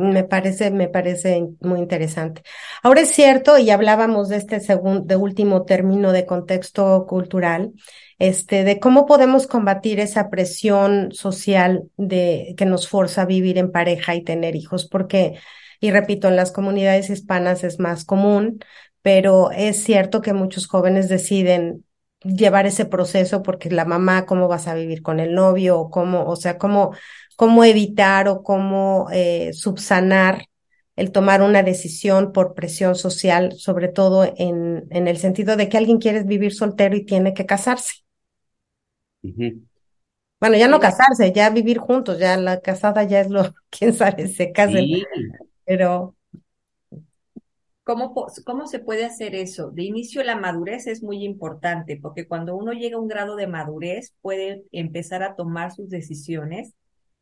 Me 0.00 0.24
parece, 0.24 0.70
me 0.70 0.88
parece 0.88 1.46
muy 1.60 1.80
interesante. 1.80 2.42
Ahora 2.82 3.02
es 3.02 3.10
cierto, 3.10 3.58
y 3.58 3.68
hablábamos 3.68 4.30
de 4.30 4.36
este 4.36 4.60
segundo, 4.60 5.02
de 5.04 5.16
último 5.16 5.64
término 5.64 6.12
de 6.12 6.24
contexto 6.24 7.06
cultural, 7.06 7.72
este, 8.18 8.64
de 8.64 8.80
cómo 8.80 9.04
podemos 9.04 9.46
combatir 9.46 10.00
esa 10.00 10.30
presión 10.30 11.12
social 11.12 11.84
de 11.98 12.54
que 12.56 12.64
nos 12.64 12.88
forza 12.88 13.22
a 13.22 13.26
vivir 13.26 13.58
en 13.58 13.72
pareja 13.72 14.14
y 14.14 14.24
tener 14.24 14.56
hijos, 14.56 14.88
porque, 14.88 15.38
y 15.80 15.90
repito, 15.90 16.28
en 16.28 16.36
las 16.36 16.50
comunidades 16.50 17.10
hispanas 17.10 17.62
es 17.62 17.78
más 17.78 18.06
común, 18.06 18.60
pero 19.02 19.50
es 19.50 19.84
cierto 19.84 20.22
que 20.22 20.32
muchos 20.32 20.66
jóvenes 20.66 21.10
deciden 21.10 21.84
llevar 22.22 22.66
ese 22.66 22.84
proceso 22.84 23.42
porque 23.42 23.70
la 23.70 23.84
mamá, 23.84 24.26
cómo 24.26 24.48
vas 24.48 24.66
a 24.66 24.74
vivir 24.74 25.02
con 25.02 25.20
el 25.20 25.34
novio, 25.34 25.78
o 25.78 25.90
cómo, 25.90 26.24
o 26.24 26.36
sea, 26.36 26.58
cómo 26.58 26.92
cómo 27.40 27.64
evitar 27.64 28.28
o 28.28 28.42
cómo 28.42 29.08
eh, 29.10 29.54
subsanar 29.54 30.44
el 30.94 31.10
tomar 31.10 31.40
una 31.40 31.62
decisión 31.62 32.32
por 32.32 32.52
presión 32.52 32.96
social, 32.96 33.54
sobre 33.56 33.88
todo 33.88 34.30
en, 34.36 34.86
en 34.90 35.08
el 35.08 35.16
sentido 35.16 35.56
de 35.56 35.70
que 35.70 35.78
alguien 35.78 35.96
quiere 35.96 36.22
vivir 36.22 36.52
soltero 36.52 36.94
y 36.94 37.06
tiene 37.06 37.32
que 37.32 37.46
casarse. 37.46 38.04
Bueno, 39.22 40.58
ya 40.58 40.68
no 40.68 40.80
casarse, 40.80 41.32
ya 41.32 41.48
vivir 41.48 41.78
juntos, 41.78 42.18
ya 42.18 42.36
la 42.36 42.60
casada 42.60 43.04
ya 43.04 43.20
es 43.20 43.30
lo, 43.30 43.54
quién 43.70 43.94
sabe, 43.94 44.28
se 44.28 44.52
casen, 44.52 44.84
pero... 45.64 46.14
¿Cómo, 47.84 48.14
¿Cómo 48.44 48.66
se 48.66 48.80
puede 48.80 49.06
hacer 49.06 49.34
eso? 49.34 49.70
De 49.70 49.84
inicio, 49.84 50.22
la 50.24 50.36
madurez 50.36 50.86
es 50.86 51.02
muy 51.02 51.24
importante, 51.24 51.98
porque 52.02 52.28
cuando 52.28 52.54
uno 52.54 52.72
llega 52.72 52.98
a 52.98 53.00
un 53.00 53.08
grado 53.08 53.34
de 53.34 53.46
madurez, 53.46 54.12
puede 54.20 54.62
empezar 54.72 55.22
a 55.22 55.36
tomar 55.36 55.72
sus 55.72 55.88
decisiones 55.88 56.74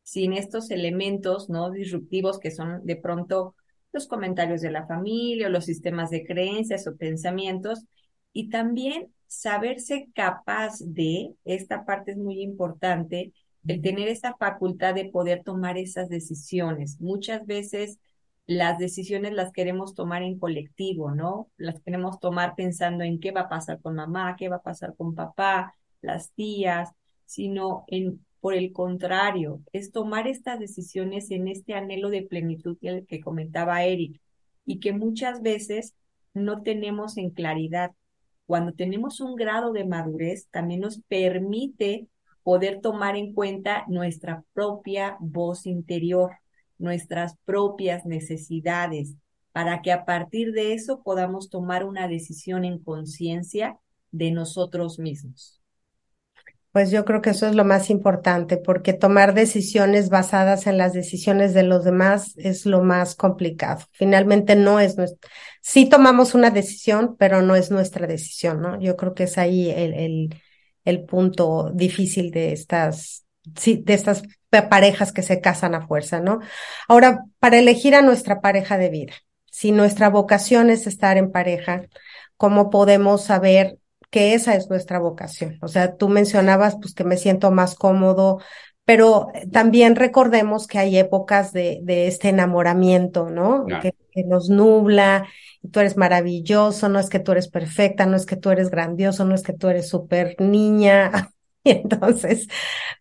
sin 0.09 0.33
estos 0.33 0.71
elementos 0.71 1.51
no 1.51 1.69
disruptivos 1.69 2.39
que 2.39 2.49
son 2.49 2.83
de 2.83 2.95
pronto 2.95 3.53
los 3.91 4.07
comentarios 4.07 4.59
de 4.59 4.71
la 4.71 4.87
familia 4.87 5.45
o 5.45 5.49
los 5.51 5.65
sistemas 5.65 6.09
de 6.09 6.25
creencias 6.25 6.87
o 6.87 6.97
pensamientos 6.97 7.85
y 8.33 8.49
también 8.49 9.13
saberse 9.27 10.09
capaz 10.15 10.79
de, 10.79 11.35
esta 11.45 11.85
parte 11.85 12.13
es 12.13 12.17
muy 12.17 12.41
importante, 12.41 13.33
el 13.67 13.83
tener 13.83 14.07
esa 14.07 14.35
facultad 14.35 14.95
de 14.95 15.11
poder 15.11 15.43
tomar 15.43 15.77
esas 15.77 16.09
decisiones. 16.09 16.99
Muchas 16.99 17.45
veces 17.45 17.99
las 18.47 18.79
decisiones 18.79 19.33
las 19.33 19.51
queremos 19.51 19.93
tomar 19.93 20.23
en 20.23 20.39
colectivo, 20.39 21.11
¿no? 21.13 21.51
Las 21.55 21.81
queremos 21.81 22.19
tomar 22.19 22.55
pensando 22.55 23.03
en 23.03 23.19
qué 23.19 23.29
va 23.31 23.41
a 23.41 23.49
pasar 23.49 23.79
con 23.79 23.93
mamá, 23.93 24.35
qué 24.39 24.49
va 24.49 24.55
a 24.55 24.63
pasar 24.63 24.95
con 24.95 25.13
papá, 25.13 25.75
las 26.01 26.31
tías, 26.31 26.89
sino 27.25 27.83
en 27.89 28.25
por 28.39 28.53
el 28.53 28.71
contrario, 28.71 29.61
es 29.73 29.91
tomar 29.91 30.27
estas 30.27 30.59
decisiones 30.59 31.31
en 31.31 31.47
este 31.47 31.73
anhelo 31.73 32.09
de 32.09 32.23
plenitud 32.23 32.77
que 32.79 33.19
comentaba 33.21 33.83
Eric 33.83 34.21
y 34.65 34.79
que 34.79 34.93
muchas 34.93 35.41
veces 35.41 35.95
no 36.33 36.61
tenemos 36.61 37.17
en 37.17 37.31
claridad. 37.31 37.91
Cuando 38.45 38.73
tenemos 38.73 39.19
un 39.19 39.35
grado 39.35 39.73
de 39.73 39.85
madurez, 39.85 40.47
también 40.51 40.81
nos 40.81 41.01
permite 41.07 42.07
poder 42.43 42.81
tomar 42.81 43.15
en 43.15 43.33
cuenta 43.33 43.85
nuestra 43.87 44.43
propia 44.53 45.17
voz 45.19 45.65
interior, 45.65 46.31
nuestras 46.77 47.35
propias 47.45 48.05
necesidades, 48.05 49.15
para 49.51 49.81
que 49.81 49.91
a 49.91 50.05
partir 50.05 50.53
de 50.53 50.73
eso 50.73 51.03
podamos 51.03 51.49
tomar 51.49 51.83
una 51.83 52.07
decisión 52.07 52.65
en 52.65 52.79
conciencia 52.79 53.77
de 54.11 54.31
nosotros 54.31 54.99
mismos. 54.99 55.58
Pues 56.71 56.91
yo 56.91 57.03
creo 57.03 57.21
que 57.21 57.31
eso 57.31 57.47
es 57.47 57.55
lo 57.55 57.65
más 57.65 57.89
importante, 57.89 58.57
porque 58.57 58.93
tomar 58.93 59.33
decisiones 59.33 60.09
basadas 60.09 60.67
en 60.67 60.77
las 60.77 60.93
decisiones 60.93 61.55
de 61.55 61.63
los 61.63 61.83
demás 61.83 62.33
es 62.37 62.67
lo 62.67 62.83
más 62.83 63.15
complicado. 63.15 63.85
Finalmente 63.91 64.55
no 64.55 64.79
es 64.79 64.95
nuestra, 64.95 65.29
sí 65.61 65.89
tomamos 65.89 66.35
una 66.35 66.51
decisión, 66.51 67.15
pero 67.17 67.41
no 67.41 67.55
es 67.55 67.71
nuestra 67.71 68.05
decisión, 68.05 68.61
¿no? 68.61 68.79
Yo 68.79 68.95
creo 68.97 69.15
que 69.15 69.23
es 69.23 69.39
ahí 69.39 69.71
el, 69.71 69.95
el, 69.95 70.35
el 70.85 71.05
punto 71.05 71.71
difícil 71.73 72.29
de 72.29 72.53
estas, 72.53 73.25
sí, 73.55 73.81
de 73.83 73.95
estas 73.95 74.21
parejas 74.69 75.11
que 75.11 75.23
se 75.23 75.41
casan 75.41 75.73
a 75.73 75.87
fuerza, 75.87 76.19
¿no? 76.19 76.39
Ahora, 76.87 77.23
para 77.39 77.57
elegir 77.57 77.95
a 77.95 78.03
nuestra 78.03 78.41
pareja 78.41 78.77
de 78.77 78.89
vida, 78.89 79.13
si 79.49 79.71
nuestra 79.71 80.09
vocación 80.09 80.69
es 80.69 80.85
estar 80.85 81.17
en 81.17 81.31
pareja, 81.31 81.87
¿cómo 82.37 82.69
podemos 82.69 83.23
saber 83.23 83.79
que 84.09 84.33
esa 84.33 84.55
es 84.55 84.69
nuestra 84.69 84.99
vocación. 84.99 85.57
O 85.61 85.67
sea, 85.67 85.95
tú 85.95 86.09
mencionabas 86.09 86.75
pues 86.81 86.93
que 86.93 87.03
me 87.03 87.17
siento 87.17 87.51
más 87.51 87.75
cómodo, 87.75 88.39
pero 88.85 89.27
también 89.51 89.95
recordemos 89.95 90.65
que 90.65 90.79
hay 90.79 90.97
épocas 90.97 91.53
de, 91.53 91.79
de 91.83 92.07
este 92.07 92.29
enamoramiento, 92.29 93.29
¿no? 93.29 93.65
Que, 93.81 93.93
que, 94.11 94.23
nos 94.23 94.49
nubla, 94.49 95.27
y 95.61 95.69
tú 95.69 95.79
eres 95.79 95.95
maravilloso, 95.95 96.89
no 96.89 96.99
es 96.99 97.09
que 97.09 97.19
tú 97.19 97.33
eres 97.33 97.49
perfecta, 97.49 98.07
no 98.07 98.15
es 98.15 98.25
que 98.25 98.35
tú 98.35 98.49
eres 98.49 98.71
grandioso, 98.71 99.25
no 99.25 99.35
es 99.35 99.43
que 99.43 99.53
tú 99.53 99.67
eres 99.67 99.89
súper 99.89 100.35
niña. 100.39 101.11
Y 101.61 101.71
entonces, 101.71 102.47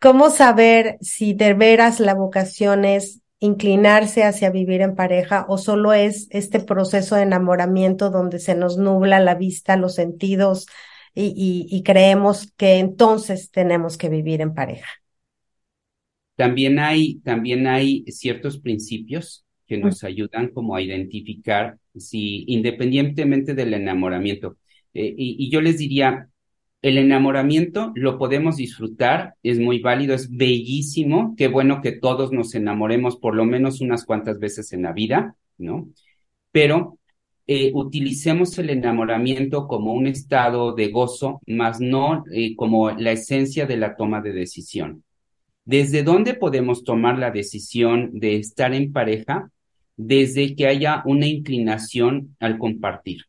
¿cómo 0.00 0.30
saber 0.30 0.98
si 1.00 1.32
de 1.32 1.54
veras 1.54 2.00
la 2.00 2.14
vocación 2.14 2.84
es 2.84 3.20
inclinarse 3.38 4.24
hacia 4.24 4.50
vivir 4.50 4.80
en 4.80 4.96
pareja 4.96 5.46
o 5.48 5.58
solo 5.58 5.92
es 5.92 6.26
este 6.30 6.60
proceso 6.60 7.14
de 7.14 7.22
enamoramiento 7.22 8.10
donde 8.10 8.40
se 8.40 8.56
nos 8.56 8.76
nubla 8.76 9.20
la 9.20 9.36
vista, 9.36 9.76
los 9.76 9.94
sentidos, 9.94 10.66
y, 11.20 11.82
creemos 11.82 12.52
que 12.56 12.78
entonces 12.78 13.50
tenemos 13.50 13.96
que 13.96 14.08
vivir 14.08 14.40
en 14.40 14.54
pareja. 14.54 14.88
También 16.36 16.78
hay, 16.78 17.18
también 17.20 17.66
hay 17.66 18.04
ciertos 18.06 18.58
principios 18.58 19.44
que 19.66 19.76
nos 19.76 20.04
ayudan 20.04 20.48
como 20.48 20.76
a 20.76 20.82
identificar 20.82 21.78
si 21.96 22.44
independientemente 22.46 23.54
del 23.54 23.74
enamoramiento. 23.74 24.56
Eh, 24.94 25.14
y, 25.16 25.50
yo 25.50 25.60
les 25.60 25.78
diría, 25.78 26.28
el 26.80 26.98
enamoramiento 26.98 27.92
lo 27.94 28.18
podemos 28.18 28.56
disfrutar, 28.56 29.34
es 29.42 29.58
muy 29.58 29.80
válido, 29.80 30.14
es 30.14 30.30
bellísimo, 30.30 31.34
qué 31.36 31.48
bueno 31.48 31.82
que 31.82 31.92
todos 31.92 32.32
nos 32.32 32.54
enamoremos 32.54 33.16
por 33.16 33.34
lo 33.34 33.44
menos 33.44 33.80
unas 33.80 34.04
cuantas 34.04 34.38
veces 34.38 34.72
en 34.72 34.82
la 34.82 34.92
vida, 34.92 35.36
¿no? 35.58 35.88
Pero 36.52 36.97
eh, 37.50 37.70
utilicemos 37.72 38.58
el 38.58 38.68
enamoramiento 38.68 39.66
como 39.66 39.94
un 39.94 40.06
estado 40.06 40.74
de 40.74 40.88
gozo, 40.88 41.40
más 41.46 41.80
no 41.80 42.24
eh, 42.30 42.54
como 42.54 42.90
la 42.90 43.12
esencia 43.12 43.64
de 43.64 43.78
la 43.78 43.96
toma 43.96 44.20
de 44.20 44.34
decisión. 44.34 45.02
¿Desde 45.64 46.02
dónde 46.02 46.34
podemos 46.34 46.84
tomar 46.84 47.18
la 47.18 47.30
decisión 47.30 48.10
de 48.12 48.36
estar 48.36 48.74
en 48.74 48.92
pareja? 48.92 49.50
Desde 49.96 50.54
que 50.54 50.66
haya 50.66 51.02
una 51.06 51.26
inclinación 51.26 52.36
al 52.38 52.58
compartir. 52.58 53.22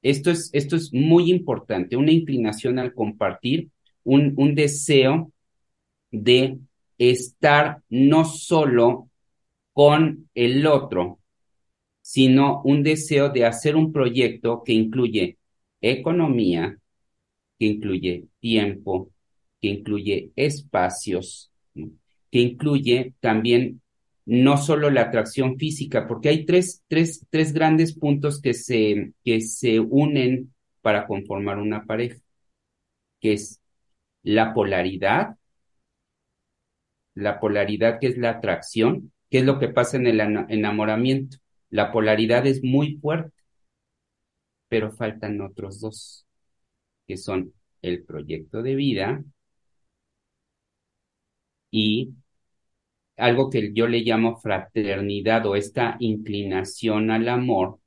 Esto 0.00 0.30
es, 0.30 0.48
esto 0.54 0.74
es 0.74 0.90
muy 0.94 1.30
importante, 1.30 1.96
una 1.96 2.10
inclinación 2.10 2.78
al 2.78 2.94
compartir, 2.94 3.68
un, 4.02 4.32
un 4.36 4.54
deseo 4.54 5.30
de 6.10 6.58
estar 6.96 7.82
no 7.90 8.24
solo 8.24 9.10
con 9.74 10.30
el 10.34 10.66
otro, 10.66 11.18
sino 12.02 12.60
un 12.64 12.82
deseo 12.82 13.30
de 13.30 13.46
hacer 13.46 13.76
un 13.76 13.92
proyecto 13.92 14.62
que 14.64 14.72
incluye 14.72 15.38
economía, 15.80 16.78
que 17.58 17.66
incluye 17.66 18.26
tiempo, 18.40 19.10
que 19.60 19.68
incluye 19.68 20.32
espacios, 20.36 21.52
que 21.74 22.40
incluye 22.40 23.14
también 23.20 23.80
no 24.24 24.56
solo 24.56 24.90
la 24.90 25.02
atracción 25.02 25.58
física, 25.58 26.06
porque 26.06 26.28
hay 26.28 26.44
tres, 26.44 26.82
tres, 26.88 27.26
tres 27.30 27.52
grandes 27.52 27.94
puntos 27.96 28.40
que 28.40 28.54
se, 28.54 29.12
que 29.24 29.40
se 29.40 29.80
unen 29.80 30.52
para 30.80 31.06
conformar 31.06 31.58
una 31.58 31.84
pareja, 31.84 32.18
que 33.20 33.34
es 33.34 33.60
la 34.22 34.54
polaridad, 34.54 35.36
la 37.14 37.40
polaridad 37.40 37.98
que 38.00 38.08
es 38.08 38.18
la 38.18 38.30
atracción, 38.30 39.12
que 39.30 39.38
es 39.38 39.44
lo 39.44 39.58
que 39.58 39.68
pasa 39.68 39.96
en 39.96 40.06
el 40.06 40.20
enamoramiento. 40.20 41.38
La 41.72 41.90
polaridad 41.90 42.46
es 42.46 42.62
muy 42.62 42.98
fuerte, 42.98 43.32
pero 44.68 44.90
faltan 44.92 45.40
otros 45.40 45.80
dos, 45.80 46.26
que 47.06 47.16
son 47.16 47.52
el 47.82 48.04
proyecto 48.04 48.62
de 48.62 48.74
vida 48.76 49.24
y 51.72 52.12
algo 53.16 53.50
que 53.50 53.72
yo 53.72 53.86
le 53.86 54.00
llamo 54.00 54.36
fraternidad 54.36 55.46
o 55.46 55.56
esta 55.56 55.96
inclinación 56.00 57.10
al 57.10 57.28
amor, 57.28 57.78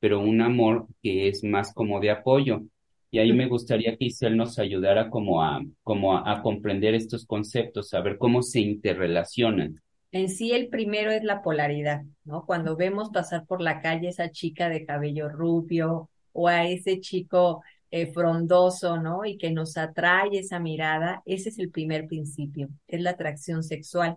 pero 0.00 0.20
un 0.20 0.40
amor 0.42 0.86
que 1.02 1.28
es 1.28 1.44
más 1.44 1.72
como 1.74 2.00
de 2.00 2.10
apoyo. 2.10 2.62
Y 3.10 3.18
ahí 3.20 3.32
me 3.32 3.48
gustaría 3.48 3.96
que 3.96 4.06
Isel 4.06 4.36
nos 4.36 4.58
ayudara 4.58 5.10
como 5.10 5.42
a, 5.42 5.62
como 5.82 6.16
a, 6.16 6.42
comprender 6.42 6.94
estos 6.94 7.26
conceptos, 7.26 7.94
a 7.94 8.00
ver 8.02 8.18
cómo 8.18 8.42
se 8.42 8.60
interrelacionan. 8.60 9.80
En 10.10 10.30
sí, 10.30 10.52
el 10.52 10.68
primero 10.68 11.10
es 11.10 11.22
la 11.22 11.42
polaridad, 11.42 12.02
¿no? 12.24 12.46
Cuando 12.46 12.76
vemos 12.76 13.10
pasar 13.10 13.46
por 13.46 13.60
la 13.60 13.80
calle 13.82 14.08
esa 14.08 14.30
chica 14.30 14.68
de 14.70 14.86
cabello 14.86 15.28
rubio 15.28 16.08
o 16.32 16.48
a 16.48 16.66
ese 16.66 17.00
chico 17.00 17.62
eh, 17.90 18.06
frondoso, 18.06 18.98
¿no? 18.98 19.24
Y 19.26 19.36
que 19.36 19.50
nos 19.50 19.76
atrae 19.76 20.38
esa 20.38 20.60
mirada, 20.60 21.22
ese 21.26 21.50
es 21.50 21.58
el 21.58 21.70
primer 21.70 22.06
principio, 22.06 22.68
es 22.86 23.00
la 23.02 23.10
atracción 23.10 23.62
sexual. 23.62 24.16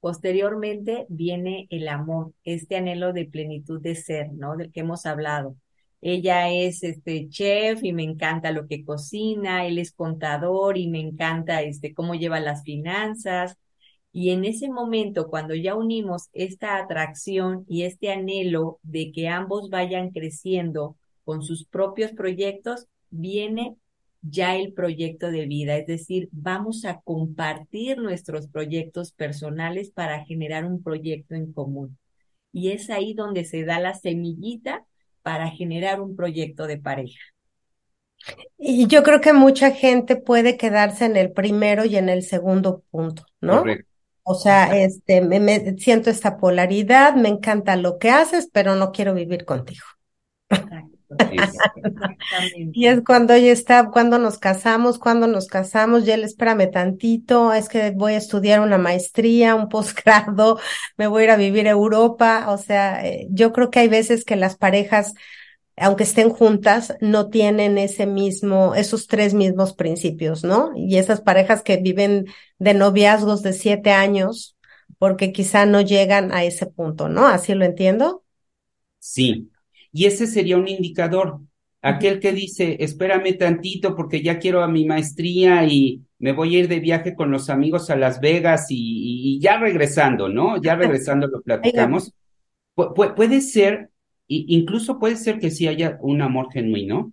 Posteriormente 0.00 1.06
viene 1.08 1.66
el 1.70 1.88
amor, 1.88 2.32
este 2.44 2.76
anhelo 2.76 3.12
de 3.12 3.26
plenitud 3.26 3.80
de 3.80 3.94
ser, 3.96 4.32
¿no? 4.32 4.56
Del 4.56 4.72
que 4.72 4.80
hemos 4.80 5.06
hablado. 5.06 5.56
Ella 6.02 6.50
es 6.52 6.82
este 6.84 7.28
chef 7.28 7.82
y 7.82 7.92
me 7.92 8.04
encanta 8.04 8.52
lo 8.52 8.66
que 8.68 8.84
cocina, 8.84 9.66
él 9.66 9.78
es 9.78 9.92
contador 9.92 10.78
y 10.78 10.88
me 10.88 11.00
encanta 11.00 11.62
este 11.62 11.94
cómo 11.94 12.14
lleva 12.14 12.38
las 12.40 12.62
finanzas. 12.64 13.56
Y 14.18 14.30
en 14.30 14.46
ese 14.46 14.70
momento, 14.70 15.28
cuando 15.28 15.54
ya 15.54 15.74
unimos 15.74 16.30
esta 16.32 16.78
atracción 16.78 17.66
y 17.68 17.82
este 17.82 18.10
anhelo 18.10 18.78
de 18.82 19.12
que 19.12 19.28
ambos 19.28 19.68
vayan 19.68 20.08
creciendo 20.08 20.96
con 21.26 21.42
sus 21.42 21.66
propios 21.66 22.12
proyectos, 22.12 22.86
viene 23.10 23.76
ya 24.22 24.56
el 24.56 24.72
proyecto 24.72 25.30
de 25.30 25.44
vida, 25.44 25.76
es 25.76 25.86
decir, 25.86 26.30
vamos 26.32 26.86
a 26.86 27.02
compartir 27.02 27.98
nuestros 27.98 28.48
proyectos 28.48 29.12
personales 29.12 29.90
para 29.90 30.24
generar 30.24 30.64
un 30.64 30.82
proyecto 30.82 31.34
en 31.34 31.52
común. 31.52 31.98
Y 32.52 32.70
es 32.70 32.88
ahí 32.88 33.12
donde 33.12 33.44
se 33.44 33.66
da 33.66 33.80
la 33.80 33.92
semillita 33.92 34.86
para 35.20 35.50
generar 35.50 36.00
un 36.00 36.16
proyecto 36.16 36.66
de 36.66 36.78
pareja. 36.78 37.20
Y 38.56 38.86
yo 38.86 39.02
creo 39.02 39.20
que 39.20 39.34
mucha 39.34 39.72
gente 39.72 40.16
puede 40.16 40.56
quedarse 40.56 41.04
en 41.04 41.18
el 41.18 41.32
primero 41.32 41.84
y 41.84 41.96
en 41.96 42.08
el 42.08 42.22
segundo 42.22 42.82
punto, 42.90 43.26
¿no? 43.42 43.58
Correcto. 43.58 43.95
O 44.28 44.34
sea, 44.34 44.76
este, 44.76 45.20
me, 45.20 45.76
siento 45.78 46.10
esta 46.10 46.36
polaridad, 46.36 47.14
me 47.14 47.28
encanta 47.28 47.76
lo 47.76 47.98
que 47.98 48.10
haces, 48.10 48.50
pero 48.52 48.74
no 48.74 48.90
quiero 48.90 49.14
vivir 49.14 49.44
contigo. 49.44 49.84
y 52.72 52.86
es 52.86 53.02
cuando 53.06 53.34
ella 53.34 53.52
está, 53.52 53.88
cuando 53.92 54.18
nos 54.18 54.38
casamos, 54.38 54.98
cuando 54.98 55.28
nos 55.28 55.46
casamos, 55.46 56.04
ya 56.04 56.14
él 56.14 56.24
espérame 56.24 56.68
tantito, 56.72 57.52
es 57.52 57.68
que 57.68 57.92
voy 57.92 58.14
a 58.14 58.18
estudiar 58.18 58.58
una 58.58 58.78
maestría, 58.78 59.54
un 59.54 59.68
posgrado, 59.68 60.58
me 60.96 61.06
voy 61.06 61.22
a 61.22 61.24
ir 61.26 61.30
a 61.30 61.36
vivir 61.36 61.68
a 61.68 61.70
Europa, 61.70 62.46
o 62.48 62.58
sea, 62.58 63.06
eh, 63.06 63.28
yo 63.30 63.52
creo 63.52 63.70
que 63.70 63.78
hay 63.78 63.88
veces 63.88 64.24
que 64.24 64.34
las 64.34 64.56
parejas, 64.56 65.14
aunque 65.76 66.04
estén 66.04 66.30
juntas, 66.30 66.96
no 67.00 67.28
tienen 67.28 67.76
ese 67.76 68.06
mismo, 68.06 68.74
esos 68.74 69.06
tres 69.06 69.34
mismos 69.34 69.74
principios, 69.74 70.42
¿no? 70.42 70.72
Y 70.74 70.96
esas 70.96 71.20
parejas 71.20 71.62
que 71.62 71.76
viven 71.76 72.26
de 72.58 72.74
noviazgos 72.74 73.42
de 73.42 73.52
siete 73.52 73.90
años, 73.90 74.56
porque 74.98 75.32
quizá 75.32 75.66
no 75.66 75.82
llegan 75.82 76.32
a 76.32 76.44
ese 76.44 76.66
punto, 76.66 77.08
¿no? 77.08 77.26
Así 77.26 77.54
lo 77.54 77.64
entiendo. 77.64 78.24
Sí, 78.98 79.50
y 79.92 80.06
ese 80.06 80.26
sería 80.26 80.56
un 80.56 80.68
indicador. 80.68 81.40
Aquel 81.82 82.18
que 82.20 82.32
dice, 82.32 82.78
espérame 82.80 83.36
tantito 83.38 83.94
porque 83.94 84.22
ya 84.22 84.38
quiero 84.38 84.62
a 84.62 84.68
mi 84.68 84.84
maestría 84.86 85.64
y 85.64 86.02
me 86.18 86.32
voy 86.32 86.56
a 86.56 86.58
ir 86.60 86.68
de 86.68 86.80
viaje 86.80 87.14
con 87.14 87.30
los 87.30 87.48
amigos 87.50 87.90
a 87.90 87.96
Las 87.96 88.20
Vegas 88.20 88.66
y, 88.70 89.38
ya 89.40 89.58
regresando, 89.58 90.28
¿no? 90.28 90.60
Ya 90.60 90.74
regresando 90.74 91.28
lo 91.28 91.42
platicamos. 91.42 92.12
puede 92.74 93.40
ser, 93.40 93.90
incluso 94.28 94.98
puede 94.98 95.16
ser 95.16 95.38
que 95.38 95.50
sí 95.50 95.66
haya 95.68 95.98
un 96.00 96.22
amor 96.22 96.52
genuino. 96.52 97.12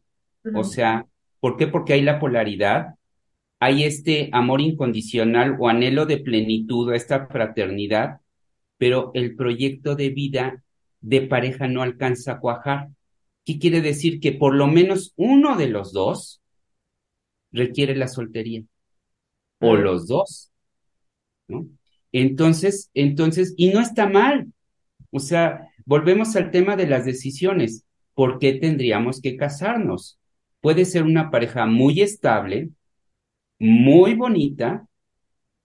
O 0.53 0.63
sea, 0.63 1.05
¿por 1.39 1.57
qué? 1.57 1.67
Porque 1.67 1.93
hay 1.93 2.01
la 2.01 2.19
polaridad, 2.19 2.95
hay 3.59 3.83
este 3.83 4.29
amor 4.33 4.61
incondicional 4.61 5.55
o 5.59 5.69
anhelo 5.69 6.05
de 6.05 6.17
plenitud, 6.17 6.93
esta 6.93 7.27
fraternidad, 7.27 8.19
pero 8.77 9.11
el 9.13 9.35
proyecto 9.35 9.95
de 9.95 10.09
vida 10.09 10.63
de 10.99 11.21
pareja 11.21 11.67
no 11.67 11.81
alcanza 11.81 12.33
a 12.33 12.39
cuajar. 12.39 12.89
¿Qué 13.45 13.59
quiere 13.59 13.81
decir? 13.81 14.19
Que 14.19 14.33
por 14.33 14.55
lo 14.55 14.67
menos 14.67 15.13
uno 15.15 15.55
de 15.55 15.67
los 15.67 15.93
dos 15.93 16.41
requiere 17.51 17.95
la 17.95 18.07
soltería. 18.07 18.63
O 19.59 19.75
los 19.75 20.07
dos. 20.07 20.51
¿no? 21.47 21.67
Entonces, 22.11 22.89
entonces, 22.93 23.53
y 23.57 23.69
no 23.69 23.79
está 23.79 24.07
mal. 24.07 24.51
O 25.11 25.19
sea, 25.19 25.69
volvemos 25.85 26.35
al 26.35 26.51
tema 26.51 26.75
de 26.75 26.87
las 26.87 27.05
decisiones. 27.05 27.85
¿Por 28.13 28.39
qué 28.39 28.53
tendríamos 28.53 29.21
que 29.21 29.37
casarnos? 29.37 30.19
Puede 30.61 30.85
ser 30.85 31.03
una 31.03 31.31
pareja 31.31 31.65
muy 31.65 32.01
estable, 32.01 32.69
muy 33.59 34.13
bonita, 34.13 34.87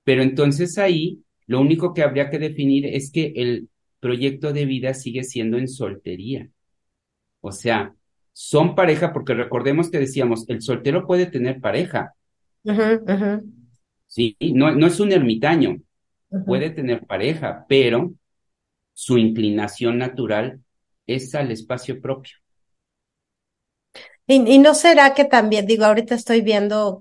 pero 0.04 0.22
entonces 0.22 0.78
ahí 0.78 1.22
lo 1.46 1.61
único 1.61 1.94
que 1.94 2.02
habría 2.02 2.31
que 2.31 2.38
definir 2.38 2.87
es 2.87 3.11
que 3.11 3.33
el 3.37 3.68
proyecto 4.00 4.52
de 4.52 4.66
vida 4.66 4.94
sigue 4.94 5.24
siendo 5.24 5.59
en 5.59 5.68
soltería. 5.68 6.48
O 7.40 7.52
sea, 7.52 7.94
son 8.33 8.74
pareja 8.74 9.12
porque 9.12 9.35
recordemos 9.35 9.90
que 9.90 9.98
decíamos, 9.98 10.48
el 10.48 10.62
soltero 10.62 11.07
puede 11.07 11.26
tener 11.26 11.61
pareja. 11.61 12.14
Sí, 14.07 14.37
no, 14.40 14.74
no 14.74 14.87
es 14.87 15.00
un 15.00 15.12
ermitaño, 15.12 15.78
puede 16.46 16.70
tener 16.70 17.07
pareja, 17.07 17.66
pero 17.68 18.14
su 18.98 19.16
inclinación 19.16 19.96
natural 19.98 20.61
es 21.06 21.32
al 21.37 21.52
espacio 21.52 22.02
propio. 22.02 22.34
Y, 24.26 24.42
y, 24.54 24.58
no 24.58 24.74
será 24.74 25.14
que 25.14 25.24
también, 25.24 25.66
digo, 25.66 25.84
ahorita 25.84 26.16
estoy 26.16 26.40
viendo, 26.40 27.00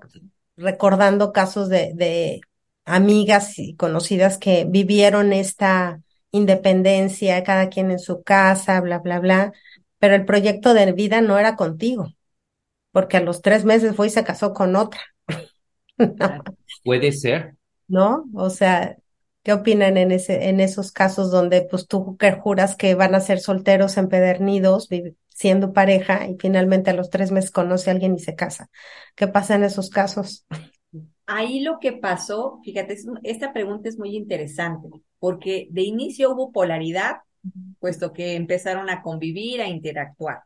recordando 0.55 1.33
casos 1.33 1.69
de, 1.69 1.93
de 1.95 2.41
amigas 2.85 3.57
y 3.57 3.75
conocidas 3.75 4.37
que 4.37 4.67
vivieron 4.69 5.33
esta 5.33 6.03
independencia, 6.29 7.43
cada 7.43 7.67
quien 7.67 7.89
en 7.89 7.97
su 7.97 8.21
casa, 8.21 8.79
bla, 8.79 8.99
bla, 8.99 9.19
bla, 9.19 9.53
pero 9.97 10.13
el 10.13 10.23
proyecto 10.23 10.75
de 10.75 10.91
vida 10.91 11.21
no 11.21 11.39
era 11.39 11.55
contigo, 11.55 12.13
porque 12.91 13.17
a 13.17 13.21
los 13.21 13.41
tres 13.41 13.65
meses 13.65 13.95
fue 13.95 14.05
y 14.05 14.11
se 14.11 14.23
casó 14.23 14.53
con 14.53 14.75
otra. 14.75 15.01
Puede 16.83 17.11
ser. 17.11 17.55
¿No? 17.87 18.25
O 18.35 18.51
sea, 18.51 18.97
¿qué 19.47 19.53
opinan 19.53 19.95
en 19.95 20.11
ese, 20.11 20.49
en 20.49 20.59
esos 20.59 20.91
casos 20.91 21.31
donde 21.31 21.61
pues 21.61 21.87
tú 21.87 22.17
juras 22.41 22.75
que 22.75 22.95
van 22.95 23.15
a 23.15 23.21
ser 23.21 23.39
solteros 23.39 23.95
empedernidos, 23.95 24.89
siendo 25.29 25.71
pareja, 25.71 26.27
y 26.27 26.35
finalmente 26.37 26.89
a 26.89 26.93
los 26.93 27.09
tres 27.09 27.31
meses 27.31 27.49
conoce 27.49 27.89
a 27.89 27.93
alguien 27.93 28.13
y 28.13 28.19
se 28.19 28.35
casa? 28.35 28.69
¿Qué 29.15 29.25
pasa 29.29 29.55
en 29.55 29.63
esos 29.63 29.89
casos? 29.89 30.45
Ahí 31.27 31.61
lo 31.61 31.79
que 31.79 31.93
pasó, 31.93 32.59
fíjate, 32.61 32.97
esta 33.23 33.53
pregunta 33.53 33.87
es 33.87 33.97
muy 33.97 34.17
interesante, 34.17 34.89
porque 35.17 35.69
de 35.71 35.83
inicio 35.83 36.33
hubo 36.33 36.51
polaridad, 36.51 37.19
puesto 37.79 38.11
que 38.11 38.35
empezaron 38.35 38.89
a 38.89 39.01
convivir, 39.01 39.61
a 39.61 39.69
interactuar, 39.69 40.41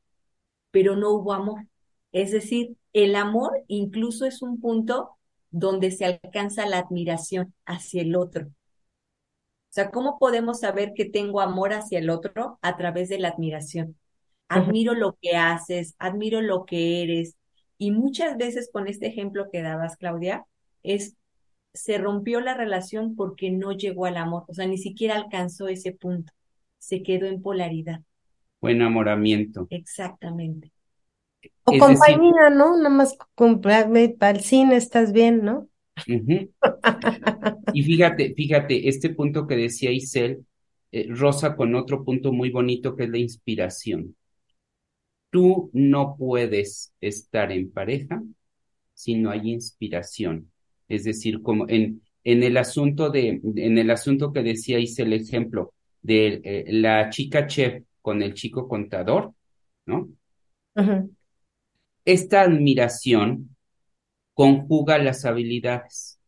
pero 0.69 0.95
no 0.95 1.09
hubo 1.09 1.33
amor. 1.33 1.65
Es 2.11 2.29
decir, 2.29 2.75
el 2.93 3.15
amor 3.15 3.63
incluso 3.67 4.27
es 4.27 4.43
un 4.43 4.61
punto 4.61 5.17
donde 5.49 5.89
se 5.89 6.05
alcanza 6.05 6.67
la 6.67 6.77
admiración 6.77 7.55
hacia 7.65 8.03
el 8.03 8.15
otro. 8.15 8.51
O 9.71 9.73
sea, 9.73 9.89
¿cómo 9.89 10.19
podemos 10.19 10.59
saber 10.59 10.91
que 10.93 11.05
tengo 11.05 11.39
amor 11.39 11.71
hacia 11.71 11.99
el 11.99 12.09
otro? 12.09 12.59
A 12.61 12.75
través 12.75 13.07
de 13.07 13.19
la 13.19 13.29
admiración. 13.29 13.95
Admiro 14.49 14.93
lo 14.93 15.17
que 15.21 15.37
haces, 15.37 15.95
admiro 15.97 16.41
lo 16.41 16.65
que 16.65 17.03
eres. 17.03 17.37
Y 17.77 17.91
muchas 17.91 18.35
veces 18.35 18.69
con 18.71 18.89
este 18.89 19.07
ejemplo 19.07 19.47
que 19.49 19.61
dabas, 19.61 19.95
Claudia, 19.95 20.45
es 20.83 21.15
se 21.73 21.97
rompió 21.97 22.41
la 22.41 22.53
relación 22.53 23.15
porque 23.15 23.49
no 23.49 23.71
llegó 23.71 24.05
al 24.05 24.17
amor, 24.17 24.43
o 24.47 24.53
sea, 24.53 24.67
ni 24.67 24.77
siquiera 24.77 25.15
alcanzó 25.15 25.67
ese 25.67 25.93
punto, 25.93 26.33
se 26.77 27.01
quedó 27.03 27.27
en 27.27 27.41
polaridad. 27.41 28.01
O 28.59 28.69
enamoramiento. 28.69 29.67
Exactamente. 29.69 30.71
O 31.63 31.77
compañía, 31.77 32.49
¿no? 32.49 32.75
Nada 32.77 32.89
más 32.89 33.17
comprarme 33.35 34.09
para 34.09 34.37
el 34.37 34.43
cine, 34.43 34.75
estás 34.75 35.13
bien, 35.13 35.43
¿no? 35.43 35.67
Y 36.07 37.83
fíjate, 37.83 38.33
fíjate, 38.35 38.87
este 38.87 39.09
punto 39.09 39.47
que 39.47 39.55
decía 39.55 39.91
Isel, 39.91 40.45
eh, 40.91 41.07
rosa 41.09 41.55
con 41.55 41.75
otro 41.75 42.03
punto 42.03 42.31
muy 42.31 42.49
bonito 42.49 42.95
que 42.95 43.03
es 43.03 43.09
la 43.09 43.17
inspiración. 43.17 44.15
Tú 45.29 45.69
no 45.73 46.15
puedes 46.17 46.93
estar 46.99 47.51
en 47.51 47.71
pareja 47.71 48.21
si 48.93 49.15
no 49.15 49.31
hay 49.31 49.51
inspiración. 49.51 50.51
Es 50.87 51.05
decir, 51.05 51.41
como 51.41 51.67
en, 51.69 52.01
en 52.23 52.43
el 52.43 52.57
asunto 52.57 53.09
de, 53.09 53.39
en 53.55 53.77
el 53.77 53.89
asunto 53.89 54.33
que 54.33 54.43
decía, 54.43 54.77
hice 54.79 55.03
el 55.03 55.13
ejemplo 55.13 55.73
de 56.01 56.41
eh, 56.43 56.65
la 56.67 57.09
chica 57.09 57.47
chef 57.47 57.83
con 58.01 58.21
el 58.21 58.33
chico 58.33 58.67
contador, 58.67 59.33
¿no? 59.85 60.09
Esta 62.03 62.41
admiración 62.41 63.50
conjuga 64.33 64.97
las 64.97 65.25
habilidades 65.25 66.19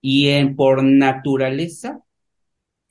y 0.00 0.28
en, 0.28 0.54
por 0.56 0.82
naturaleza 0.82 2.00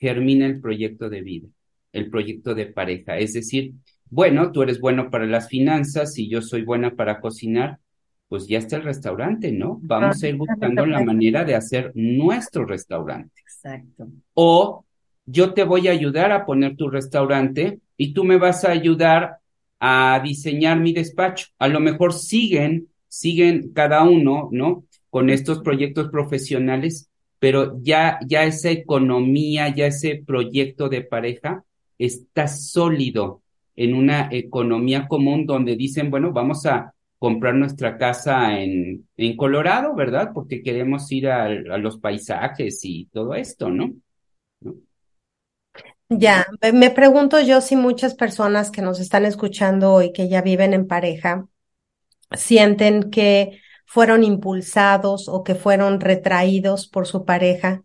germina 0.00 0.46
el 0.46 0.60
proyecto 0.60 1.08
de 1.08 1.22
vida, 1.22 1.48
el 1.92 2.10
proyecto 2.10 2.54
de 2.54 2.66
pareja. 2.66 3.18
Es 3.18 3.32
decir, 3.32 3.72
bueno, 4.10 4.52
tú 4.52 4.62
eres 4.62 4.80
bueno 4.80 5.10
para 5.10 5.26
las 5.26 5.48
finanzas 5.48 6.18
y 6.18 6.28
yo 6.28 6.42
soy 6.42 6.62
buena 6.62 6.94
para 6.94 7.20
cocinar, 7.20 7.78
pues 8.28 8.46
ya 8.46 8.58
está 8.58 8.76
el 8.76 8.82
restaurante, 8.82 9.52
¿no? 9.52 9.78
Vamos 9.82 10.22
a 10.22 10.28
ir 10.28 10.36
buscando 10.36 10.86
la 10.86 11.02
manera 11.02 11.44
de 11.44 11.54
hacer 11.54 11.92
nuestro 11.94 12.64
restaurante. 12.66 13.40
Exacto. 13.40 14.08
O 14.34 14.84
yo 15.26 15.54
te 15.54 15.64
voy 15.64 15.88
a 15.88 15.92
ayudar 15.92 16.32
a 16.32 16.44
poner 16.44 16.76
tu 16.76 16.88
restaurante 16.90 17.80
y 17.96 18.12
tú 18.12 18.24
me 18.24 18.36
vas 18.36 18.64
a 18.64 18.70
ayudar 18.70 19.38
a 19.80 20.20
diseñar 20.22 20.80
mi 20.80 20.92
despacho. 20.92 21.46
A 21.58 21.68
lo 21.68 21.80
mejor 21.80 22.12
siguen, 22.12 22.88
siguen 23.14 23.72
cada 23.72 24.02
uno, 24.02 24.48
¿no? 24.50 24.84
Con 25.08 25.30
estos 25.30 25.60
proyectos 25.60 26.10
profesionales, 26.10 27.08
pero 27.38 27.78
ya, 27.80 28.18
ya 28.26 28.42
esa 28.44 28.70
economía, 28.70 29.68
ya 29.68 29.86
ese 29.86 30.22
proyecto 30.26 30.88
de 30.88 31.02
pareja 31.02 31.64
está 31.96 32.48
sólido 32.48 33.42
en 33.76 33.94
una 33.94 34.28
economía 34.32 35.06
común 35.06 35.46
donde 35.46 35.76
dicen, 35.76 36.10
bueno, 36.10 36.32
vamos 36.32 36.66
a 36.66 36.92
comprar 37.18 37.54
nuestra 37.54 37.96
casa 37.96 38.60
en, 38.60 39.06
en 39.16 39.36
Colorado, 39.36 39.94
¿verdad? 39.94 40.32
Porque 40.34 40.62
queremos 40.62 41.10
ir 41.12 41.28
a, 41.28 41.44
a 41.44 41.78
los 41.78 41.98
paisajes 41.98 42.80
y 42.84 43.06
todo 43.12 43.34
esto, 43.34 43.70
¿no? 43.70 43.94
Ya, 46.08 46.46
me 46.72 46.90
pregunto 46.90 47.40
yo 47.40 47.60
si 47.60 47.76
muchas 47.76 48.14
personas 48.14 48.70
que 48.72 48.82
nos 48.82 48.98
están 48.98 49.24
escuchando 49.24 49.92
hoy, 49.92 50.12
que 50.12 50.28
ya 50.28 50.42
viven 50.42 50.74
en 50.74 50.86
pareja, 50.86 51.48
sienten 52.32 53.10
que 53.10 53.60
fueron 53.86 54.24
impulsados 54.24 55.28
o 55.28 55.44
que 55.44 55.54
fueron 55.54 56.00
retraídos 56.00 56.88
por 56.88 57.06
su 57.06 57.24
pareja 57.24 57.84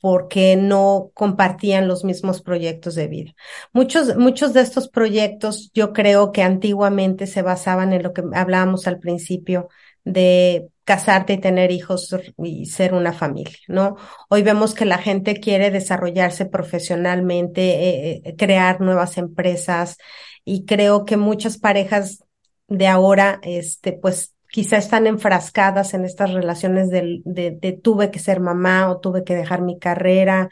porque 0.00 0.56
no 0.56 1.10
compartían 1.14 1.88
los 1.88 2.04
mismos 2.04 2.42
proyectos 2.42 2.94
de 2.94 3.08
vida. 3.08 3.32
Muchos, 3.72 4.16
muchos 4.16 4.52
de 4.52 4.60
estos 4.60 4.88
proyectos 4.88 5.70
yo 5.74 5.92
creo 5.92 6.32
que 6.32 6.42
antiguamente 6.42 7.26
se 7.26 7.42
basaban 7.42 7.92
en 7.92 8.02
lo 8.02 8.12
que 8.12 8.22
hablábamos 8.34 8.86
al 8.86 8.98
principio 8.98 9.68
de 10.04 10.68
casarte 10.84 11.32
y 11.32 11.40
tener 11.40 11.72
hijos 11.72 12.14
y 12.38 12.66
ser 12.66 12.94
una 12.94 13.12
familia, 13.12 13.58
¿no? 13.66 13.96
Hoy 14.28 14.42
vemos 14.42 14.74
que 14.74 14.84
la 14.84 14.98
gente 14.98 15.40
quiere 15.40 15.72
desarrollarse 15.72 16.46
profesionalmente, 16.46 17.62
eh, 17.62 18.22
eh, 18.24 18.36
crear 18.36 18.80
nuevas 18.80 19.18
empresas 19.18 19.96
y 20.44 20.64
creo 20.64 21.04
que 21.04 21.16
muchas 21.16 21.58
parejas 21.58 22.25
de 22.68 22.86
ahora, 22.86 23.40
este, 23.42 23.92
pues 23.92 24.34
quizá 24.50 24.76
están 24.76 25.06
enfrascadas 25.06 25.94
en 25.94 26.04
estas 26.04 26.32
relaciones 26.32 26.88
de, 26.90 27.22
de, 27.24 27.72
tuve 27.82 28.10
que 28.10 28.18
ser 28.18 28.40
mamá 28.40 28.90
o 28.90 29.00
tuve 29.00 29.24
que 29.24 29.34
dejar 29.34 29.62
mi 29.62 29.78
carrera, 29.78 30.48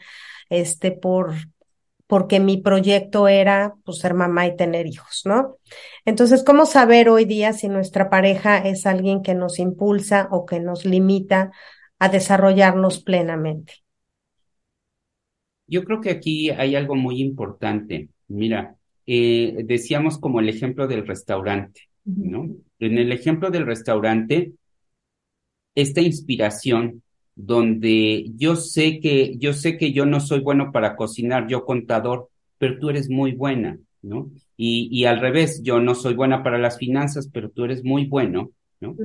este, 0.49 0.91
por, 0.91 1.33
porque 2.07 2.39
mi 2.39 2.57
proyecto 2.57 3.27
era 3.27 3.75
pues, 3.83 3.99
ser 3.99 4.13
mamá 4.13 4.47
y 4.47 4.55
tener 4.55 4.85
hijos, 4.87 5.23
¿no? 5.25 5.57
Entonces, 6.05 6.43
¿cómo 6.43 6.65
saber 6.65 7.09
hoy 7.09 7.25
día 7.25 7.53
si 7.53 7.67
nuestra 7.67 8.09
pareja 8.09 8.57
es 8.57 8.85
alguien 8.85 9.21
que 9.21 9.33
nos 9.33 9.59
impulsa 9.59 10.27
o 10.31 10.45
que 10.45 10.59
nos 10.59 10.85
limita 10.85 11.51
a 11.99 12.09
desarrollarnos 12.09 13.01
plenamente? 13.01 13.73
Yo 15.67 15.83
creo 15.83 15.99
que 15.99 16.11
aquí 16.11 16.51
hay 16.51 16.75
algo 16.75 16.95
muy 16.95 17.21
importante. 17.21 18.09
Mira, 18.27 18.75
eh, 19.07 19.55
decíamos 19.65 20.19
como 20.19 20.39
el 20.39 20.49
ejemplo 20.49 20.87
del 20.87 21.07
restaurante, 21.07 21.89
¿no? 22.05 22.49
En 22.79 22.97
el 22.97 23.11
ejemplo 23.11 23.49
del 23.49 23.65
restaurante, 23.65 24.53
esta 25.73 26.01
inspiración 26.01 27.01
donde 27.35 28.31
yo 28.37 28.55
sé 28.55 28.99
que, 28.99 29.35
yo 29.37 29.53
sé 29.53 29.77
que 29.77 29.91
yo 29.91 30.05
no 30.05 30.19
soy 30.21 30.39
bueno 30.39 30.71
para 30.71 30.95
cocinar, 30.95 31.47
yo 31.47 31.65
contador, 31.65 32.29
pero 32.57 32.79
tú 32.79 32.89
eres 32.89 33.09
muy 33.09 33.33
buena, 33.33 33.77
¿no? 34.01 34.31
Y, 34.55 34.87
y 34.89 35.05
al 35.05 35.19
revés, 35.19 35.61
yo 35.61 35.81
no 35.81 35.95
soy 35.95 36.13
buena 36.13 36.43
para 36.43 36.57
las 36.57 36.77
finanzas, 36.77 37.29
pero 37.31 37.49
tú 37.49 37.65
eres 37.65 37.83
muy 37.83 38.05
bueno, 38.05 38.51
¿no? 38.79 38.95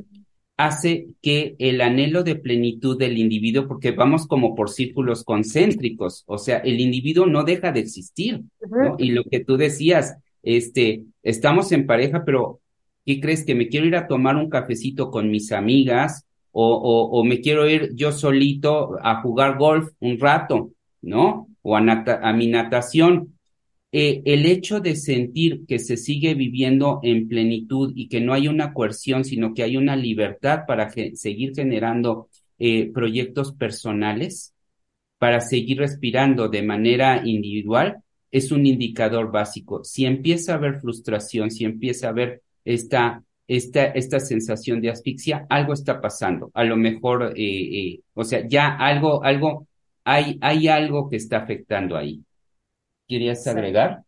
Hace 0.55 1.07
que 1.21 1.55
el 1.59 1.81
anhelo 1.81 2.23
de 2.23 2.35
plenitud 2.35 2.97
del 2.97 3.17
individuo, 3.17 3.67
porque 3.67 3.91
vamos 3.91 4.27
como 4.27 4.55
por 4.55 4.69
círculos 4.69 5.25
concéntricos, 5.25 6.23
o 6.27 6.37
sea, 6.37 6.59
el 6.59 6.79
individuo 6.79 7.25
no 7.25 7.43
deja 7.43 7.73
de 7.73 7.81
existir, 7.81 8.43
¿no? 8.69 8.95
Y 8.97 9.11
lo 9.11 9.23
que 9.25 9.43
tú 9.43 9.57
decías, 9.57 10.15
este, 10.41 11.03
estamos 11.21 11.71
en 11.73 11.85
pareja, 11.85 12.23
pero 12.23 12.61
¿qué 13.05 13.19
crees 13.19 13.45
que 13.45 13.55
me 13.55 13.67
quiero 13.67 13.85
ir 13.87 13.95
a 13.95 14.07
tomar 14.07 14.35
un 14.35 14.49
cafecito 14.49 15.11
con 15.11 15.29
mis 15.29 15.51
amigas? 15.51 16.25
o, 16.53 17.23
me 17.23 17.39
quiero 17.39 17.69
ir 17.69 17.91
yo 17.95 18.11
solito 18.11 18.97
a 19.01 19.21
jugar 19.21 19.57
golf 19.57 19.89
un 19.99 20.19
rato, 20.19 20.71
¿no? 21.01 21.47
O 21.61 21.77
a, 21.77 21.79
a 21.79 22.33
mi 22.33 22.47
natación. 22.47 23.37
Eh, 23.93 24.21
el 24.25 24.45
hecho 24.45 24.79
de 24.79 24.95
sentir 24.95 25.65
que 25.67 25.77
se 25.77 25.97
sigue 25.97 26.33
viviendo 26.33 27.01
en 27.03 27.27
plenitud 27.27 27.91
y 27.93 28.07
que 28.07 28.21
no 28.21 28.33
hay 28.33 28.47
una 28.47 28.73
coerción, 28.73 29.25
sino 29.25 29.53
que 29.53 29.63
hay 29.63 29.75
una 29.75 29.97
libertad 29.97 30.61
para 30.65 30.89
seguir 30.89 31.53
generando 31.53 32.29
eh, 32.57 32.89
proyectos 32.93 33.53
personales, 33.53 34.53
para 35.17 35.41
seguir 35.41 35.79
respirando 35.79 36.47
de 36.47 36.63
manera 36.63 37.21
individual, 37.25 37.97
es 38.31 38.51
un 38.53 38.65
indicador 38.65 39.29
básico. 39.29 39.83
Si 39.83 40.05
empieza 40.05 40.53
a 40.53 40.55
haber 40.55 40.79
frustración, 40.79 41.51
si 41.51 41.65
empieza 41.65 42.07
a 42.07 42.11
haber 42.11 42.41
esta 42.65 43.23
esta, 43.55 43.83
esta 43.87 44.21
sensación 44.21 44.79
de 44.79 44.91
asfixia, 44.91 45.45
algo 45.49 45.73
está 45.73 45.99
pasando. 45.99 46.51
A 46.53 46.63
lo 46.63 46.77
mejor, 46.77 47.33
eh, 47.35 47.41
eh, 47.43 47.99
o 48.13 48.23
sea, 48.23 48.47
ya 48.47 48.77
algo, 48.77 49.25
algo, 49.25 49.67
hay, 50.05 50.37
hay 50.39 50.69
algo 50.69 51.09
que 51.09 51.17
está 51.17 51.39
afectando 51.39 51.97
ahí. 51.97 52.23
¿Querías 53.09 53.45
agregar? 53.47 54.03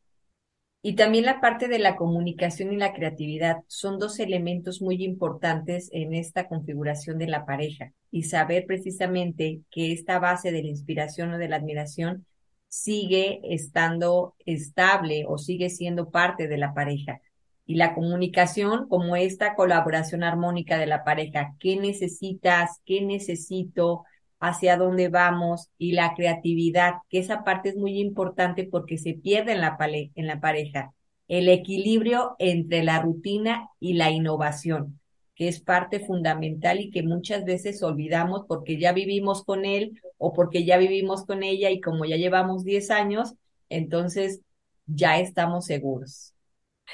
Y 0.82 0.96
también 0.96 1.26
la 1.26 1.42
parte 1.42 1.68
de 1.68 1.80
la 1.80 1.98
comunicación 1.98 2.72
y 2.72 2.78
la 2.78 2.94
creatividad 2.94 3.58
son 3.68 4.00
dos 4.00 4.20
elementos 4.20 4.82
muy 4.82 5.04
importantes 5.04 5.90
en 5.92 6.14
esta 6.14 6.48
configuración 6.48 7.18
de 7.18 7.28
la 7.28 7.46
pareja 7.46 7.92
y 8.12 8.24
saber 8.24 8.66
precisamente 8.66 9.60
que 9.72 9.92
esta 9.92 10.20
base 10.20 10.54
de 10.54 10.64
la 10.64 10.70
inspiración 10.70 11.34
o 11.34 11.38
de 11.38 11.50
la 11.50 11.58
admiración 11.58 12.26
sigue 12.70 13.42
estando 13.44 14.36
estable 14.46 15.26
o 15.28 15.38
sigue 15.38 15.70
siendo 15.70 16.10
parte 16.10 16.48
de 16.48 16.58
la 16.58 16.74
pareja 16.74 17.20
y 17.66 17.76
la 17.76 17.94
comunicación 17.94 18.88
como 18.88 19.16
esta 19.16 19.56
colaboración 19.56 20.24
armónica 20.24 20.78
de 20.78 20.88
la 20.88 21.04
pareja. 21.04 21.56
¿Qué 21.60 21.78
necesitas? 21.78 22.82
¿Qué 22.86 23.02
necesito? 23.02 24.04
¿Hacia 24.40 24.78
dónde 24.78 25.08
vamos? 25.10 25.70
Y 25.78 25.94
la 25.94 26.14
creatividad, 26.16 26.96
que 27.10 27.20
esa 27.20 27.44
parte 27.44 27.70
es 27.70 27.78
muy 27.78 28.00
importante 28.00 28.66
porque 28.70 28.98
se 28.98 29.14
pierde 29.14 29.54
en 29.54 29.62
la, 29.62 29.78
en 29.80 30.28
la 30.28 30.40
pareja. 30.42 30.94
El 31.28 31.48
equilibrio 31.48 32.36
entre 32.40 32.84
la 32.84 33.02
rutina 33.02 33.70
y 33.80 33.94
la 33.94 34.12
innovación, 34.12 35.00
que 35.36 35.48
es 35.48 35.62
parte 35.62 36.02
fundamental 36.02 36.82
y 36.82 36.92
que 36.92 37.04
muchas 37.04 37.46
veces 37.46 37.82
olvidamos 37.82 38.44
porque 38.48 38.78
ya 38.78 38.92
vivimos 38.92 39.44
con 39.44 39.64
él 39.66 40.02
o 40.18 40.34
porque 40.34 40.66
ya 40.66 40.78
vivimos 40.78 41.26
con 41.26 41.44
ella 41.44 41.70
y 41.72 41.80
como 41.80 42.04
ya 42.06 42.18
llevamos 42.18 42.66
10 42.66 42.92
años, 42.92 43.36
entonces 43.70 44.42
ya 44.86 45.20
estamos 45.20 45.66
seguros. 45.66 46.33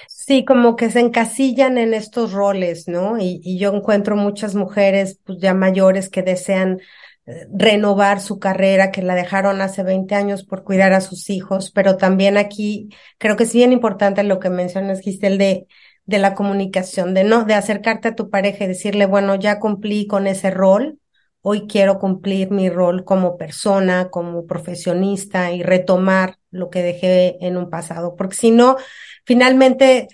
Sí, 0.08 0.46
como 0.46 0.76
que 0.76 0.90
se 0.92 1.00
encasillan 1.00 1.78
en 1.78 1.94
estos 1.94 2.32
roles, 2.32 2.88
¿no? 2.88 3.18
Y, 3.20 3.58
yo 3.60 3.74
encuentro 3.74 4.16
muchas 4.16 4.56
mujeres 4.56 5.20
pues, 5.26 5.40
ya 5.40 5.54
mayores 5.54 6.10
que 6.10 6.22
desean 6.22 6.80
eh, 7.26 7.48
renovar 7.52 8.22
su 8.22 8.40
carrera, 8.40 8.92
que 8.92 9.02
la 9.02 9.16
dejaron 9.16 9.62
hace 9.62 9.84
20 9.84 10.16
años 10.16 10.44
por 10.46 10.64
cuidar 10.64 10.94
a 10.94 11.02
sus 11.02 11.30
hijos, 11.30 11.72
pero 11.72 11.98
también 11.98 12.38
aquí 12.38 12.90
creo 13.18 13.36
que 13.36 13.44
es 13.44 13.54
bien 13.54 13.72
importante 13.74 14.24
lo 14.24 14.40
que 14.40 14.50
mencionas, 14.50 15.02
Giselle, 15.02 15.38
de, 15.38 15.68
de 16.06 16.20
la 16.20 16.34
comunicación, 16.36 17.14
de 17.14 17.24
no, 17.24 17.44
de 17.46 17.56
acercarte 17.56 18.10
a 18.10 18.16
tu 18.16 18.30
pareja 18.30 18.64
y 18.66 18.68
decirle, 18.68 19.06
bueno, 19.06 19.36
ya 19.36 19.60
cumplí 19.60 20.08
con 20.08 20.28
ese 20.28 20.50
rol, 20.52 21.00
hoy 21.42 21.68
quiero 21.68 22.00
cumplir 22.00 22.52
mi 22.52 22.70
rol 22.70 23.04
como 23.04 23.38
persona, 23.38 24.10
como 24.10 24.46
profesionista 24.46 25.52
y 25.52 25.64
retomar 25.64 26.39
lo 26.52 26.70
que 26.70 26.82
dejé 26.82 27.38
en 27.46 27.58
un 27.58 27.70
pasado, 27.70 28.16
porque 28.16 28.36
si 28.36 28.52
no, 28.52 28.78
finalmente 29.26 30.08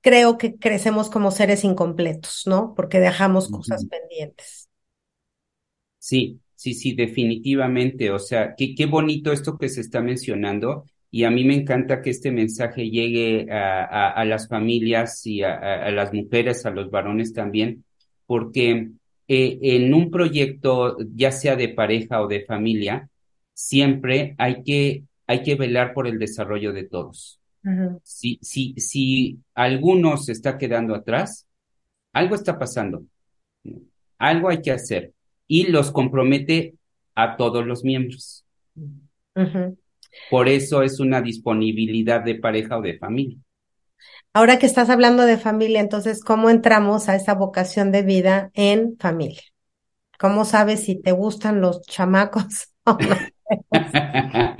creo 0.00 0.36
que 0.36 0.56
crecemos 0.56 1.08
como 1.08 1.30
seres 1.30 1.64
incompletos, 1.64 2.42
¿no? 2.46 2.74
Porque 2.74 3.00
dejamos 3.00 3.48
cosas 3.48 3.86
pendientes. 3.86 4.68
Sí, 5.98 6.38
sí, 6.54 6.74
sí, 6.74 6.94
definitivamente. 6.94 8.10
O 8.10 8.18
sea, 8.18 8.54
qué, 8.54 8.74
qué 8.74 8.84
bonito 8.84 9.32
esto 9.32 9.56
que 9.56 9.70
se 9.70 9.80
está 9.80 10.02
mencionando. 10.02 10.84
Y 11.10 11.24
a 11.24 11.30
mí 11.30 11.44
me 11.44 11.54
encanta 11.54 12.02
que 12.02 12.10
este 12.10 12.32
mensaje 12.32 12.90
llegue 12.90 13.50
a, 13.50 14.10
a, 14.10 14.24
las 14.24 14.48
familias 14.48 15.24
y 15.26 15.42
a, 15.42 15.54
a, 15.54 15.90
las 15.92 16.12
mujeres, 16.12 16.66
a 16.66 16.70
los 16.70 16.90
varones 16.90 17.32
también, 17.32 17.84
porque 18.26 18.90
eh, 19.28 19.58
en 19.62 19.94
un 19.94 20.10
proyecto, 20.10 20.96
ya 21.14 21.30
sea 21.32 21.56
de 21.56 21.68
pareja 21.68 22.20
o 22.20 22.26
de 22.28 22.44
familia, 22.44 23.08
siempre 23.54 24.34
hay 24.38 24.62
que, 24.64 25.04
hay 25.26 25.42
que 25.42 25.54
velar 25.54 25.94
por 25.94 26.06
el 26.06 26.18
desarrollo 26.18 26.72
de 26.72 26.84
todos 26.84 27.40
si, 28.02 28.38
si, 28.42 28.74
si 28.76 29.38
alguno 29.54 30.16
se 30.16 30.32
está 30.32 30.58
quedando 30.58 30.94
atrás, 30.94 31.48
algo 32.12 32.34
está 32.34 32.58
pasando, 32.58 33.04
algo 34.18 34.48
hay 34.50 34.60
que 34.60 34.70
hacer 34.70 35.12
y 35.46 35.68
los 35.68 35.90
compromete 35.90 36.74
a 37.14 37.36
todos 37.36 37.66
los 37.66 37.84
miembros. 37.84 38.44
Por 40.30 40.48
eso 40.48 40.82
es 40.82 41.00
una 41.00 41.20
disponibilidad 41.22 42.22
de 42.22 42.36
pareja 42.36 42.78
o 42.78 42.82
de 42.82 42.98
familia. 42.98 43.38
Ahora 44.32 44.58
que 44.58 44.66
estás 44.66 44.90
hablando 44.90 45.24
de 45.24 45.38
familia, 45.38 45.80
entonces, 45.80 46.22
¿cómo 46.22 46.50
entramos 46.50 47.08
a 47.08 47.16
esa 47.16 47.34
vocación 47.34 47.92
de 47.92 48.02
vida 48.02 48.50
en 48.54 48.96
familia? 48.98 49.42
¿Cómo 50.18 50.44
sabes 50.44 50.84
si 50.84 51.00
te 51.00 51.12
gustan 51.12 51.60
los 51.60 51.82
chamacos? 51.82 52.68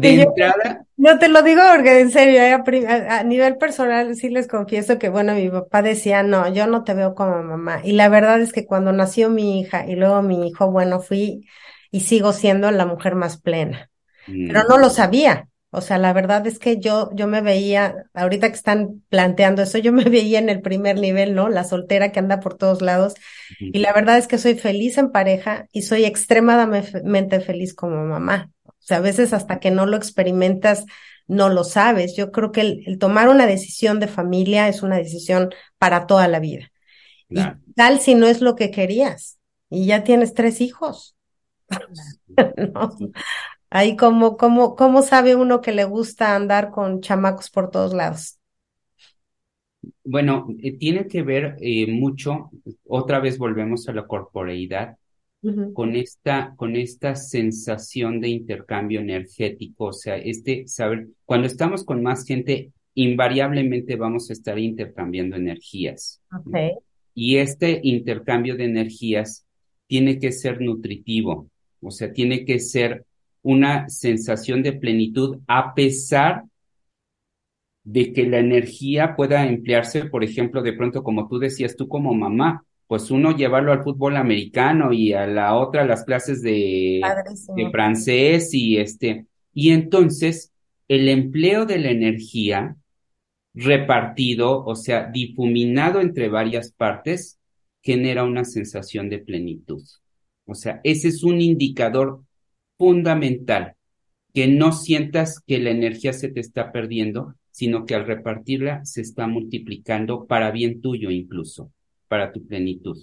de 0.00 0.16
yo, 0.16 0.22
entrada... 0.22 0.84
yo, 0.96 1.18
te 1.18 1.28
lo 1.28 1.42
digo 1.42 1.62
porque 1.74 2.00
en 2.00 2.10
serio, 2.10 2.40
eh, 2.40 2.52
a, 2.86 3.18
a, 3.18 3.22
nivel 3.24 3.56
personal 3.56 4.14
sí 4.16 4.28
les 4.28 4.48
confieso 4.48 4.98
que, 4.98 5.08
bueno, 5.08 5.34
mi 5.34 5.48
papá 5.48 5.82
decía, 5.82 6.22
no, 6.22 6.52
yo 6.52 6.66
no 6.66 6.84
te 6.84 6.94
veo 6.94 7.14
como 7.14 7.42
mamá. 7.42 7.80
Y 7.84 7.92
la 7.92 8.08
verdad 8.08 8.40
es 8.40 8.52
que 8.52 8.66
cuando 8.66 8.92
nació 8.92 9.30
mi 9.30 9.60
hija 9.60 9.86
y 9.86 9.94
luego 9.94 10.22
mi 10.22 10.48
hijo, 10.48 10.70
bueno, 10.70 11.00
fui 11.00 11.46
y 11.90 12.00
sigo 12.00 12.32
siendo 12.32 12.70
la 12.70 12.86
mujer 12.86 13.14
más 13.14 13.40
plena. 13.40 13.90
Pero 14.26 14.64
no 14.68 14.76
lo 14.76 14.90
sabía. 14.90 15.48
O 15.70 15.82
sea, 15.82 15.98
la 15.98 16.14
verdad 16.14 16.46
es 16.46 16.58
que 16.58 16.78
yo, 16.78 17.10
yo 17.12 17.26
me 17.26 17.42
veía, 17.42 18.06
ahorita 18.14 18.48
que 18.48 18.56
están 18.56 19.02
planteando 19.10 19.62
eso, 19.62 19.76
yo 19.76 19.92
me 19.92 20.04
veía 20.04 20.38
en 20.38 20.48
el 20.48 20.62
primer 20.62 20.98
nivel, 20.98 21.34
¿no? 21.34 21.48
La 21.48 21.64
soltera 21.64 22.10
que 22.10 22.18
anda 22.18 22.40
por 22.40 22.56
todos 22.56 22.80
lados. 22.80 23.14
Y 23.60 23.78
la 23.78 23.92
verdad 23.92 24.16
es 24.16 24.26
que 24.26 24.38
soy 24.38 24.54
feliz 24.54 24.96
en 24.96 25.10
pareja 25.10 25.66
y 25.72 25.82
soy 25.82 26.04
extremadamente 26.04 27.40
feliz 27.40 27.74
como 27.74 28.02
mamá. 28.04 28.50
O 28.88 28.94
sea, 28.96 28.96
a 28.96 29.00
veces 29.00 29.34
hasta 29.34 29.60
que 29.60 29.70
no 29.70 29.84
lo 29.84 29.98
experimentas, 29.98 30.86
no 31.26 31.50
lo 31.50 31.62
sabes. 31.62 32.16
Yo 32.16 32.32
creo 32.32 32.52
que 32.52 32.62
el, 32.62 32.98
tomar 32.98 33.28
una 33.28 33.44
decisión 33.44 34.00
de 34.00 34.08
familia 34.08 34.66
es 34.66 34.82
una 34.82 34.96
decisión 34.96 35.50
para 35.76 36.06
toda 36.06 36.26
la 36.26 36.40
vida. 36.40 36.72
Y 37.28 37.42
tal 37.74 38.00
si 38.00 38.14
no 38.14 38.26
es 38.26 38.40
lo 38.40 38.56
que 38.56 38.70
querías 38.70 39.38
y 39.68 39.84
ya 39.84 40.04
tienes 40.04 40.32
tres 40.32 40.62
hijos. 40.62 41.16
no. 42.72 42.96
Ahí 43.68 43.94
como, 43.94 44.38
como, 44.38 44.74
¿cómo 44.74 45.02
sabe 45.02 45.36
uno 45.36 45.60
que 45.60 45.72
le 45.72 45.84
gusta 45.84 46.34
andar 46.34 46.70
con 46.70 47.02
chamacos 47.02 47.50
por 47.50 47.70
todos 47.70 47.92
lados? 47.92 48.38
Bueno, 50.02 50.46
eh, 50.62 50.78
tiene 50.78 51.08
que 51.08 51.22
ver 51.22 51.56
eh, 51.60 51.92
mucho, 51.92 52.50
otra 52.86 53.20
vez 53.20 53.36
volvemos 53.36 53.86
a 53.86 53.92
la 53.92 54.06
corporeidad, 54.06 54.96
con 55.72 55.94
esta, 55.94 56.54
con 56.56 56.74
esta 56.74 57.14
sensación 57.14 58.20
de 58.20 58.28
intercambio 58.28 59.00
energético, 59.00 59.86
o 59.86 59.92
sea, 59.92 60.16
este 60.16 60.66
saber, 60.66 61.08
cuando 61.24 61.46
estamos 61.46 61.84
con 61.84 62.02
más 62.02 62.24
gente, 62.24 62.72
invariablemente 62.94 63.94
vamos 63.96 64.30
a 64.30 64.32
estar 64.32 64.58
intercambiando 64.58 65.36
energías. 65.36 66.20
Y 67.14 67.36
este 67.36 67.80
intercambio 67.84 68.56
de 68.56 68.64
energías 68.64 69.46
tiene 69.86 70.18
que 70.18 70.32
ser 70.32 70.60
nutritivo, 70.60 71.48
o 71.80 71.90
sea, 71.90 72.12
tiene 72.12 72.44
que 72.44 72.58
ser 72.58 73.04
una 73.42 73.88
sensación 73.88 74.62
de 74.62 74.72
plenitud 74.72 75.38
a 75.46 75.74
pesar 75.74 76.44
de 77.84 78.12
que 78.12 78.26
la 78.26 78.38
energía 78.38 79.14
pueda 79.16 79.46
emplearse, 79.46 80.06
por 80.06 80.22
ejemplo, 80.24 80.62
de 80.62 80.74
pronto, 80.74 81.02
como 81.02 81.28
tú 81.28 81.38
decías 81.38 81.76
tú 81.76 81.88
como 81.88 82.12
mamá, 82.12 82.64
pues 82.88 83.10
uno 83.12 83.36
llevarlo 83.36 83.70
al 83.70 83.84
fútbol 83.84 84.16
americano 84.16 84.92
y 84.92 85.12
a 85.12 85.26
la 85.26 85.54
otra 85.54 85.84
las 85.84 86.04
clases 86.04 86.42
de, 86.42 87.00
de 87.54 87.70
francés 87.70 88.52
y 88.54 88.78
este, 88.78 89.26
y 89.52 89.70
entonces 89.70 90.52
el 90.88 91.08
empleo 91.08 91.66
de 91.66 91.78
la 91.78 91.90
energía 91.90 92.76
repartido, 93.54 94.64
o 94.64 94.74
sea, 94.74 95.10
difuminado 95.10 96.00
entre 96.00 96.28
varias 96.28 96.72
partes, 96.72 97.38
genera 97.82 98.24
una 98.24 98.44
sensación 98.44 99.08
de 99.10 99.18
plenitud. 99.18 99.82
O 100.46 100.54
sea, 100.54 100.80
ese 100.84 101.08
es 101.08 101.22
un 101.24 101.40
indicador 101.40 102.22
fundamental, 102.78 103.74
que 104.32 104.46
no 104.46 104.72
sientas 104.72 105.40
que 105.46 105.58
la 105.58 105.70
energía 105.70 106.12
se 106.12 106.28
te 106.28 106.40
está 106.40 106.72
perdiendo, 106.72 107.34
sino 107.50 107.84
que 107.84 107.94
al 107.94 108.06
repartirla 108.06 108.84
se 108.84 109.00
está 109.02 109.26
multiplicando 109.26 110.26
para 110.26 110.50
bien 110.50 110.80
tuyo 110.80 111.10
incluso, 111.10 111.72
para 112.08 112.32
tu 112.32 112.46
plenitud. 112.46 112.96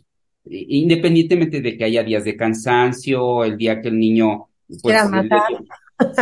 Independientemente 0.45 1.61
de 1.61 1.77
que 1.77 1.85
haya 1.85 2.03
días 2.03 2.23
de 2.23 2.35
cansancio, 2.35 3.43
el 3.43 3.57
día 3.57 3.81
que 3.81 3.87
el 3.87 3.99
niño 3.99 4.47
pues, 4.81 4.97
le 5.11 5.29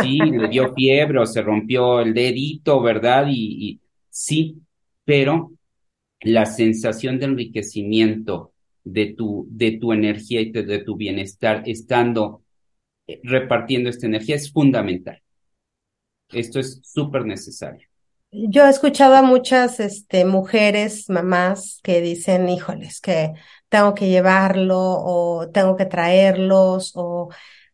sí, 0.02 0.18
le 0.18 0.48
dio 0.48 0.72
fiebre 0.72 1.18
o 1.18 1.26
se 1.26 1.42
rompió 1.42 2.00
el 2.00 2.14
dedito, 2.14 2.80
¿verdad? 2.80 3.26
Y, 3.28 3.68
y 3.68 3.80
sí, 4.08 4.56
pero 5.04 5.52
la 6.20 6.46
sensación 6.46 7.18
de 7.18 7.26
enriquecimiento 7.26 8.52
de 8.82 9.14
tu, 9.14 9.46
de 9.50 9.72
tu 9.72 9.92
energía 9.92 10.40
y 10.40 10.50
de 10.50 10.78
tu 10.80 10.96
bienestar 10.96 11.62
estando 11.66 12.42
eh, 13.06 13.20
repartiendo 13.22 13.90
esta 13.90 14.06
energía 14.06 14.36
es 14.36 14.50
fundamental. 14.50 15.20
Esto 16.30 16.60
es 16.60 16.80
súper 16.82 17.24
necesario. 17.24 17.88
Yo 18.36 18.66
he 18.66 18.70
escuchado 18.70 19.14
a 19.14 19.22
muchas 19.22 19.78
este, 19.80 20.24
mujeres, 20.24 21.08
mamás, 21.08 21.78
que 21.84 22.00
dicen, 22.00 22.48
híjoles, 22.48 23.00
que 23.00 23.32
tengo 23.68 23.94
que 23.94 24.08
llevarlo 24.08 24.76
o 24.78 25.48
tengo 25.52 25.76
que 25.76 25.86
traerlos 25.86 26.92
o 26.96 27.28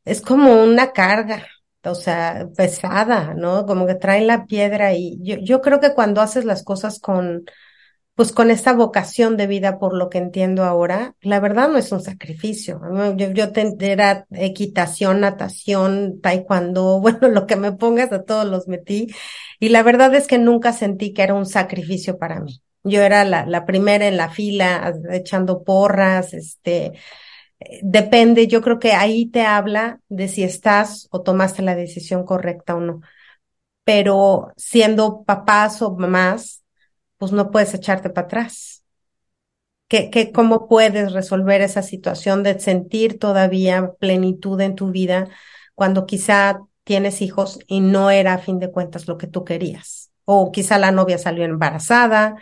es 0.04 0.20
como 0.20 0.62
una 0.62 0.92
carga, 0.92 1.46
o 1.82 1.94
sea, 1.94 2.48
pesada, 2.56 3.32
¿no? 3.34 3.64
Como 3.64 3.86
que 3.86 3.94
traen 3.94 4.26
la 4.26 4.44
piedra 4.44 4.92
y 4.92 5.18
yo, 5.22 5.36
yo 5.38 5.60
creo 5.62 5.80
que 5.80 5.94
cuando 5.94 6.20
haces 6.20 6.44
las 6.44 6.62
cosas 6.62 7.00
con, 7.00 7.44
pues 8.20 8.32
con 8.32 8.50
esta 8.50 8.74
vocación 8.74 9.38
de 9.38 9.46
vida, 9.46 9.78
por 9.78 9.96
lo 9.96 10.10
que 10.10 10.18
entiendo 10.18 10.64
ahora, 10.64 11.14
la 11.22 11.40
verdad 11.40 11.70
no 11.70 11.78
es 11.78 11.90
un 11.90 12.02
sacrificio. 12.02 12.78
Yo, 13.16 13.30
yo 13.30 13.44
era 13.80 14.26
equitación, 14.32 15.20
natación, 15.20 16.20
taekwondo, 16.20 17.00
bueno, 17.00 17.28
lo 17.28 17.46
que 17.46 17.56
me 17.56 17.72
pongas, 17.72 18.12
a 18.12 18.22
todos 18.22 18.44
los 18.44 18.68
metí. 18.68 19.06
Y 19.58 19.70
la 19.70 19.82
verdad 19.82 20.14
es 20.14 20.26
que 20.26 20.36
nunca 20.36 20.74
sentí 20.74 21.14
que 21.14 21.22
era 21.22 21.32
un 21.32 21.46
sacrificio 21.46 22.18
para 22.18 22.40
mí. 22.40 22.60
Yo 22.84 23.00
era 23.00 23.24
la, 23.24 23.46
la 23.46 23.64
primera 23.64 24.06
en 24.06 24.18
la 24.18 24.28
fila, 24.28 24.92
echando 25.12 25.64
porras, 25.64 26.34
este, 26.34 26.92
depende, 27.80 28.48
yo 28.48 28.60
creo 28.60 28.78
que 28.78 28.92
ahí 28.92 29.30
te 29.30 29.46
habla 29.46 29.98
de 30.10 30.28
si 30.28 30.42
estás 30.42 31.08
o 31.10 31.22
tomaste 31.22 31.62
la 31.62 31.74
decisión 31.74 32.26
correcta 32.26 32.74
o 32.74 32.80
no. 32.80 33.00
Pero 33.82 34.52
siendo 34.58 35.24
papás 35.24 35.80
o 35.80 35.96
mamás, 35.96 36.59
pues 37.20 37.32
no 37.32 37.50
puedes 37.50 37.74
echarte 37.74 38.08
para 38.08 38.26
atrás. 38.26 38.82
¿Qué, 39.88 40.32
¿Cómo 40.32 40.68
puedes 40.68 41.12
resolver 41.12 41.60
esa 41.60 41.82
situación 41.82 42.42
de 42.42 42.58
sentir 42.58 43.18
todavía 43.18 43.92
plenitud 43.98 44.58
en 44.62 44.74
tu 44.74 44.90
vida 44.90 45.28
cuando 45.74 46.06
quizá 46.06 46.60
tienes 46.82 47.20
hijos 47.20 47.58
y 47.66 47.80
no 47.80 48.10
era 48.10 48.34
a 48.34 48.38
fin 48.38 48.58
de 48.58 48.70
cuentas 48.70 49.06
lo 49.06 49.18
que 49.18 49.26
tú 49.26 49.44
querías? 49.44 50.10
O 50.24 50.50
quizá 50.50 50.78
la 50.78 50.92
novia 50.92 51.18
salió 51.18 51.44
embarazada, 51.44 52.36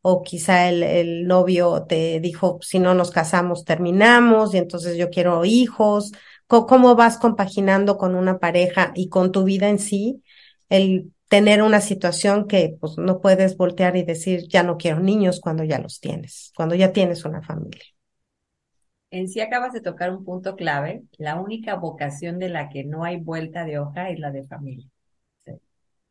o 0.00 0.22
quizá 0.22 0.70
el, 0.70 0.82
el 0.82 1.26
novio 1.26 1.84
te 1.86 2.18
dijo, 2.20 2.58
si 2.62 2.78
no 2.78 2.94
nos 2.94 3.10
casamos, 3.10 3.66
terminamos, 3.66 4.54
y 4.54 4.58
entonces 4.58 4.96
yo 4.96 5.10
quiero 5.10 5.44
hijos. 5.44 6.12
¿Cómo 6.46 6.94
vas 6.96 7.18
compaginando 7.18 7.98
con 7.98 8.14
una 8.14 8.38
pareja 8.38 8.92
y 8.94 9.10
con 9.10 9.30
tu 9.30 9.44
vida 9.44 9.68
en 9.68 9.78
sí 9.78 10.22
el 10.70 11.12
tener 11.32 11.62
una 11.62 11.80
situación 11.80 12.46
que 12.46 12.76
pues 12.78 12.98
no 12.98 13.22
puedes 13.22 13.56
voltear 13.56 13.96
y 13.96 14.02
decir 14.02 14.46
ya 14.48 14.62
no 14.62 14.76
quiero 14.76 15.00
niños 15.00 15.40
cuando 15.40 15.64
ya 15.64 15.78
los 15.78 15.98
tienes, 15.98 16.52
cuando 16.54 16.74
ya 16.74 16.92
tienes 16.92 17.24
una 17.24 17.40
familia. 17.40 17.80
En 19.10 19.30
sí 19.30 19.40
acabas 19.40 19.72
de 19.72 19.80
tocar 19.80 20.14
un 20.14 20.26
punto 20.26 20.56
clave. 20.56 21.04
La 21.16 21.40
única 21.40 21.76
vocación 21.76 22.38
de 22.38 22.50
la 22.50 22.68
que 22.68 22.84
no 22.84 23.02
hay 23.04 23.16
vuelta 23.16 23.64
de 23.64 23.78
hoja 23.78 24.10
es 24.10 24.18
la 24.18 24.30
de 24.30 24.44
familia. 24.44 24.86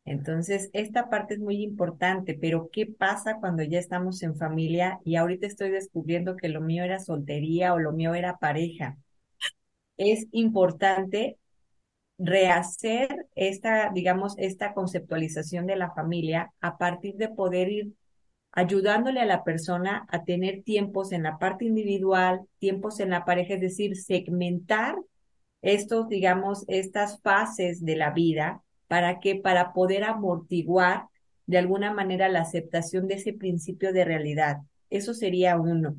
Entonces, 0.04 0.70
esta 0.72 1.08
parte 1.08 1.34
es 1.34 1.40
muy 1.40 1.62
importante, 1.62 2.34
pero 2.34 2.68
¿qué 2.72 2.86
pasa 2.86 3.36
cuando 3.38 3.62
ya 3.62 3.78
estamos 3.78 4.24
en 4.24 4.34
familia 4.34 4.98
y 5.04 5.14
ahorita 5.14 5.46
estoy 5.46 5.70
descubriendo 5.70 6.36
que 6.36 6.48
lo 6.48 6.60
mío 6.60 6.82
era 6.82 6.98
soltería 6.98 7.74
o 7.74 7.78
lo 7.78 7.92
mío 7.92 8.12
era 8.14 8.38
pareja? 8.38 8.98
Es 9.96 10.26
importante 10.32 11.38
rehacer 12.22 13.26
esta, 13.34 13.90
digamos, 13.90 14.34
esta 14.38 14.74
conceptualización 14.74 15.66
de 15.66 15.76
la 15.76 15.92
familia 15.92 16.52
a 16.60 16.78
partir 16.78 17.16
de 17.16 17.28
poder 17.28 17.68
ir 17.68 17.92
ayudándole 18.52 19.20
a 19.20 19.26
la 19.26 19.44
persona 19.44 20.06
a 20.08 20.24
tener 20.24 20.62
tiempos 20.62 21.12
en 21.12 21.24
la 21.24 21.38
parte 21.38 21.64
individual, 21.64 22.42
tiempos 22.58 23.00
en 23.00 23.10
la 23.10 23.24
pareja, 23.24 23.54
es 23.54 23.60
decir, 23.60 23.96
segmentar 23.96 24.96
estos, 25.62 26.08
digamos, 26.08 26.64
estas 26.68 27.20
fases 27.22 27.84
de 27.84 27.96
la 27.96 28.10
vida 28.10 28.62
para 28.88 29.18
que, 29.20 29.36
para 29.36 29.72
poder 29.72 30.04
amortiguar 30.04 31.06
de 31.46 31.58
alguna 31.58 31.92
manera 31.92 32.28
la 32.28 32.42
aceptación 32.42 33.08
de 33.08 33.14
ese 33.14 33.32
principio 33.32 33.92
de 33.92 34.04
realidad. 34.04 34.58
Eso 34.90 35.14
sería 35.14 35.58
uno. 35.58 35.96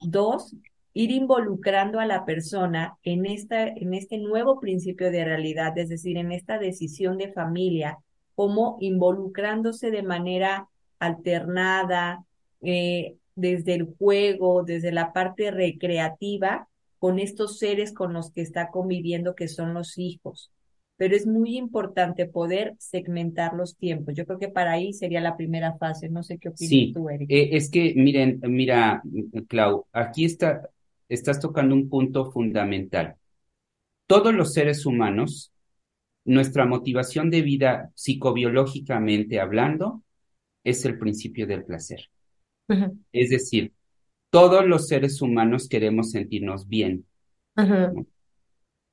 Dos, 0.00 0.56
ir 0.94 1.10
involucrando 1.10 1.98
a 1.98 2.06
la 2.06 2.24
persona 2.24 2.96
en, 3.02 3.26
esta, 3.26 3.66
en 3.66 3.94
este 3.94 4.16
nuevo 4.18 4.60
principio 4.60 5.10
de 5.10 5.24
realidad, 5.24 5.76
es 5.76 5.88
decir, 5.88 6.16
en 6.16 6.32
esta 6.32 6.58
decisión 6.58 7.18
de 7.18 7.32
familia, 7.32 7.98
como 8.36 8.78
involucrándose 8.80 9.90
de 9.90 10.02
manera 10.02 10.68
alternada, 11.00 12.24
eh, 12.62 13.16
desde 13.34 13.74
el 13.74 13.94
juego, 13.98 14.62
desde 14.62 14.92
la 14.92 15.12
parte 15.12 15.50
recreativa, 15.50 16.68
con 16.98 17.18
estos 17.18 17.58
seres 17.58 17.92
con 17.92 18.12
los 18.12 18.30
que 18.30 18.40
está 18.40 18.70
conviviendo, 18.70 19.34
que 19.34 19.48
son 19.48 19.74
los 19.74 19.98
hijos. 19.98 20.50
Pero 20.96 21.16
es 21.16 21.26
muy 21.26 21.56
importante 21.56 22.24
poder 22.26 22.74
segmentar 22.78 23.52
los 23.54 23.76
tiempos. 23.76 24.14
Yo 24.14 24.24
creo 24.24 24.38
que 24.38 24.48
para 24.48 24.72
ahí 24.72 24.92
sería 24.92 25.20
la 25.20 25.36
primera 25.36 25.76
fase. 25.76 26.08
No 26.08 26.22
sé 26.22 26.38
qué 26.38 26.50
opinas 26.50 26.94
tú, 26.94 27.10
Eric. 27.10 27.28
Eh, 27.30 27.56
es 27.56 27.68
que, 27.68 27.94
miren, 27.96 28.40
mira, 28.44 29.02
Clau, 29.48 29.86
aquí 29.92 30.24
está, 30.24 30.70
estás 31.14 31.40
tocando 31.40 31.74
un 31.74 31.88
punto 31.88 32.30
fundamental. 32.30 33.16
Todos 34.06 34.34
los 34.34 34.52
seres 34.52 34.84
humanos, 34.86 35.52
nuestra 36.24 36.66
motivación 36.66 37.30
de 37.30 37.42
vida 37.42 37.90
psicobiológicamente 37.94 39.40
hablando, 39.40 40.02
es 40.62 40.84
el 40.84 40.98
principio 40.98 41.46
del 41.46 41.64
placer. 41.64 42.10
Es 43.12 43.30
decir, 43.30 43.72
todos 44.30 44.66
los 44.66 44.88
seres 44.88 45.20
humanos 45.22 45.68
queremos 45.68 46.10
sentirnos 46.10 46.68
bien. 46.68 47.06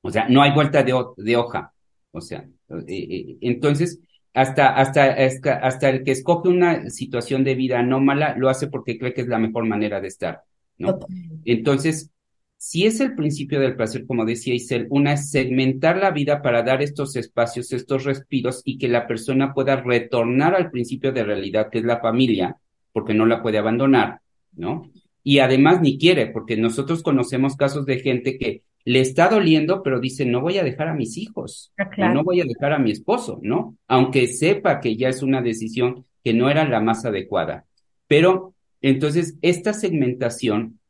O 0.02 0.10
sea, 0.10 0.28
no 0.28 0.42
hay 0.42 0.52
vuelta 0.52 0.82
de, 0.82 0.94
de 1.16 1.36
hoja. 1.36 1.72
O 2.10 2.20
sea, 2.20 2.46
eh, 2.68 2.84
eh, 2.88 3.38
entonces, 3.40 4.00
hasta, 4.34 4.74
hasta, 4.76 5.12
hasta, 5.12 5.88
el 5.88 6.04
que 6.04 6.12
escoge 6.12 6.48
una 6.48 6.90
situación 6.90 7.44
de 7.44 7.54
vida 7.54 7.78
anómala 7.78 8.34
lo 8.36 8.48
hace 8.48 8.66
porque 8.68 8.98
cree 8.98 9.14
que 9.14 9.22
es 9.22 9.28
la 9.28 9.38
mejor 9.38 9.66
manera 9.66 10.00
de 10.00 10.08
estar, 10.08 10.42
¿no? 10.82 10.98
Entonces, 11.44 12.10
si 12.56 12.86
es 12.86 13.00
el 13.00 13.14
principio 13.14 13.58
del 13.58 13.74
placer, 13.74 14.06
como 14.06 14.24
decía 14.24 14.54
Isel, 14.54 14.86
una 14.90 15.14
es 15.14 15.30
segmentar 15.30 15.96
la 15.96 16.10
vida 16.10 16.42
para 16.42 16.62
dar 16.62 16.82
estos 16.82 17.16
espacios, 17.16 17.72
estos 17.72 18.04
respiros 18.04 18.62
y 18.64 18.78
que 18.78 18.88
la 18.88 19.06
persona 19.06 19.52
pueda 19.52 19.76
retornar 19.76 20.54
al 20.54 20.70
principio 20.70 21.12
de 21.12 21.24
realidad, 21.24 21.70
que 21.70 21.78
es 21.78 21.84
la 21.84 22.00
familia, 22.00 22.58
porque 22.92 23.14
no 23.14 23.26
la 23.26 23.42
puede 23.42 23.58
abandonar, 23.58 24.20
¿no? 24.52 24.90
y 25.24 25.38
además 25.38 25.80
ni 25.80 25.98
quiere, 25.98 26.26
porque 26.26 26.56
nosotros 26.56 27.02
conocemos 27.02 27.56
casos 27.56 27.86
de 27.86 28.00
gente 28.00 28.38
que 28.38 28.62
le 28.84 29.00
está 29.00 29.28
doliendo, 29.28 29.82
pero 29.82 30.00
dice, 30.00 30.26
no 30.26 30.40
voy 30.40 30.58
a 30.58 30.64
dejar 30.64 30.88
a 30.88 30.94
mis 30.94 31.16
hijos, 31.16 31.72
ah, 31.78 32.08
no 32.12 32.24
voy 32.24 32.40
a 32.40 32.44
dejar 32.44 32.72
a 32.72 32.78
mi 32.78 32.90
esposo, 32.90 33.38
¿no? 33.42 33.76
Aunque 33.86 34.26
sepa 34.26 34.80
que 34.80 34.96
ya 34.96 35.08
es 35.08 35.22
una 35.22 35.40
decisión 35.40 36.04
que 36.24 36.34
no 36.34 36.50
era 36.50 36.68
la 36.68 36.80
más 36.80 37.04
adecuada. 37.04 37.66
Pero 38.08 38.54
entonces, 38.82 39.38
esta 39.42 39.72
segmentación 39.72 40.80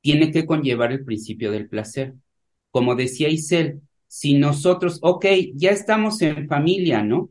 tiene 0.00 0.32
que 0.32 0.44
conllevar 0.44 0.92
el 0.92 1.04
principio 1.04 1.50
del 1.52 1.68
placer. 1.68 2.14
Como 2.70 2.94
decía 2.96 3.28
Isel, 3.28 3.80
si 4.08 4.34
nosotros, 4.34 4.98
ok, 5.00 5.26
ya 5.54 5.70
estamos 5.70 6.20
en 6.22 6.48
familia, 6.48 7.02
¿no? 7.02 7.30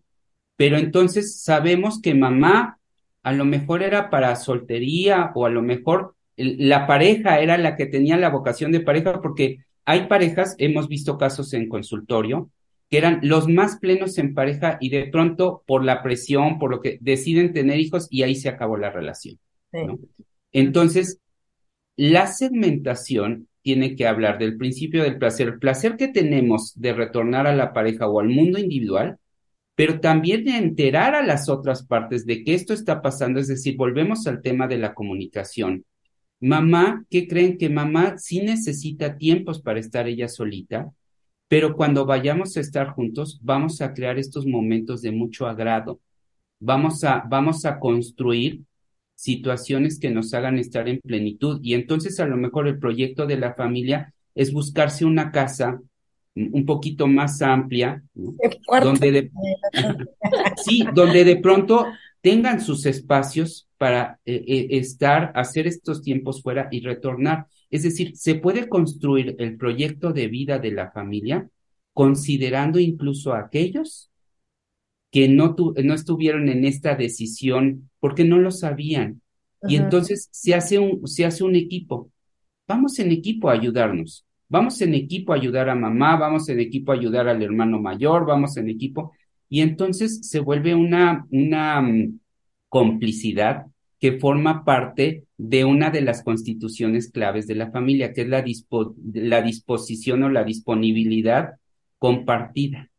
Pero 0.55 0.77
entonces 0.77 1.41
sabemos 1.41 2.01
que 2.01 2.15
mamá 2.15 2.79
a 3.23 3.33
lo 3.33 3.45
mejor 3.45 3.83
era 3.83 4.09
para 4.09 4.35
soltería 4.35 5.31
o 5.35 5.45
a 5.45 5.49
lo 5.49 5.61
mejor 5.61 6.15
la 6.37 6.87
pareja 6.87 7.39
era 7.39 7.57
la 7.57 7.75
que 7.75 7.85
tenía 7.85 8.17
la 8.17 8.29
vocación 8.29 8.71
de 8.71 8.79
pareja, 8.79 9.21
porque 9.21 9.59
hay 9.85 10.07
parejas, 10.07 10.55
hemos 10.57 10.87
visto 10.87 11.17
casos 11.17 11.53
en 11.53 11.67
consultorio, 11.69 12.49
que 12.91 12.97
eran 12.97 13.21
los 13.23 13.47
más 13.47 13.77
plenos 13.77 14.17
en 14.17 14.33
pareja 14.33 14.77
y 14.81 14.89
de 14.89 15.05
pronto 15.05 15.63
por 15.65 15.85
la 15.85 16.03
presión, 16.03 16.59
por 16.59 16.69
lo 16.69 16.81
que 16.81 16.97
deciden 16.99 17.53
tener 17.53 17.79
hijos 17.79 18.07
y 18.11 18.23
ahí 18.23 18.35
se 18.35 18.49
acabó 18.49 18.75
la 18.75 18.91
relación. 18.91 19.39
Entonces, 20.51 21.21
la 21.95 22.27
segmentación 22.27 23.47
tiene 23.61 23.95
que 23.95 24.07
hablar 24.07 24.39
del 24.39 24.57
principio 24.57 25.03
del 25.03 25.17
placer, 25.17 25.47
el 25.47 25.59
placer 25.59 25.95
que 25.95 26.09
tenemos 26.09 26.73
de 26.75 26.91
retornar 26.91 27.47
a 27.47 27.55
la 27.55 27.71
pareja 27.71 28.07
o 28.09 28.19
al 28.19 28.27
mundo 28.27 28.59
individual, 28.59 29.17
pero 29.75 30.01
también 30.01 30.43
de 30.43 30.57
enterar 30.57 31.15
a 31.15 31.23
las 31.23 31.47
otras 31.47 31.85
partes 31.87 32.25
de 32.25 32.43
que 32.43 32.53
esto 32.55 32.73
está 32.73 33.01
pasando, 33.01 33.39
es 33.39 33.47
decir, 33.47 33.77
volvemos 33.77 34.27
al 34.27 34.41
tema 34.41 34.67
de 34.67 34.77
la 34.77 34.93
comunicación. 34.93 35.85
Mamá, 36.41 37.05
¿qué 37.09 37.25
creen 37.25 37.57
que 37.57 37.69
mamá 37.69 38.17
sí 38.17 38.41
necesita 38.41 39.17
tiempos 39.17 39.61
para 39.61 39.79
estar 39.79 40.09
ella 40.09 40.27
solita? 40.27 40.91
Pero 41.51 41.75
cuando 41.75 42.05
vayamos 42.05 42.55
a 42.55 42.61
estar 42.61 42.91
juntos, 42.91 43.37
vamos 43.43 43.81
a 43.81 43.93
crear 43.93 44.17
estos 44.17 44.45
momentos 44.45 45.01
de 45.01 45.11
mucho 45.11 45.47
agrado. 45.47 45.99
Vamos 46.61 47.03
a, 47.03 47.25
vamos 47.27 47.65
a 47.65 47.77
construir 47.77 48.61
situaciones 49.15 49.99
que 49.99 50.11
nos 50.11 50.33
hagan 50.33 50.57
estar 50.59 50.87
en 50.87 51.01
plenitud. 51.01 51.59
Y 51.61 51.73
entonces 51.73 52.21
a 52.21 52.25
lo 52.25 52.37
mejor 52.37 52.69
el 52.69 52.79
proyecto 52.79 53.25
de 53.25 53.35
la 53.35 53.53
familia 53.53 54.13
es 54.33 54.53
buscarse 54.53 55.03
una 55.03 55.29
casa 55.29 55.81
un 56.35 56.65
poquito 56.65 57.07
más 57.07 57.41
amplia, 57.41 58.01
donde 58.13 59.11
de, 59.11 59.31
sí, 60.55 60.85
donde 60.93 61.25
de 61.25 61.35
pronto 61.35 61.85
tengan 62.21 62.61
sus 62.61 62.85
espacios 62.85 63.67
para 63.77 64.21
eh, 64.23 64.41
eh, 64.47 64.67
estar, 64.69 65.33
hacer 65.35 65.67
estos 65.67 66.01
tiempos 66.01 66.41
fuera 66.41 66.69
y 66.71 66.79
retornar. 66.79 67.47
Es 67.71 67.83
decir, 67.83 68.15
se 68.15 68.35
puede 68.35 68.67
construir 68.67 69.35
el 69.39 69.57
proyecto 69.57 70.11
de 70.11 70.27
vida 70.27 70.59
de 70.59 70.71
la 70.71 70.91
familia 70.91 71.49
considerando 71.93 72.79
incluso 72.79 73.33
a 73.33 73.39
aquellos 73.39 74.11
que 75.09 75.27
no, 75.27 75.55
no 75.83 75.93
estuvieron 75.93 76.49
en 76.49 76.65
esta 76.65 76.95
decisión 76.95 77.89
porque 77.99 78.23
no 78.23 78.39
lo 78.39 78.51
sabían. 78.51 79.21
Y 79.67 79.75
entonces 79.75 80.27
se 80.31 80.53
hace, 80.53 80.79
un, 80.79 81.07
se 81.07 81.25
hace 81.25 81.43
un 81.43 81.55
equipo. 81.55 82.11
Vamos 82.67 82.97
en 82.99 83.11
equipo 83.11 83.49
a 83.49 83.53
ayudarnos. 83.53 84.25
Vamos 84.49 84.81
en 84.81 84.93
equipo 84.93 85.31
a 85.31 85.35
ayudar 85.37 85.69
a 85.69 85.75
mamá, 85.75 86.17
vamos 86.17 86.49
en 86.49 86.59
equipo 86.59 86.91
a 86.91 86.95
ayudar 86.95 87.27
al 87.27 87.41
hermano 87.41 87.79
mayor, 87.79 88.25
vamos 88.25 88.57
en 88.57 88.69
equipo. 88.69 89.13
Y 89.49 89.61
entonces 89.61 90.27
se 90.27 90.39
vuelve 90.39 90.75
una, 90.75 91.25
una 91.29 91.81
mm, 91.81 92.19
complicidad 92.67 93.67
que 94.01 94.19
forma 94.19 94.65
parte 94.65 95.25
de 95.37 95.63
una 95.63 95.91
de 95.91 96.01
las 96.01 96.23
constituciones 96.23 97.11
claves 97.11 97.45
de 97.45 97.55
la 97.55 97.71
familia, 97.71 98.13
que 98.13 98.23
es 98.23 98.27
la, 98.29 98.43
la 99.13 99.41
disposición 99.43 100.23
o 100.23 100.29
la 100.29 100.43
disponibilidad 100.43 101.59
compartida. 101.99 102.89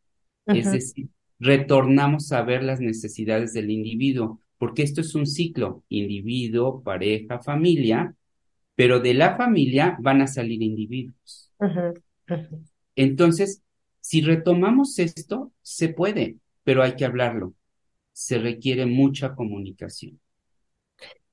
Es 0.47 0.71
decir, 0.71 1.09
retornamos 1.41 2.31
a 2.31 2.43
ver 2.43 2.63
las 2.63 2.81
necesidades 2.81 3.53
del 3.53 3.73
individuo, 3.73 4.41
porque 4.59 4.85
esto 4.85 5.01
es 5.01 5.17
un 5.17 5.27
ciclo, 5.27 5.83
individuo, 5.89 6.83
pareja, 6.85 7.41
familia, 7.41 8.15
pero 8.77 9.01
de 9.01 9.15
la 9.15 9.37
familia 9.37 9.97
van 10.01 10.23
a 10.23 10.29
salir 10.29 10.63
individuos. 10.63 11.51
Entonces, 12.95 13.63
si 14.01 14.21
retomamos 14.21 15.01
esto, 15.01 15.53
se 15.63 15.89
puede, 15.89 16.37
pero 16.63 16.85
hay 16.85 16.95
que 16.95 17.05
hablarlo. 17.05 17.55
Se 18.13 18.39
requiere 18.39 18.87
mucha 18.87 19.35
comunicación. 19.35 20.22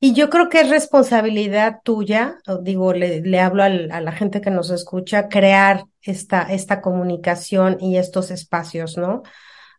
Y 0.01 0.13
yo 0.13 0.29
creo 0.29 0.47
que 0.47 0.61
es 0.61 0.69
responsabilidad 0.69 1.81
tuya, 1.83 2.37
digo, 2.61 2.93
le, 2.93 3.39
hablo 3.39 3.63
a 3.63 3.69
la 3.69 4.11
gente 4.13 4.39
que 4.39 4.49
nos 4.49 4.69
escucha, 4.69 5.27
crear 5.27 5.85
esta, 6.01 6.43
esta 6.43 6.79
comunicación 6.79 7.77
y 7.81 7.97
estos 7.97 8.31
espacios, 8.31 8.97
¿no? 8.97 9.23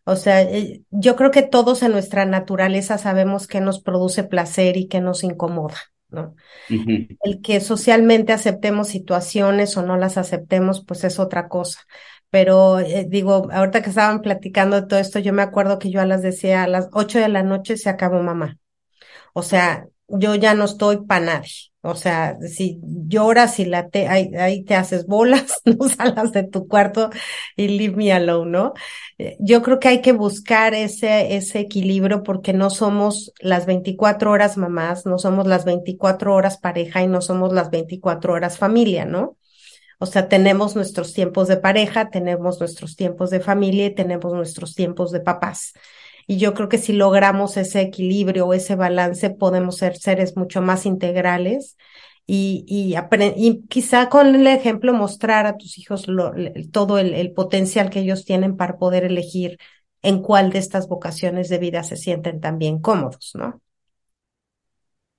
O 0.03 0.15
sea, 0.15 0.41
eh, 0.41 0.83
yo 0.91 1.15
creo 1.15 1.31
que 1.31 1.41
todos 1.41 1.83
en 1.83 1.91
nuestra 1.91 2.25
naturaleza 2.25 2.97
sabemos 2.97 3.47
qué 3.47 3.61
nos 3.61 3.81
produce 3.81 4.23
placer 4.23 4.77
y 4.77 4.87
qué 4.87 5.01
nos 5.01 5.23
incomoda. 5.23 5.77
¿no? 6.09 6.35
El 6.69 7.41
que 7.41 7.61
socialmente 7.61 8.33
aceptemos 8.33 8.89
situaciones 8.89 9.77
o 9.77 9.81
no 9.81 9.97
las 9.97 10.17
aceptemos, 10.17 10.83
pues 10.85 11.03
es 11.03 11.19
otra 11.19 11.47
cosa. 11.47 11.79
Pero 12.29 12.79
eh, 12.79 13.05
digo, 13.07 13.49
ahorita 13.51 13.81
que 13.81 13.89
estaban 13.89 14.21
platicando 14.21 14.81
de 14.81 14.87
todo 14.87 14.99
esto, 14.99 15.19
yo 15.19 15.33
me 15.33 15.41
acuerdo 15.41 15.79
que 15.79 15.89
yo 15.89 16.01
a 16.01 16.05
las 16.05 16.21
decía, 16.21 16.63
a 16.63 16.67
las 16.67 16.89
ocho 16.93 17.19
de 17.19 17.29
la 17.29 17.43
noche 17.43 17.77
se 17.77 17.89
acabó 17.89 18.21
mamá. 18.21 18.57
O 19.33 19.41
sea, 19.43 19.87
yo 20.17 20.35
ya 20.35 20.53
no 20.53 20.65
estoy 20.65 21.05
para 21.05 21.25
nadie. 21.25 21.51
O 21.83 21.95
sea, 21.95 22.37
si 22.41 22.79
lloras 22.83 23.59
y 23.59 23.65
la 23.65 23.89
te, 23.89 24.07
ahí, 24.07 24.31
ahí 24.35 24.63
te 24.63 24.75
haces 24.75 25.07
bolas, 25.07 25.61
no 25.65 25.89
salas 25.89 26.31
de 26.31 26.43
tu 26.43 26.67
cuarto 26.67 27.09
y 27.55 27.69
leave 27.69 27.95
me 27.95 28.13
alone, 28.13 28.51
¿no? 28.51 28.73
Eh, 29.17 29.35
yo 29.39 29.63
creo 29.63 29.79
que 29.79 29.87
hay 29.87 30.01
que 30.01 30.11
buscar 30.11 30.75
ese, 30.75 31.35
ese 31.35 31.59
equilibrio 31.59 32.21
porque 32.21 32.53
no 32.53 32.69
somos 32.69 33.33
las 33.39 33.65
24 33.65 34.29
horas 34.31 34.57
mamás, 34.57 35.07
no 35.07 35.17
somos 35.17 35.47
las 35.47 35.65
24 35.65 36.35
horas 36.35 36.57
pareja 36.59 37.01
y 37.01 37.07
no 37.07 37.21
somos 37.21 37.51
las 37.51 37.71
24 37.71 38.33
horas 38.33 38.59
familia, 38.59 39.05
¿no? 39.05 39.37
O 39.97 40.07
sea, 40.07 40.27
tenemos 40.27 40.75
nuestros 40.75 41.13
tiempos 41.13 41.47
de 41.47 41.57
pareja, 41.57 42.09
tenemos 42.09 42.59
nuestros 42.59 42.95
tiempos 42.95 43.29
de 43.29 43.39
familia 43.39 43.85
y 43.85 43.95
tenemos 43.95 44.33
nuestros 44.33 44.73
tiempos 44.73 45.11
de 45.11 45.19
papás. 45.19 45.73
Y 46.27 46.37
yo 46.37 46.53
creo 46.53 46.69
que 46.69 46.77
si 46.77 46.93
logramos 46.93 47.57
ese 47.57 47.81
equilibrio 47.81 48.47
o 48.47 48.53
ese 48.53 48.75
balance, 48.75 49.29
podemos 49.29 49.77
ser 49.77 49.97
seres 49.97 50.37
mucho 50.37 50.61
más 50.61 50.85
integrales 50.85 51.77
y, 52.27 52.63
y, 52.67 52.95
y 53.35 53.67
quizá 53.67 54.09
con 54.09 54.35
el 54.35 54.47
ejemplo 54.47 54.93
mostrar 54.93 55.47
a 55.47 55.57
tus 55.57 55.77
hijos 55.77 56.05
todo 56.71 56.99
el, 56.99 57.33
potencial 57.33 57.89
que 57.89 57.99
ellos 57.99 58.25
tienen 58.25 58.55
para 58.55 58.77
poder 58.77 59.03
elegir 59.03 59.57
en 60.01 60.21
cuál 60.21 60.51
de 60.51 60.59
estas 60.59 60.87
vocaciones 60.87 61.49
de 61.49 61.57
vida 61.57 61.83
se 61.83 61.97
sienten 61.97 62.39
también 62.39 62.79
cómodos, 62.79 63.33
¿no? 63.35 63.61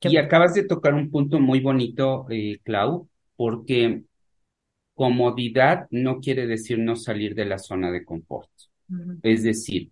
Y 0.00 0.16
acabas 0.16 0.54
de 0.54 0.64
tocar 0.64 0.94
un 0.94 1.10
punto 1.10 1.38
muy 1.38 1.60
bonito, 1.60 2.26
eh, 2.30 2.58
Clau, 2.64 3.08
porque 3.36 4.02
comodidad 4.94 5.86
no 5.90 6.18
quiere 6.18 6.46
decir 6.46 6.78
no 6.78 6.96
salir 6.96 7.34
de 7.34 7.44
la 7.44 7.58
zona 7.58 7.90
de 7.90 8.04
confort. 8.04 8.50
Es 9.22 9.42
decir, 9.42 9.90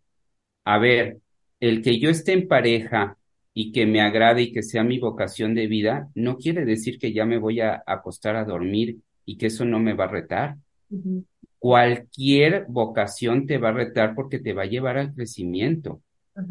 a 0.65 0.79
ver, 0.79 1.19
el 1.61 1.83
que 1.83 1.99
yo 1.99 2.11
esté 2.11 2.33
en 2.33 2.49
pareja 2.49 3.17
y 3.53 3.73
que 3.73 3.87
me 3.87 4.01
agrade 4.01 4.43
y 4.43 4.53
que 4.53 4.63
sea 4.63 4.85
mi 4.85 4.99
vocación 4.99 5.55
de 5.55 5.67
vida, 5.67 6.09
no 6.15 6.37
quiere 6.37 6.65
decir 6.65 6.99
que 6.99 7.13
ya 7.13 7.27
me 7.27 7.39
voy 7.39 7.61
a 7.61 7.83
acostar 7.87 8.37
a 8.37 8.45
dormir 8.45 8.99
y 9.25 9.37
que 9.37 9.47
eso 9.47 9.65
no 9.65 9.79
me 9.79 9.95
va 9.95 10.05
a 10.05 10.09
retar. 10.09 10.57
Cualquier 11.59 12.67
vocación 12.69 13.47
te 13.47 13.59
va 13.59 13.71
a 13.71 13.73
retar 13.73 14.15
porque 14.15 14.39
te 14.39 14.53
va 14.53 14.63
a 14.63 14.67
llevar 14.67 14.99
al 14.99 15.15
crecimiento. 15.15 16.01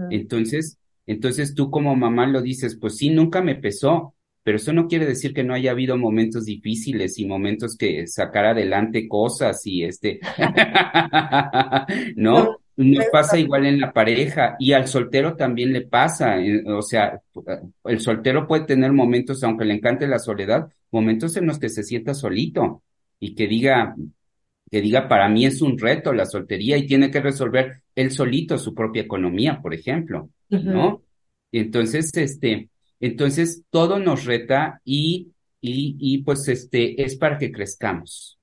Entonces, 0.09 0.77
entonces 1.07 1.55
tú 1.55 1.71
como 1.71 1.95
mamá 1.95 2.27
lo 2.27 2.41
dices, 2.41 2.77
pues 2.79 2.97
sí, 2.97 3.09
nunca 3.09 3.41
me 3.41 3.55
pesó, 3.55 4.13
pero 4.43 4.57
eso 4.57 4.73
no 4.73 4.87
quiere 4.87 5.05
decir 5.05 5.33
que 5.33 5.43
no 5.43 5.53
haya 5.53 5.71
habido 5.71 5.97
momentos 5.97 6.45
difíciles 6.45 7.17
y 7.17 7.25
momentos 7.25 7.75
que 7.75 8.05
sacar 8.07 8.45
adelante 8.45 9.07
cosas 9.07 9.65
y 9.65 9.83
este, 9.83 10.19
¿no? 12.15 12.58
Nos 12.81 13.07
pasa 13.11 13.37
igual 13.37 13.65
en 13.65 13.81
la 13.81 13.91
pareja 13.91 14.55
y 14.57 14.71
al 14.71 14.87
soltero 14.87 15.35
también 15.35 15.73
le 15.73 15.81
pasa, 15.81 16.39
eh, 16.39 16.63
o 16.65 16.81
sea, 16.81 17.21
el 17.83 17.99
soltero 17.99 18.47
puede 18.47 18.63
tener 18.63 18.93
momentos, 18.93 19.43
aunque 19.43 19.65
le 19.65 19.73
encante 19.73 20.07
la 20.07 20.17
soledad, 20.17 20.71
momentos 20.89 21.35
en 21.35 21.45
los 21.45 21.59
que 21.59 21.67
se 21.67 21.83
sienta 21.83 22.13
solito 22.13 22.81
y 23.19 23.35
que 23.35 23.47
diga, 23.47 23.97
que 24.71 24.79
diga, 24.79 25.09
para 25.09 25.27
mí 25.27 25.45
es 25.45 25.61
un 25.61 25.77
reto 25.77 26.13
la 26.13 26.25
soltería 26.25 26.77
y 26.77 26.87
tiene 26.87 27.11
que 27.11 27.19
resolver 27.19 27.81
él 27.95 28.11
solito 28.11 28.57
su 28.57 28.73
propia 28.73 29.01
economía, 29.01 29.59
por 29.61 29.73
ejemplo, 29.73 30.29
¿no? 30.63 31.03
Entonces, 31.51 32.15
este, 32.15 32.69
entonces 33.01 33.63
todo 33.69 33.99
nos 33.99 34.23
reta 34.23 34.79
y, 34.85 35.33
y, 35.59 35.97
y 35.99 36.19
pues 36.19 36.47
este, 36.47 37.03
es 37.03 37.17
para 37.17 37.37
que 37.37 37.51
crezcamos. 37.51 38.39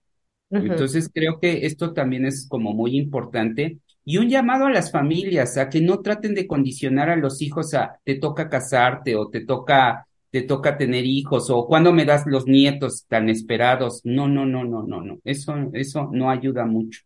Entonces 0.50 1.10
creo 1.12 1.40
que 1.40 1.64
esto 1.64 1.94
también 1.94 2.26
es 2.26 2.46
como 2.46 2.74
muy 2.74 2.98
importante 2.98 3.78
y 4.08 4.18
un 4.18 4.28
llamado 4.28 4.66
a 4.66 4.70
las 4.70 4.92
familias 4.92 5.58
a 5.58 5.68
que 5.68 5.80
no 5.80 6.00
traten 6.00 6.32
de 6.34 6.46
condicionar 6.46 7.10
a 7.10 7.16
los 7.16 7.42
hijos 7.42 7.74
a 7.74 7.98
te 8.04 8.14
toca 8.14 8.48
casarte 8.48 9.16
o 9.16 9.28
te 9.28 9.44
toca 9.44 10.06
te 10.30 10.42
toca 10.42 10.78
tener 10.78 11.04
hijos 11.04 11.50
o 11.50 11.66
cuando 11.66 11.92
me 11.92 12.04
das 12.04 12.24
los 12.26 12.46
nietos 12.46 13.04
tan 13.08 13.28
esperados. 13.28 14.02
No, 14.04 14.28
no, 14.28 14.46
no, 14.46 14.64
no, 14.64 14.84
no, 14.84 15.00
no. 15.02 15.18
Eso 15.24 15.54
eso 15.72 16.08
no 16.12 16.30
ayuda 16.30 16.64
mucho. 16.66 17.00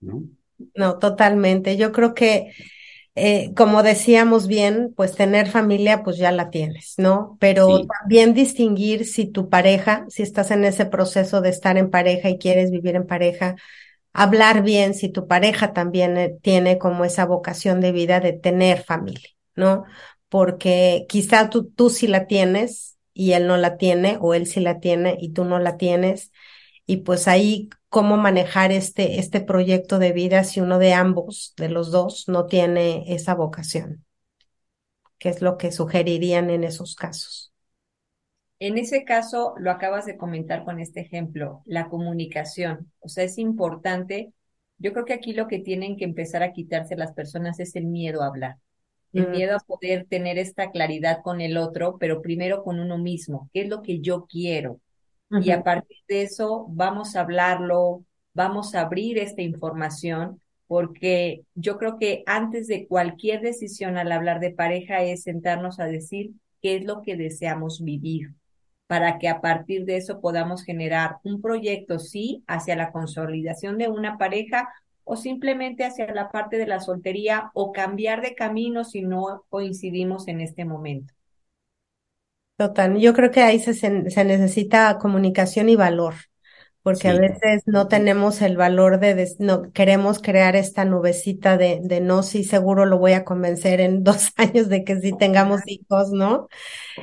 ¿No? 0.00 0.24
No, 0.74 0.98
totalmente. 0.98 1.76
Yo 1.76 1.92
creo 1.92 2.14
que 2.14 2.52
eh, 3.14 3.52
como 3.54 3.84
decíamos 3.84 4.48
bien, 4.48 4.94
pues 4.96 5.14
tener 5.14 5.48
familia, 5.48 6.02
pues 6.02 6.16
ya 6.16 6.32
la 6.32 6.50
tienes, 6.50 6.94
¿no? 6.96 7.36
Pero 7.38 7.86
también 7.86 8.34
distinguir 8.34 9.04
si 9.06 9.26
tu 9.26 9.50
pareja, 9.50 10.06
si 10.08 10.22
estás 10.22 10.50
en 10.50 10.64
ese 10.64 10.86
proceso 10.86 11.42
de 11.42 11.50
estar 11.50 11.76
en 11.76 11.90
pareja 11.90 12.30
y 12.30 12.38
quieres 12.38 12.70
vivir 12.70 12.96
en 12.96 13.06
pareja, 13.06 13.54
hablar 14.12 14.62
bien 14.62 14.94
si 14.94 15.08
tu 15.10 15.26
pareja 15.26 15.72
también 15.72 16.16
eh, 16.18 16.36
tiene 16.42 16.78
como 16.78 17.04
esa 17.04 17.24
vocación 17.26 17.80
de 17.80 17.92
vida 17.92 18.20
de 18.20 18.32
tener 18.32 18.82
familia, 18.84 19.28
¿no? 19.56 19.84
Porque 20.28 21.06
quizá 21.08 21.50
tú, 21.50 21.66
tú 21.70 21.90
sí 21.90 22.06
la 22.06 22.26
tienes 22.26 22.96
y 23.14 23.32
él 23.32 23.46
no 23.46 23.56
la 23.56 23.76
tiene, 23.76 24.18
o 24.20 24.34
él 24.34 24.46
sí 24.46 24.60
la 24.60 24.80
tiene 24.80 25.16
y 25.20 25.32
tú 25.32 25.44
no 25.44 25.58
la 25.58 25.76
tienes. 25.76 26.32
Y 26.86 26.98
pues 26.98 27.28
ahí 27.28 27.70
cómo 27.88 28.16
manejar 28.16 28.72
este, 28.72 29.18
este 29.20 29.40
proyecto 29.40 29.98
de 29.98 30.12
vida 30.12 30.44
si 30.44 30.60
uno 30.60 30.78
de 30.78 30.94
ambos, 30.94 31.54
de 31.56 31.68
los 31.68 31.90
dos, 31.90 32.28
no 32.28 32.46
tiene 32.46 33.04
esa 33.14 33.34
vocación. 33.34 34.04
¿Qué 35.18 35.30
es 35.30 35.40
lo 35.40 35.56
que 35.56 35.72
sugerirían 35.72 36.50
en 36.50 36.64
esos 36.64 36.94
casos? 36.96 37.51
En 38.64 38.78
ese 38.78 39.02
caso, 39.02 39.54
lo 39.58 39.72
acabas 39.72 40.06
de 40.06 40.16
comentar 40.16 40.64
con 40.64 40.78
este 40.78 41.00
ejemplo, 41.00 41.62
la 41.64 41.88
comunicación. 41.88 42.92
O 43.00 43.08
sea, 43.08 43.24
es 43.24 43.38
importante. 43.38 44.32
Yo 44.78 44.92
creo 44.92 45.04
que 45.04 45.14
aquí 45.14 45.32
lo 45.32 45.48
que 45.48 45.58
tienen 45.58 45.96
que 45.96 46.04
empezar 46.04 46.44
a 46.44 46.52
quitarse 46.52 46.94
las 46.94 47.10
personas 47.12 47.58
es 47.58 47.74
el 47.74 47.86
miedo 47.86 48.22
a 48.22 48.28
hablar, 48.28 48.58
el 49.12 49.30
miedo 49.30 49.56
a 49.56 49.66
poder 49.66 50.06
tener 50.08 50.38
esta 50.38 50.70
claridad 50.70 51.22
con 51.24 51.40
el 51.40 51.56
otro, 51.56 51.96
pero 51.98 52.22
primero 52.22 52.62
con 52.62 52.78
uno 52.78 52.98
mismo. 52.98 53.50
¿Qué 53.52 53.62
es 53.62 53.68
lo 53.68 53.82
que 53.82 53.98
yo 53.98 54.26
quiero? 54.26 54.78
Y 55.28 55.50
a 55.50 55.64
partir 55.64 55.98
de 56.06 56.22
eso 56.22 56.66
vamos 56.68 57.16
a 57.16 57.22
hablarlo, 57.22 58.04
vamos 58.32 58.76
a 58.76 58.82
abrir 58.82 59.18
esta 59.18 59.42
información, 59.42 60.40
porque 60.68 61.42
yo 61.56 61.78
creo 61.78 61.98
que 61.98 62.22
antes 62.26 62.68
de 62.68 62.86
cualquier 62.86 63.40
decisión 63.40 63.98
al 63.98 64.12
hablar 64.12 64.38
de 64.38 64.52
pareja 64.52 65.02
es 65.02 65.24
sentarnos 65.24 65.80
a 65.80 65.86
decir 65.86 66.30
qué 66.60 66.76
es 66.76 66.84
lo 66.84 67.02
que 67.02 67.16
deseamos 67.16 67.82
vivir 67.82 68.36
para 68.92 69.18
que 69.18 69.26
a 69.26 69.40
partir 69.40 69.86
de 69.86 69.96
eso 69.96 70.20
podamos 70.20 70.64
generar 70.64 71.16
un 71.24 71.40
proyecto, 71.40 71.98
sí, 71.98 72.44
hacia 72.46 72.76
la 72.76 72.92
consolidación 72.92 73.78
de 73.78 73.88
una 73.88 74.18
pareja 74.18 74.68
o 75.02 75.16
simplemente 75.16 75.86
hacia 75.86 76.12
la 76.12 76.30
parte 76.30 76.58
de 76.58 76.66
la 76.66 76.78
soltería 76.78 77.50
o 77.54 77.72
cambiar 77.72 78.20
de 78.20 78.34
camino 78.34 78.84
si 78.84 79.00
no 79.00 79.46
coincidimos 79.48 80.28
en 80.28 80.42
este 80.42 80.66
momento. 80.66 81.14
Total, 82.58 82.98
yo 82.98 83.14
creo 83.14 83.30
que 83.30 83.40
ahí 83.40 83.60
se, 83.60 83.72
se 83.72 84.24
necesita 84.24 84.98
comunicación 84.98 85.70
y 85.70 85.76
valor, 85.76 86.16
porque 86.82 87.08
a 87.08 87.14
veces 87.14 87.62
no 87.64 87.88
tenemos 87.88 88.42
el 88.42 88.56
valor 88.56 89.00
de, 89.00 89.34
no 89.38 89.72
queremos 89.72 90.18
crear 90.20 90.54
esta 90.56 90.84
nubecita 90.84 91.56
de, 91.56 91.80
de 91.82 92.00
no, 92.00 92.22
sí, 92.22 92.44
seguro 92.44 92.84
lo 92.84 92.98
voy 92.98 93.12
a 93.12 93.24
convencer 93.24 93.80
en 93.80 94.04
dos 94.04 94.32
años 94.36 94.68
de 94.68 94.84
que 94.84 95.00
sí 95.00 95.16
tengamos 95.16 95.62
hijos, 95.66 96.10
¿no? 96.10 96.48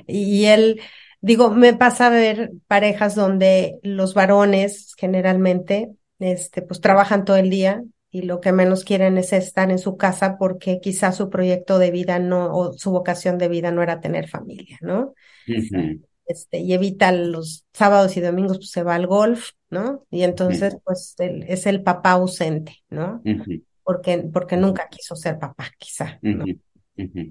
Y 0.08 0.46
él, 0.46 0.82
Digo, 1.22 1.52
me 1.52 1.74
pasa 1.74 2.08
a 2.08 2.10
ver 2.10 2.52
parejas 2.68 3.16
donde 3.16 3.78
los 3.84 4.14
varones 4.14 4.94
generalmente, 4.98 5.92
este, 6.20 6.62
pues 6.62 6.80
trabajan 6.82 7.26
todo 7.26 7.38
el 7.38 7.50
día 7.50 7.84
y 8.10 8.24
lo 8.24 8.40
que 8.40 8.52
menos 8.52 8.84
quieren 8.84 9.18
es 9.18 9.34
estar 9.34 9.70
en 9.70 9.80
su 9.80 9.98
casa 9.98 10.38
porque 10.38 10.80
quizás 10.82 11.18
su 11.18 11.30
proyecto 11.30 11.78
de 11.78 11.92
vida 11.92 12.20
no, 12.20 12.54
o 12.54 12.74
su 12.74 12.92
vocación 12.92 13.38
de 13.38 13.50
vida 13.50 13.72
no 13.72 13.84
era 13.84 14.00
tener 14.00 14.28
familia, 14.28 14.78
¿no? 14.82 15.14
Este, 16.26 16.60
y 16.60 16.74
evita 16.74 17.12
los 17.12 17.66
sábados 17.74 18.16
y 18.16 18.22
domingos, 18.22 18.58
pues 18.58 18.70
se 18.72 18.84
va 18.84 18.96
al 18.96 19.08
golf, 19.08 19.52
¿no? 19.70 20.06
Y 20.12 20.24
entonces, 20.24 20.78
pues 20.84 21.16
es 21.18 21.66
el 21.66 21.84
papá 21.84 22.12
ausente, 22.12 22.78
¿no? 22.90 23.22
Porque, 23.84 24.20
porque 24.32 24.56
nunca 24.56 24.88
quiso 24.90 25.16
ser 25.16 25.40
papá, 25.40 25.72
quizá, 25.78 26.20
¿no? 26.22 26.46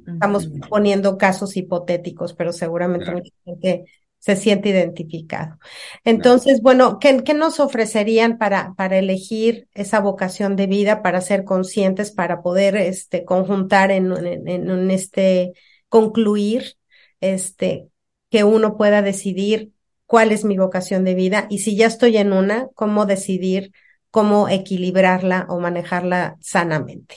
Estamos 0.06 0.48
poniendo 0.68 1.18
casos 1.18 1.56
hipotéticos, 1.56 2.34
pero 2.34 2.52
seguramente 2.52 3.10
mucha 3.10 3.32
gente 3.44 3.84
se 4.18 4.34
siente 4.34 4.70
identificado. 4.70 5.58
Entonces, 6.04 6.60
bueno, 6.60 6.98
¿qué, 6.98 7.22
¿qué, 7.22 7.34
nos 7.34 7.60
ofrecerían 7.60 8.36
para, 8.36 8.74
para 8.74 8.98
elegir 8.98 9.68
esa 9.74 10.00
vocación 10.00 10.56
de 10.56 10.66
vida, 10.66 11.02
para 11.02 11.20
ser 11.20 11.44
conscientes, 11.44 12.10
para 12.10 12.42
poder 12.42 12.76
este, 12.76 13.24
conjuntar 13.24 13.92
en, 13.92 14.12
en, 14.26 14.48
en 14.48 14.90
este, 14.90 15.52
concluir, 15.88 16.74
este, 17.20 17.88
que 18.30 18.44
uno 18.44 18.76
pueda 18.76 19.02
decidir 19.02 19.72
cuál 20.06 20.32
es 20.32 20.44
mi 20.44 20.58
vocación 20.58 21.04
de 21.04 21.14
vida 21.14 21.46
y 21.48 21.58
si 21.58 21.76
ya 21.76 21.86
estoy 21.86 22.16
en 22.16 22.32
una, 22.32 22.68
cómo 22.74 23.06
decidir 23.06 23.72
cómo 24.10 24.48
equilibrarla 24.48 25.46
o 25.48 25.60
manejarla 25.60 26.36
sanamente? 26.40 27.16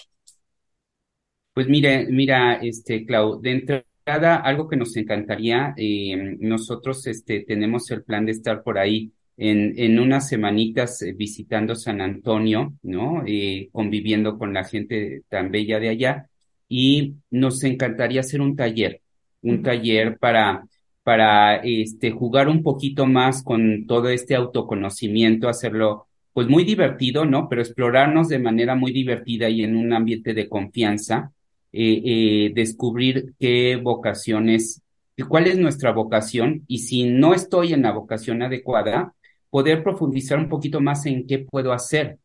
Pues 1.61 1.69
mire, 1.69 2.07
mira, 2.07 2.55
este, 2.55 3.05
Clau, 3.05 3.39
de 3.39 3.51
entrada, 3.51 4.37
algo 4.37 4.67
que 4.67 4.77
nos 4.77 4.97
encantaría, 4.97 5.75
eh, 5.77 6.35
nosotros 6.39 7.05
este, 7.05 7.41
tenemos 7.41 7.91
el 7.91 8.01
plan 8.03 8.25
de 8.25 8.31
estar 8.31 8.63
por 8.63 8.79
ahí 8.79 9.11
en, 9.37 9.75
en 9.77 9.99
unas 9.99 10.27
semanitas 10.27 11.03
eh, 11.03 11.13
visitando 11.13 11.75
San 11.75 12.01
Antonio, 12.01 12.73
¿no? 12.81 13.21
Eh, 13.27 13.69
conviviendo 13.71 14.39
con 14.39 14.55
la 14.55 14.63
gente 14.63 15.21
tan 15.29 15.51
bella 15.51 15.79
de 15.79 15.89
allá. 15.89 16.29
Y 16.67 17.17
nos 17.29 17.63
encantaría 17.63 18.21
hacer 18.21 18.41
un 18.41 18.55
taller, 18.55 19.01
un 19.43 19.61
taller 19.61 20.17
para, 20.17 20.65
para 21.03 21.57
este, 21.57 22.09
jugar 22.09 22.49
un 22.49 22.63
poquito 22.63 23.05
más 23.05 23.43
con 23.43 23.85
todo 23.85 24.09
este 24.09 24.33
autoconocimiento, 24.33 25.47
hacerlo 25.47 26.07
pues 26.33 26.47
muy 26.47 26.63
divertido, 26.63 27.25
¿no? 27.25 27.47
Pero 27.47 27.61
explorarnos 27.61 28.29
de 28.29 28.39
manera 28.39 28.73
muy 28.73 28.91
divertida 28.91 29.47
y 29.47 29.63
en 29.63 29.75
un 29.77 29.93
ambiente 29.93 30.33
de 30.33 30.49
confianza 30.49 31.31
eh, 31.73 32.01
eh, 32.03 32.51
descubrir 32.53 33.33
qué 33.39 33.77
vocaciones, 33.77 34.81
cuál 35.29 35.47
es 35.47 35.57
nuestra 35.57 35.93
vocación 35.93 36.65
y 36.67 36.79
si 36.79 37.05
no 37.05 37.33
estoy 37.33 37.71
en 37.71 37.83
la 37.83 37.93
vocación 37.93 38.41
adecuada, 38.41 39.13
poder 39.49 39.81
profundizar 39.81 40.37
un 40.37 40.49
poquito 40.49 40.81
más 40.81 41.05
en 41.05 41.25
qué 41.27 41.39
puedo 41.39 41.71
hacer. 41.71 42.17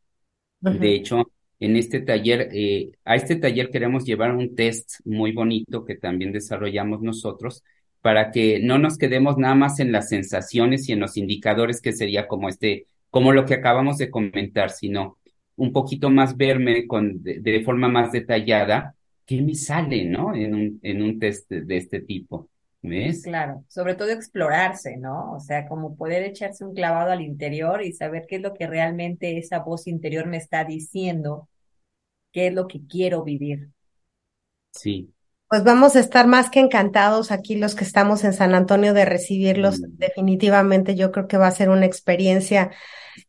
De 0.61 0.95
hecho, 0.95 1.31
en 1.61 1.77
este 1.77 2.01
taller, 2.01 2.49
eh, 2.53 2.91
a 3.05 3.15
este 3.15 3.37
taller 3.37 3.71
queremos 3.71 4.05
llevar 4.05 4.33
un 4.35 4.57
test 4.57 4.95
muy 5.05 5.31
bonito 5.31 5.85
que 5.85 5.95
también 5.95 6.33
desarrollamos 6.33 7.03
nosotros 7.03 7.63
para 8.01 8.33
que 8.33 8.59
no 8.59 8.79
nos 8.79 8.99
quedemos 8.99 9.39
nada 9.39 9.55
más 9.55 9.79
en 9.79 9.93
las 9.93 10.09
sensaciones 10.09 10.89
y 10.89 10.93
en 10.93 11.01
los 11.01 11.17
indicadores 11.17 11.81
que 11.81 11.93
sería 11.93 12.27
como 12.27 12.49
este, 12.49 12.87
como 13.11 13.33
lo 13.33 13.45
que 13.45 13.55
acabamos 13.55 13.99
de 13.99 14.11
comentar, 14.11 14.71
sino 14.71 15.19
un 15.55 15.73
poquito 15.73 16.11
más 16.11 16.37
verme 16.37 16.89
con, 16.89 17.23
de 17.23 17.63
forma 17.65 17.89
más 17.89 18.11
detallada 18.11 18.96
¿qué 19.27 19.43
me 19.43 19.55
sale, 19.55 20.05
no? 20.05 20.35
En 20.35 20.55
un, 20.55 20.81
en 20.83 21.03
un 21.03 21.19
test 21.19 21.51
de 21.51 21.77
este 21.77 22.01
tipo. 22.03 22.51
¿Ves? 22.83 23.23
Claro, 23.23 23.65
sobre 23.69 23.95
todo 23.97 24.11
explorarse, 24.11 24.97
¿no? 24.97 25.33
O 25.35 25.41
sea, 25.41 25.67
como 25.69 25.97
poder 25.97 26.23
echarse 26.23 26.65
un 26.65 26.75
clavado 26.75 27.11
al 27.11 27.21
interior 27.23 27.83
y 27.83 27.93
saber 27.93 28.25
qué 28.29 28.37
es 28.37 28.43
lo 28.43 28.55
que 28.55 28.67
realmente 28.69 29.37
esa 29.39 29.59
voz 29.61 29.87
interior 29.89 30.27
me 30.27 30.37
está 30.37 30.65
diciendo, 30.65 31.49
qué 32.33 32.49
es 32.49 32.55
lo 32.55 32.69
que 32.69 32.87
quiero 32.89 33.25
vivir. 33.25 33.71
Sí, 34.73 35.13
Pues 35.49 35.63
vamos 35.63 35.95
a 35.95 36.01
estar 36.01 36.27
más 36.27 36.51
que 36.51 36.59
encantados 36.61 37.31
aquí 37.31 37.55
los 37.57 37.77
que 37.77 37.85
estamos 37.85 38.25
en 38.25 38.33
San 38.33 38.55
Antonio 38.55 38.95
de 38.95 39.05
recibirlos. 39.05 39.81
Mm. 39.81 39.97
Definitivamente 39.99 40.97
yo 40.97 41.13
creo 41.13 41.29
que 41.29 41.37
va 41.39 41.47
a 41.47 41.51
ser 41.53 41.69
una 41.71 41.87
experiencia, 41.87 42.73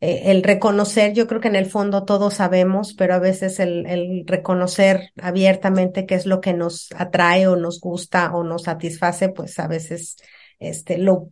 eh, 0.00 0.22
el 0.26 0.42
reconocer, 0.42 1.12
yo 1.12 1.26
creo 1.26 1.40
que 1.40 1.48
en 1.48 1.56
el 1.56 1.66
fondo 1.66 2.04
todos 2.04 2.34
sabemos, 2.34 2.94
pero 2.94 3.14
a 3.14 3.18
veces 3.18 3.60
el, 3.60 3.86
el 3.86 4.24
reconocer 4.26 5.10
abiertamente 5.20 6.06
qué 6.06 6.14
es 6.14 6.26
lo 6.26 6.40
que 6.40 6.54
nos 6.54 6.88
atrae 6.96 7.46
o 7.46 7.56
nos 7.56 7.80
gusta 7.80 8.34
o 8.34 8.44
nos 8.44 8.64
satisface, 8.64 9.28
pues 9.30 9.58
a 9.58 9.66
veces 9.68 10.16
este, 10.58 10.98
lo, 10.98 11.30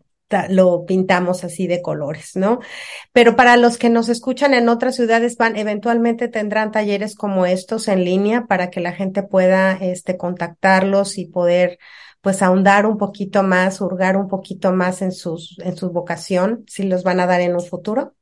lo 0.49 0.85
pintamos 0.87 1.45
así 1.45 1.67
de 1.67 1.83
colores, 1.83 2.33
¿no? 2.35 2.61
Pero 3.13 3.37
para 3.37 3.57
los 3.57 3.79
que 3.79 3.91
nos 3.91 4.09
escuchan 4.09 4.55
en 4.55 4.69
otras 4.69 4.97
ciudades 4.97 5.37
van, 5.37 5.57
eventualmente 5.57 6.29
tendrán 6.29 6.73
talleres 6.73 7.15
como 7.15 7.47
estos 7.47 7.89
en 7.89 8.05
línea 8.05 8.47
para 8.47 8.71
que 8.71 8.81
la 8.81 8.93
gente 8.93 9.23
pueda, 9.23 9.73
este, 9.73 10.17
contactarlos 10.17 11.19
y 11.19 11.27
poder, 11.27 11.79
pues, 12.21 12.43
ahondar 12.43 12.87
un 12.87 12.99
poquito 12.99 13.43
más, 13.43 13.81
hurgar 13.81 14.17
un 14.17 14.29
poquito 14.29 14.73
más 14.73 15.03
en 15.03 15.13
sus, 15.13 15.59
en 15.61 15.77
su 15.77 15.91
vocación, 15.91 16.65
si 16.67 16.85
los 16.85 17.05
van 17.05 17.21
a 17.21 17.27
dar 17.27 17.41
en 17.41 17.55
un 17.55 17.63
futuro. 17.63 18.15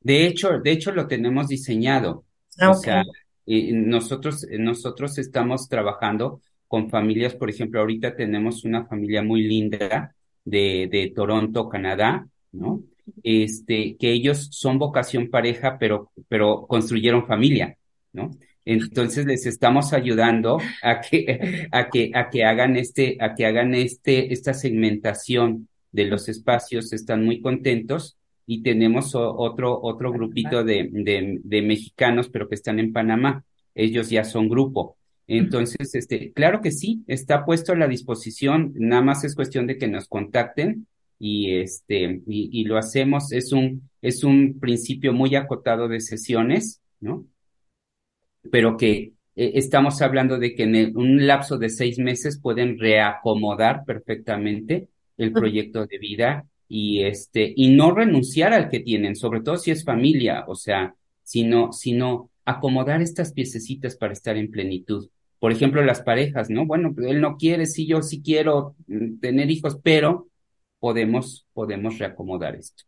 De 0.00 0.26
hecho, 0.26 0.58
de 0.60 0.72
hecho 0.72 0.92
lo 0.92 1.06
tenemos 1.06 1.48
diseñado. 1.48 2.24
Ah, 2.58 2.70
O 2.70 2.74
sea, 2.74 3.04
nosotros, 3.46 4.46
nosotros 4.58 5.18
estamos 5.18 5.68
trabajando 5.68 6.40
con 6.68 6.88
familias, 6.88 7.34
por 7.34 7.50
ejemplo, 7.50 7.80
ahorita 7.80 8.14
tenemos 8.14 8.64
una 8.64 8.86
familia 8.86 9.22
muy 9.22 9.42
linda 9.42 10.14
de, 10.44 10.88
de 10.90 11.12
Toronto, 11.14 11.68
Canadá, 11.68 12.26
¿no? 12.52 12.84
Este, 13.24 13.96
que 13.96 14.12
ellos 14.12 14.48
son 14.52 14.78
vocación 14.78 15.30
pareja, 15.30 15.78
pero, 15.78 16.12
pero 16.28 16.66
construyeron 16.68 17.26
familia, 17.26 17.76
¿no? 18.12 18.30
Entonces 18.64 19.26
les 19.26 19.46
estamos 19.46 19.92
ayudando 19.92 20.58
a 20.82 21.00
que, 21.00 21.68
a 21.72 21.88
que, 21.88 22.12
a 22.14 22.30
que 22.30 22.44
hagan 22.44 22.76
este, 22.76 23.16
a 23.20 23.34
que 23.34 23.46
hagan 23.46 23.74
este, 23.74 24.32
esta 24.32 24.54
segmentación 24.54 25.68
de 25.90 26.04
los 26.04 26.28
espacios, 26.28 26.92
están 26.92 27.24
muy 27.24 27.40
contentos 27.40 28.16
y 28.46 28.62
tenemos 28.62 29.14
otro, 29.14 29.80
otro 29.82 30.12
grupito 30.12 30.64
de, 30.64 30.88
de, 30.92 31.38
de 31.42 31.62
mexicanos, 31.62 32.28
pero 32.28 32.48
que 32.48 32.54
están 32.56 32.78
en 32.80 32.92
Panamá. 32.92 33.44
Ellos 33.74 34.10
ya 34.10 34.24
son 34.24 34.48
grupo. 34.48 34.96
Entonces, 35.26 35.94
este, 35.94 36.32
claro 36.32 36.60
que 36.60 36.72
sí, 36.72 37.04
está 37.06 37.44
puesto 37.44 37.72
a 37.72 37.76
la 37.76 37.86
disposición, 37.86 38.72
nada 38.76 39.02
más 39.02 39.22
es 39.24 39.36
cuestión 39.36 39.66
de 39.68 39.78
que 39.78 39.86
nos 39.88 40.08
contacten 40.08 40.86
y 41.20 41.54
este, 41.56 42.22
y, 42.26 42.50
y 42.52 42.64
lo 42.64 42.78
hacemos, 42.78 43.30
es 43.32 43.52
un, 43.52 43.88
es 44.02 44.24
un 44.24 44.58
principio 44.58 45.12
muy 45.12 45.36
acotado 45.36 45.86
de 45.88 46.00
sesiones, 46.00 46.80
¿no? 47.00 47.26
Pero 48.50 48.76
que 48.76 49.12
eh, 49.36 49.52
estamos 49.54 50.00
hablando 50.02 50.38
de 50.38 50.54
que 50.54 50.64
en 50.64 50.74
el- 50.74 50.96
un 50.96 51.26
lapso 51.26 51.58
de 51.58 51.68
seis 51.70 51.98
meses 51.98 52.40
pueden 52.40 52.78
reacomodar 52.78 53.84
perfectamente 53.84 54.88
el 55.16 55.34
proyecto 55.34 55.86
de 55.86 55.98
vida 55.98 56.46
y 56.72 57.02
este, 57.02 57.52
y 57.56 57.70
no 57.74 57.90
renunciar 57.90 58.52
al 58.52 58.68
que 58.68 58.78
tienen, 58.78 59.16
sobre 59.16 59.40
todo 59.40 59.56
si 59.56 59.72
es 59.72 59.84
familia, 59.84 60.44
o 60.46 60.54
sea, 60.54 60.94
sino, 61.24 61.72
sino 61.72 62.30
acomodar 62.44 63.02
estas 63.02 63.32
piececitas 63.32 63.96
para 63.96 64.12
estar 64.12 64.36
en 64.36 64.52
plenitud. 64.52 65.10
Por 65.40 65.50
ejemplo, 65.50 65.82
las 65.82 66.00
parejas, 66.02 66.48
¿no? 66.48 66.66
Bueno, 66.66 66.94
pues, 66.94 67.08
él 67.08 67.20
no 67.20 67.36
quiere, 67.36 67.66
sí, 67.66 67.88
yo 67.88 68.02
sí 68.02 68.22
quiero 68.22 68.76
mm, 68.86 69.18
tener 69.18 69.50
hijos, 69.50 69.80
pero 69.82 70.28
podemos, 70.78 71.44
podemos 71.54 71.98
reacomodar 71.98 72.54
esto. 72.54 72.84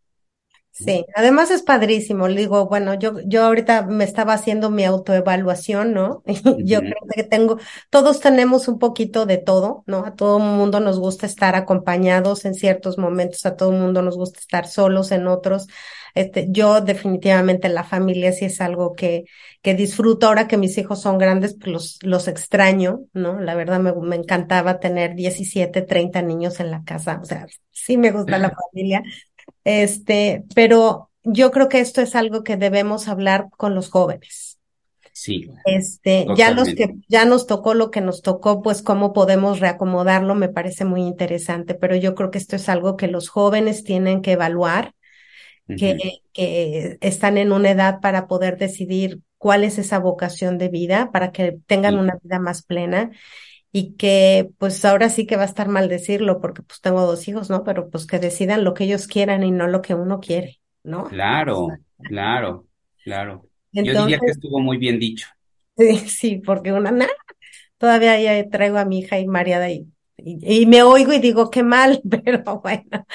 Sí, 0.75 1.05
además 1.15 1.51
es 1.51 1.63
padrísimo. 1.63 2.29
Le 2.29 2.41
digo, 2.41 2.67
bueno, 2.67 2.95
yo, 2.95 3.21
yo 3.27 3.45
ahorita 3.45 3.83
me 3.83 4.05
estaba 4.05 4.33
haciendo 4.33 4.71
mi 4.71 4.85
autoevaluación, 4.87 5.93
¿no? 5.93 6.23
Yo 6.65 6.81
creo 6.81 6.95
que 7.15 7.25
tengo, 7.25 7.59
todos 7.91 8.21
tenemos 8.21 8.69
un 8.69 8.79
poquito 8.79 9.27
de 9.27 9.37
todo, 9.37 9.85
¿no? 9.87 10.07
A 10.07 10.15
todo 10.17 10.39
mundo 10.39 10.81
nos 10.81 10.99
gusta 10.99 11.27
estar 11.27 11.57
acompañados 11.57 12.47
en 12.47 12.55
ciertos 12.55 12.97
momentos, 12.97 13.45
a 13.45 13.55
todo 13.57 13.71
mundo 13.71 14.01
nos 14.01 14.17
gusta 14.17 14.41
estar 14.41 14.67
solos 14.67 15.13
en 15.13 15.27
otros. 15.29 15.67
Este, 16.15 16.47
yo 16.51 16.81
definitivamente 16.81 17.69
la 17.69 17.85
familia 17.85 18.33
sí 18.33 18.47
es 18.47 18.61
algo 18.61 18.95
que, 18.95 19.25
que 19.63 19.75
disfruto 19.75 20.27
ahora 20.27 20.49
que 20.49 20.57
mis 20.59 20.77
hijos 20.79 21.01
son 21.03 21.19
grandes, 21.19 21.55
pues 21.55 21.71
los, 21.73 21.99
los 22.03 22.29
extraño, 22.29 23.01
¿no? 23.13 23.41
La 23.41 23.55
verdad 23.55 23.81
me, 23.81 23.93
me 23.95 24.17
encantaba 24.17 24.81
tener 24.81 25.15
17, 25.15 25.83
30 25.83 26.23
niños 26.23 26.61
en 26.61 26.71
la 26.71 26.83
casa, 26.85 27.19
o 27.23 27.25
sea, 27.25 27.47
sí 27.71 27.97
me 27.97 28.11
gusta 28.11 28.39
la 28.39 28.51
familia. 28.73 29.03
Este, 29.65 30.45
pero 30.55 31.11
yo 31.25 31.51
creo 31.51 31.69
que 31.69 31.81
esto 31.81 32.01
es 32.01 32.15
algo 32.17 32.43
que 32.45 32.57
debemos 32.57 33.09
hablar 33.09 33.49
con 33.57 33.75
los 33.75 33.91
jóvenes. 33.91 34.59
Sí, 35.13 35.51
Este, 35.65 36.31
ya 36.35 36.51
los 36.53 36.75
que 36.75 36.97
ya 37.09 37.25
nos 37.25 37.47
tocó 37.47 37.75
lo 37.75 37.91
que 37.93 38.01
nos 38.01 38.21
tocó, 38.23 38.63
pues 38.63 38.83
cómo 38.83 39.13
podemos 39.13 39.61
reacomodarlo, 39.61 40.35
me 40.35 40.49
parece 40.49 40.85
muy 40.85 41.03
interesante, 41.03 41.75
pero 41.75 41.95
yo 41.95 42.15
creo 42.17 42.33
que 42.33 42.39
esto 42.39 42.57
es 42.57 42.69
algo 42.69 42.97
que 42.97 43.07
los 43.07 43.29
jóvenes 43.29 43.85
tienen 43.85 44.23
que 44.23 44.33
evaluar, 44.33 44.95
que, 45.77 45.97
que 46.33 46.99
están 47.01 47.39
en 47.39 47.53
una 47.53 47.71
edad 47.73 48.01
para 48.01 48.29
poder 48.29 48.59
decidir 48.59 49.21
cuál 49.39 49.65
es 49.65 49.79
esa 49.79 49.99
vocación 50.01 50.59
de 50.59 50.69
vida, 50.69 51.11
para 51.13 51.33
que 51.33 51.59
tengan 51.67 51.97
Sí, 51.97 51.99
una 51.99 52.19
vida 52.23 52.39
más 52.41 52.63
plena 52.65 53.11
y 53.73 53.95
que 53.97 54.51
pues 54.59 54.85
ahora 54.85 55.09
sí 55.11 55.27
que 55.27 55.37
va 55.37 55.43
a 55.43 55.47
estar 55.47 55.69
mal 55.69 55.89
decirlo 55.89 56.41
porque 56.41 56.63
pues 56.63 56.81
tengo 56.81 57.03
dos 57.07 57.27
hijos, 57.29 57.51
¿no? 57.51 57.65
Pero 57.65 57.91
pues 57.91 58.07
que 58.07 58.19
decidan 58.21 58.65
lo 58.65 58.75
que 58.75 58.85
ellos 58.85 59.07
quieran 59.07 59.43
y 59.45 59.51
no 59.51 59.67
lo 59.69 59.83
que 59.83 59.95
uno 59.95 60.21
quiere, 60.21 60.61
¿no? 60.85 61.09
claro, 61.09 61.81
claro, 62.03 62.67
claro. 63.05 63.49
Yo 63.81 63.95
diría 63.95 64.23
que 64.25 64.31
estuvo 64.33 64.61
muy 64.61 64.79
bien 64.79 64.99
dicho. 64.99 65.27
sí, 65.77 65.99
sí, 66.09 66.39
porque 66.45 66.73
una, 66.73 66.91
na- 66.91 67.09
todavía 67.79 68.21
ya 68.21 68.51
traigo 68.51 68.79
a 68.79 68.87
mi 68.87 69.01
hija 69.01 69.17
ahí 69.19 69.27
mareada 69.29 69.71
y, 69.71 69.92
y, 70.25 70.67
me 70.67 70.83
oigo 70.83 71.13
y 71.13 71.19
digo 71.19 71.51
qué 71.51 71.63
mal, 71.63 72.01
pero 72.25 72.61
bueno, 72.61 73.07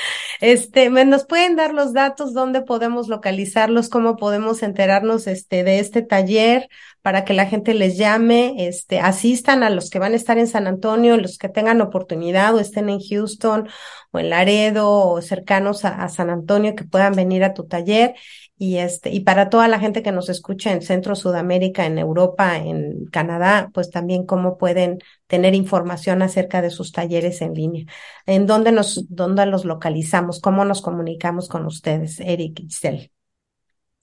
este, 0.41 0.89
¿me 0.89 1.05
nos 1.05 1.26
pueden 1.26 1.55
dar 1.55 1.74
los 1.74 1.93
datos, 1.93 2.34
dónde 2.34 2.62
podemos 2.62 3.08
localizarlos, 3.08 3.89
cómo 3.89 4.16
podemos 4.18 4.64
enterarnos, 4.64 5.28
este, 5.28 5.64
de 5.64 5.80
este 5.80 6.01
taller 6.01 6.70
para 7.01 7.24
que 7.24 7.34
la 7.34 7.45
gente 7.45 7.74
les 7.74 7.97
llame, 7.97 8.68
este, 8.68 8.99
asistan 8.99 9.64
a 9.64 9.70
los 9.70 9.89
que 9.89 9.99
van 9.99 10.14
a 10.14 10.18
estar 10.18 10.38
en 10.38 10.47
San 10.47 10.68
Antonio, 10.68 11.18
los 11.18 11.38
que 11.38 11.49
tengan 11.49 11.82
oportunidad 11.82 12.53
o 12.55 12.60
estén 12.60 12.89
en 12.89 12.99
Houston 12.99 13.70
o 14.12 14.20
en 14.20 14.30
Laredo 14.30 14.89
o 14.89 15.22
cercanos 15.22 15.86
a 15.86 16.10
San 16.10 16.30
Antonio 16.30 16.76
que 16.76 16.84
puedan 16.84 17.14
venir 17.14 17.43
a 17.43 17.53
tu 17.53 17.66
taller 17.66 18.16
y 18.58 18.78
este, 18.78 19.12
y 19.12 19.20
para 19.20 19.49
toda 19.49 19.68
la 19.68 19.80
gente 19.80 20.01
que 20.01 20.12
nos 20.12 20.30
escucha 20.30 20.72
en 20.72 20.82
Centro 20.82 21.16
Sudamérica, 21.16 21.86
en 21.86 21.99
Europa, 21.99 22.58
en 22.58 23.05
Canadá, 23.05 23.70
pues 23.74 23.91
también 23.91 24.26
cómo 24.26 24.58
pueden 24.58 24.97
tener 25.28 25.53
información 25.53 26.24
acerca 26.24 26.62
de 26.62 26.72
sus 26.72 26.91
talleres 26.91 27.41
en 27.41 27.53
línea. 27.53 27.86
¿En 28.26 28.47
dónde 28.47 28.72
nos, 28.72 29.05
dónde 29.10 29.45
los 29.45 29.64
localizamos? 29.64 30.41
¿Cómo 30.41 30.66
nos 30.66 30.82
comunicamos 30.82 31.49
con 31.49 31.66
ustedes, 31.68 32.20
Eric 32.20 32.64
y? 32.70 33.12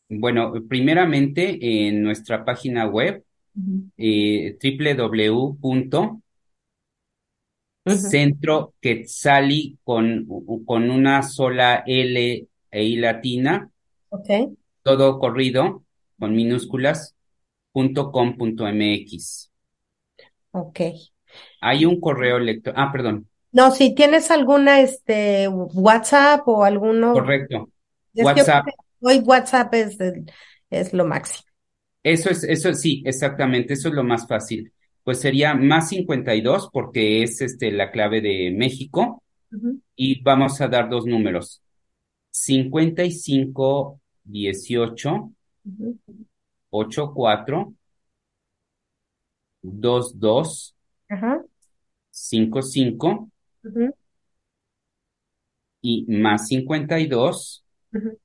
Bueno, 0.09 0.53
primeramente 0.69 1.59
en 1.89 2.03
nuestra 2.03 2.45
página 2.45 2.87
web, 2.87 3.25
eh, 3.97 4.57
www. 4.63 6.21
Ujú. 7.87 7.97
Centro 7.97 8.75
Quetzali 8.81 9.77
con, 9.85 10.27
con 10.65 10.91
una 10.91 11.23
sola 11.23 11.85
L 11.87 12.47
e 12.71 12.85
I 12.85 12.97
latina, 12.97 13.69
Todo 14.83 15.19
corrido, 15.19 15.85
con 16.19 16.35
minúsculas, 16.37 17.17
punto 17.73 18.13
com 18.13 18.37
punto 18.39 18.67
MX. 18.69 19.51
ok. 20.53 20.81
Hay 21.61 21.85
un 21.85 21.99
correo 22.01 22.37
electrónico, 22.37 22.81
ah, 22.81 22.93
perdón, 22.93 23.29
No, 23.53 23.71
si 23.71 23.95
tienes 23.95 24.31
alguna, 24.31 24.81
este, 24.81 25.49
WhatsApp 25.49 26.47
o 26.49 26.65
alguno, 26.65 27.29
correcto. 27.29 27.69
es 28.15 28.33
WhatsApp, 28.33 28.67
hoy 29.01 29.21
WhatsApp 29.21 29.75
es, 29.75 30.01
el- 30.01 30.27
es 30.71 30.93
lo 30.95 31.07
máximo. 31.07 31.49
eso 32.03 32.31
es, 32.31 32.45
eso 32.45 32.73
sí, 32.75 33.03
exactamente, 33.07 33.75
eso 33.75 33.89
es 33.89 33.95
lo 33.95 34.05
más 34.05 34.27
fácil. 34.27 34.73
Pues 35.03 35.21
sería 35.21 35.55
más 35.55 35.89
52 35.91 36.71
porque 36.73 37.23
es 37.23 37.41
este 37.41 37.71
la 37.73 37.91
clave 37.91 38.21
de 38.21 38.53
México 38.57 39.23
y 39.97 40.23
vamos 40.23 40.61
a 40.61 40.69
dar 40.69 40.91
dos 40.91 41.07
números. 41.07 41.63
55 42.31 44.01
18 44.25 45.33
ujú, 45.65 45.99
84 46.71 47.75
22 49.63 50.75
Ajá. 51.09 51.43
55 52.11 53.31
ujú, 53.65 53.95
y 55.81 56.05
más 56.09 56.49
52 56.49 57.65
ujú, 57.93 58.19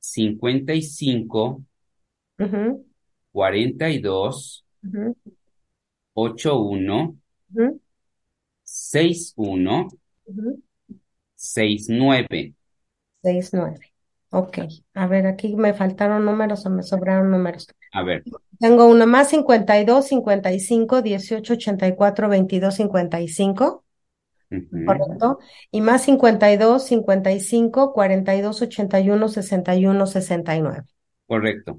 55 0.00 1.62
ujú, 2.38 2.86
42 3.32 4.64
ujú, 4.84 5.16
81 6.14 7.16
ujú, 7.54 7.80
61 8.64 9.88
ujú. 10.26 10.62
69. 11.36 12.54
Ok, 14.34 14.60
a 14.94 15.06
ver, 15.06 15.26
aquí 15.26 15.54
me 15.56 15.74
faltaron 15.74 16.24
números 16.24 16.64
o 16.64 16.70
me 16.70 16.82
sobraron 16.82 17.30
números. 17.30 17.68
A 17.92 18.02
ver. 18.02 18.24
Tengo 18.58 18.86
uno 18.86 19.06
más 19.06 19.28
52, 19.28 20.06
55, 20.06 21.02
18, 21.02 21.52
84, 21.52 22.28
22, 22.30 22.74
55. 22.74 23.84
Correcto. 24.86 25.38
Y 25.70 25.82
más 25.82 26.04
52, 26.04 26.82
55, 26.82 27.92
42, 27.92 28.62
81, 28.62 29.28
61, 29.28 30.06
69. 30.06 30.82
Correcto. 31.26 31.78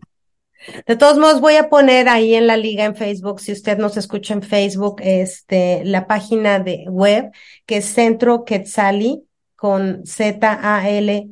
De 0.86 0.96
todos 0.96 1.18
modos, 1.18 1.42
voy 1.42 1.56
a 1.56 1.70
poner 1.70 2.08
ahí 2.08 2.36
en 2.36 2.46
la 2.46 2.56
liga 2.56 2.86
en 2.86 2.96
Facebook, 2.96 3.40
si 3.40 3.52
usted 3.52 3.80
nos 3.80 3.98
escucha 3.98 4.36
en 4.36 4.44
Facebook, 4.44 5.02
este, 5.04 5.84
la 5.86 6.06
página 6.06 6.60
de 6.60 6.86
web 6.88 7.32
que 7.66 7.78
es 7.78 7.86
Centro 7.86 8.46
Quetzali 8.46 9.26
con 9.64 10.06
Z-A-L-I.com 10.06 11.30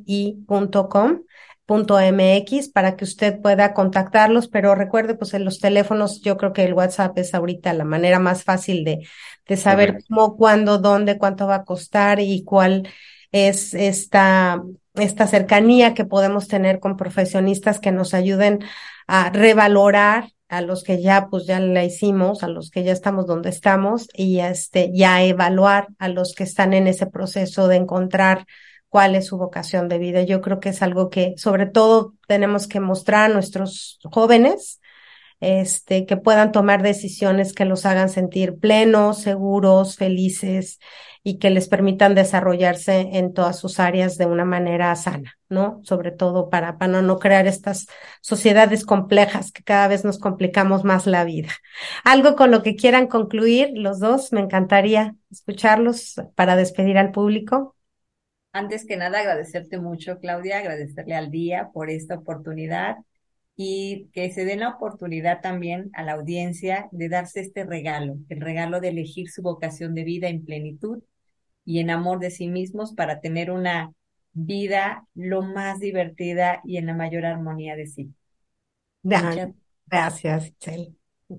.mx 1.68 2.68
para 2.70 2.96
que 2.96 3.04
usted 3.04 3.42
pueda 3.42 3.74
contactarlos, 3.74 4.48
pero 4.48 4.74
recuerde, 4.74 5.14
pues 5.14 5.34
en 5.34 5.44
los 5.44 5.60
teléfonos, 5.60 6.22
yo 6.22 6.38
creo 6.38 6.54
que 6.54 6.64
el 6.64 6.72
WhatsApp 6.72 7.18
es 7.18 7.34
ahorita 7.34 7.74
la 7.74 7.84
manera 7.84 8.18
más 8.20 8.42
fácil 8.42 8.84
de, 8.84 9.06
de 9.46 9.56
saber 9.58 9.98
cómo, 10.08 10.38
cuándo, 10.38 10.78
dónde, 10.78 11.18
cuánto 11.18 11.46
va 11.46 11.56
a 11.56 11.64
costar 11.64 12.20
y 12.20 12.42
cuál 12.42 12.88
es 13.32 13.74
esta, 13.74 14.62
esta 14.94 15.26
cercanía 15.26 15.92
que 15.92 16.06
podemos 16.06 16.48
tener 16.48 16.80
con 16.80 16.96
profesionistas 16.96 17.80
que 17.80 17.92
nos 17.92 18.14
ayuden 18.14 18.60
a 19.06 19.28
revalorar 19.28 20.30
a 20.52 20.60
los 20.60 20.84
que 20.84 21.00
ya 21.00 21.28
pues 21.30 21.46
ya 21.46 21.60
la 21.60 21.82
hicimos, 21.82 22.42
a 22.42 22.48
los 22.48 22.70
que 22.70 22.84
ya 22.84 22.92
estamos 22.92 23.26
donde 23.26 23.48
estamos 23.48 24.08
y 24.12 24.40
este 24.40 24.90
ya 24.92 25.24
evaluar 25.24 25.88
a 25.98 26.08
los 26.08 26.34
que 26.34 26.44
están 26.44 26.74
en 26.74 26.86
ese 26.86 27.06
proceso 27.06 27.68
de 27.68 27.76
encontrar 27.76 28.44
cuál 28.90 29.14
es 29.14 29.28
su 29.28 29.38
vocación 29.38 29.88
de 29.88 29.98
vida. 29.98 30.24
Yo 30.24 30.42
creo 30.42 30.60
que 30.60 30.68
es 30.68 30.82
algo 30.82 31.08
que 31.08 31.32
sobre 31.38 31.64
todo 31.64 32.14
tenemos 32.28 32.68
que 32.68 32.80
mostrar 32.80 33.30
a 33.30 33.34
nuestros 33.34 33.98
jóvenes, 34.04 34.82
este, 35.40 36.04
que 36.04 36.18
puedan 36.18 36.52
tomar 36.52 36.82
decisiones 36.82 37.54
que 37.54 37.64
los 37.64 37.86
hagan 37.86 38.10
sentir 38.10 38.58
plenos, 38.58 39.22
seguros, 39.22 39.96
felices 39.96 40.80
y 41.24 41.38
que 41.38 41.50
les 41.50 41.68
permitan 41.68 42.14
desarrollarse 42.14 43.10
en 43.12 43.32
todas 43.32 43.58
sus 43.58 43.78
áreas 43.78 44.18
de 44.18 44.26
una 44.26 44.44
manera 44.44 44.94
sana, 44.96 45.38
¿no? 45.48 45.80
Sobre 45.84 46.10
todo 46.10 46.50
para, 46.50 46.78
para 46.78 47.00
no 47.00 47.18
crear 47.18 47.46
estas 47.46 47.86
sociedades 48.20 48.84
complejas 48.84 49.52
que 49.52 49.62
cada 49.62 49.86
vez 49.86 50.04
nos 50.04 50.18
complicamos 50.18 50.82
más 50.82 51.06
la 51.06 51.24
vida. 51.24 51.50
Algo 52.04 52.34
con 52.34 52.50
lo 52.50 52.62
que 52.62 52.74
quieran 52.74 53.06
concluir 53.06 53.70
los 53.74 54.00
dos, 54.00 54.32
me 54.32 54.40
encantaría 54.40 55.14
escucharlos 55.30 56.20
para 56.34 56.56
despedir 56.56 56.98
al 56.98 57.12
público. 57.12 57.76
Antes 58.52 58.84
que 58.84 58.96
nada, 58.96 59.20
agradecerte 59.20 59.78
mucho, 59.78 60.18
Claudia, 60.18 60.58
agradecerle 60.58 61.14
al 61.14 61.30
día 61.30 61.70
por 61.72 61.88
esta 61.88 62.16
oportunidad 62.16 62.96
y 63.54 64.08
que 64.12 64.30
se 64.32 64.44
den 64.44 64.60
la 64.60 64.70
oportunidad 64.70 65.40
también 65.40 65.90
a 65.94 66.02
la 66.02 66.12
audiencia 66.12 66.88
de 66.90 67.08
darse 67.08 67.40
este 67.40 67.64
regalo, 67.64 68.16
el 68.28 68.40
regalo 68.40 68.80
de 68.80 68.88
elegir 68.88 69.30
su 69.30 69.40
vocación 69.42 69.94
de 69.94 70.04
vida 70.04 70.28
en 70.28 70.44
plenitud 70.44 71.02
y 71.64 71.80
en 71.80 71.90
amor 71.90 72.18
de 72.18 72.30
sí 72.30 72.48
mismos 72.48 72.92
para 72.94 73.20
tener 73.20 73.50
una 73.50 73.92
vida 74.32 75.06
lo 75.14 75.42
más 75.42 75.80
divertida 75.80 76.60
y 76.64 76.76
en 76.76 76.86
la 76.86 76.94
mayor 76.94 77.24
armonía 77.24 77.76
de 77.76 77.86
sí. 77.86 78.14
Gracias, 79.02 79.50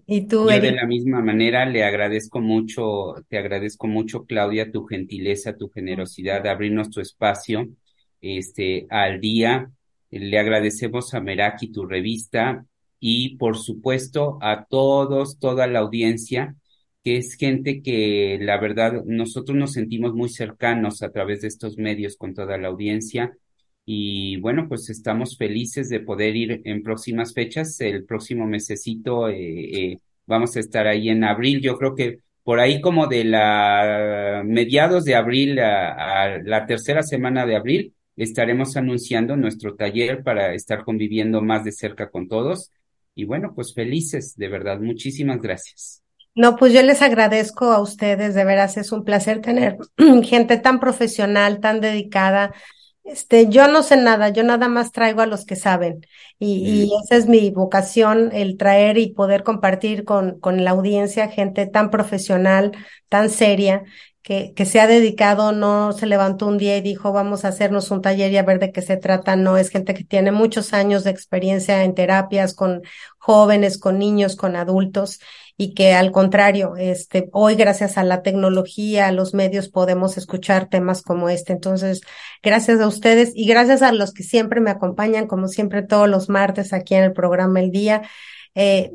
Y 0.06 0.28
tú, 0.28 0.50
Yo 0.50 0.60
de 0.60 0.72
la 0.72 0.86
misma 0.86 1.22
manera 1.22 1.66
le 1.66 1.84
agradezco 1.84 2.40
mucho, 2.40 3.16
te 3.30 3.38
agradezco 3.38 3.88
mucho, 3.88 4.26
Claudia, 4.26 4.72
tu 4.72 4.86
gentileza, 4.86 5.56
tu 5.56 5.70
generosidad 5.70 6.44
de 6.44 6.50
abrirnos 6.50 6.90
tu 6.90 7.00
espacio 7.02 7.68
este, 8.22 8.86
al 8.90 9.20
día. 9.20 9.72
Le 10.12 10.38
agradecemos 10.38 11.14
a 11.14 11.22
Meraki 11.22 11.72
tu 11.72 11.86
revista 11.86 12.66
y, 13.00 13.38
por 13.38 13.58
supuesto, 13.58 14.38
a 14.42 14.66
todos, 14.66 15.40
toda 15.40 15.68
la 15.68 15.80
audiencia 15.80 16.56
que 17.04 17.18
es 17.18 17.36
gente 17.36 17.82
que 17.82 18.38
la 18.42 18.60
verdad 18.60 19.04
nosotros 19.06 19.58
nos 19.58 19.74
sentimos 19.74 20.14
muy 20.14 20.30
cercanos 20.30 21.04
a 21.04 21.12
través 21.12 21.42
de 21.42 21.50
estos 21.50 21.78
medios 21.78 22.18
con 22.18 22.34
toda 22.34 22.58
la 22.58 22.70
audiencia 22.70 23.34
y 23.86 24.38
bueno, 24.38 24.68
pues 24.70 24.90
estamos 24.90 25.38
felices 25.38 25.90
de 25.90 26.00
poder 26.00 26.36
ir 26.36 26.62
en 26.66 26.84
próximas 26.84 27.34
fechas. 27.34 27.80
El 27.82 28.06
próximo 28.06 28.46
mesecito 28.46 29.28
eh, 29.30 29.36
eh, 29.94 30.00
vamos 30.26 30.56
a 30.56 30.60
estar 30.62 30.88
ahí 30.88 31.10
en 31.10 31.24
abril. 31.24 31.62
Yo 31.62 31.78
creo 31.78 31.96
que 31.96 32.20
por 32.44 32.60
ahí 32.60 32.82
como 32.82 33.08
de 33.08 33.26
la 33.26 34.42
mediados 34.46 35.06
de 35.06 35.16
abril 35.16 35.60
a 35.60 36.40
la 36.44 36.66
tercera 36.66 37.04
semana 37.04 37.46
de 37.46 37.56
abril 37.56 37.94
estaremos 38.16 38.78
anunciando 38.78 39.36
nuestro 39.36 39.76
taller 39.76 40.24
para 40.24 40.54
estar 40.54 40.84
conviviendo 40.84 41.42
más 41.42 41.64
de 41.66 41.72
cerca 41.72 42.10
con 42.10 42.28
todos. 42.28 42.72
Y 43.16 43.26
bueno, 43.26 43.54
pues 43.56 43.74
felices, 43.74 44.36
de 44.38 44.48
verdad. 44.48 44.80
Muchísimas 44.80 45.42
gracias. 45.42 46.03
No, 46.36 46.56
pues 46.56 46.74
yo 46.74 46.82
les 46.82 47.02
agradezco 47.04 47.66
a 47.72 47.80
ustedes, 47.80 48.34
de 48.34 48.44
veras 48.44 48.78
es 48.78 48.92
un 48.92 49.04
placer 49.04 49.42
tener 49.42 49.78
gente 50.24 50.58
tan 50.58 50.80
profesional, 50.80 51.60
tan 51.60 51.80
dedicada. 51.80 52.54
Este, 53.04 53.50
yo 53.50 53.68
no 53.68 53.84
sé 53.84 53.98
nada, 53.98 54.30
yo 54.30 54.44
nada 54.44 54.68
más 54.70 54.92
traigo 54.94 55.22
a 55.22 55.26
los 55.26 55.46
que 55.46 55.58
saben 55.58 56.08
y, 56.40 56.86
y 56.86 56.92
esa 57.04 57.18
es 57.18 57.28
mi 57.28 57.52
vocación, 57.52 58.32
el 58.34 58.58
traer 58.58 58.98
y 58.98 59.12
poder 59.12 59.44
compartir 59.44 60.06
con, 60.06 60.40
con 60.40 60.64
la 60.64 60.72
audiencia 60.72 61.28
gente 61.28 61.68
tan 61.68 61.92
profesional, 61.92 62.72
tan 63.10 63.30
seria 63.30 63.84
que, 64.22 64.54
que 64.56 64.66
se 64.66 64.80
ha 64.80 64.88
dedicado, 64.88 65.52
no 65.52 65.92
se 65.92 66.06
levantó 66.08 66.48
un 66.48 66.58
día 66.58 66.78
y 66.78 66.82
dijo, 66.82 67.12
vamos 67.12 67.44
a 67.44 67.50
hacernos 67.50 67.92
un 67.92 68.02
taller 68.02 68.32
y 68.32 68.38
a 68.38 68.44
ver 68.44 68.60
de 68.60 68.72
qué 68.72 68.82
se 68.82 68.96
trata. 68.96 69.36
No, 69.36 69.58
es 69.58 69.70
gente 69.70 69.94
que 69.94 70.06
tiene 70.06 70.32
muchos 70.32 70.72
años 70.74 71.04
de 71.04 71.12
experiencia 71.12 71.84
en 71.84 71.94
terapias 71.94 72.54
con 72.54 72.82
jóvenes, 73.18 73.78
con 73.78 74.00
niños, 74.00 74.38
con 74.38 74.56
adultos 74.56 75.20
y 75.58 75.74
que 75.74 75.94
al 75.94 76.12
contrario, 76.12 76.76
este, 76.78 77.30
hoy 77.32 77.56
gracias 77.56 77.98
a 77.98 78.04
la 78.04 78.22
tecnología, 78.22 79.08
a 79.08 79.12
los 79.12 79.34
medios 79.34 79.70
podemos 79.70 80.18
escuchar 80.18 80.68
temas 80.70 81.02
como 81.02 81.30
este. 81.30 81.54
Entonces, 81.54 82.02
gracias 82.42 82.80
a 82.82 82.88
ustedes 82.88 83.32
y 83.36 83.48
gracias 83.48 83.82
a 83.82 83.92
los 83.92 84.14
que 84.14 84.24
siempre 84.24 84.62
me 84.62 84.72
acompañan, 84.72 85.28
como 85.28 85.48
siempre 85.48 85.84
todos 85.84 86.10
los 86.10 86.30
martes 86.30 86.74
aquí 86.74 86.96
en 86.96 87.04
el 87.04 87.14
programa 87.14 87.60
El 87.60 87.72
Día. 87.72 88.02
Eh, 88.56 88.92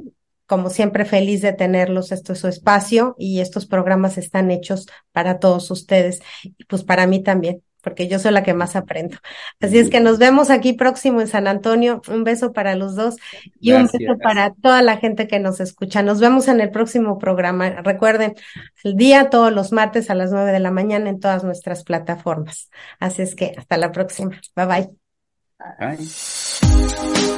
como 0.48 0.70
siempre, 0.70 1.04
feliz 1.04 1.42
de 1.42 1.52
tenerlos. 1.52 2.10
Esto 2.10 2.32
es 2.32 2.38
su 2.40 2.48
espacio 2.48 3.14
y 3.18 3.40
estos 3.40 3.66
programas 3.66 4.16
están 4.16 4.50
hechos 4.50 4.86
para 5.12 5.38
todos 5.38 5.70
ustedes 5.70 6.22
y 6.42 6.64
pues 6.64 6.84
para 6.84 7.06
mí 7.06 7.22
también, 7.22 7.62
porque 7.82 8.08
yo 8.08 8.18
soy 8.18 8.32
la 8.32 8.42
que 8.42 8.54
más 8.54 8.76
aprendo. 8.76 9.18
Así 9.60 9.78
es 9.78 9.90
que 9.90 10.00
nos 10.00 10.18
vemos 10.18 10.50
aquí 10.50 10.72
próximo 10.72 11.20
en 11.20 11.28
San 11.28 11.46
Antonio. 11.46 12.02
Un 12.08 12.24
beso 12.24 12.52
para 12.52 12.74
los 12.74 12.94
dos 12.94 13.16
y 13.60 13.72
un 13.72 13.84
beso 13.84 14.18
para 14.22 14.52
toda 14.54 14.82
la 14.82 14.96
gente 14.96 15.26
que 15.26 15.38
nos 15.38 15.60
escucha. 15.60 16.02
Nos 16.02 16.20
vemos 16.20 16.48
en 16.48 16.60
el 16.60 16.70
próximo 16.70 17.18
programa. 17.18 17.70
Recuerden, 17.82 18.34
el 18.84 18.96
día 18.96 19.30
todos 19.30 19.52
los 19.52 19.72
martes 19.72 20.10
a 20.10 20.14
las 20.14 20.32
nueve 20.32 20.52
de 20.52 20.60
la 20.60 20.70
mañana 20.70 21.10
en 21.10 21.20
todas 21.20 21.44
nuestras 21.44 21.84
plataformas. 21.84 22.70
Así 22.98 23.22
es 23.22 23.34
que 23.34 23.54
hasta 23.56 23.76
la 23.76 23.92
próxima. 23.92 24.40
Bye 24.54 24.66
bye. 24.66 24.90
Bye. 25.78 27.37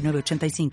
85 0.01 0.71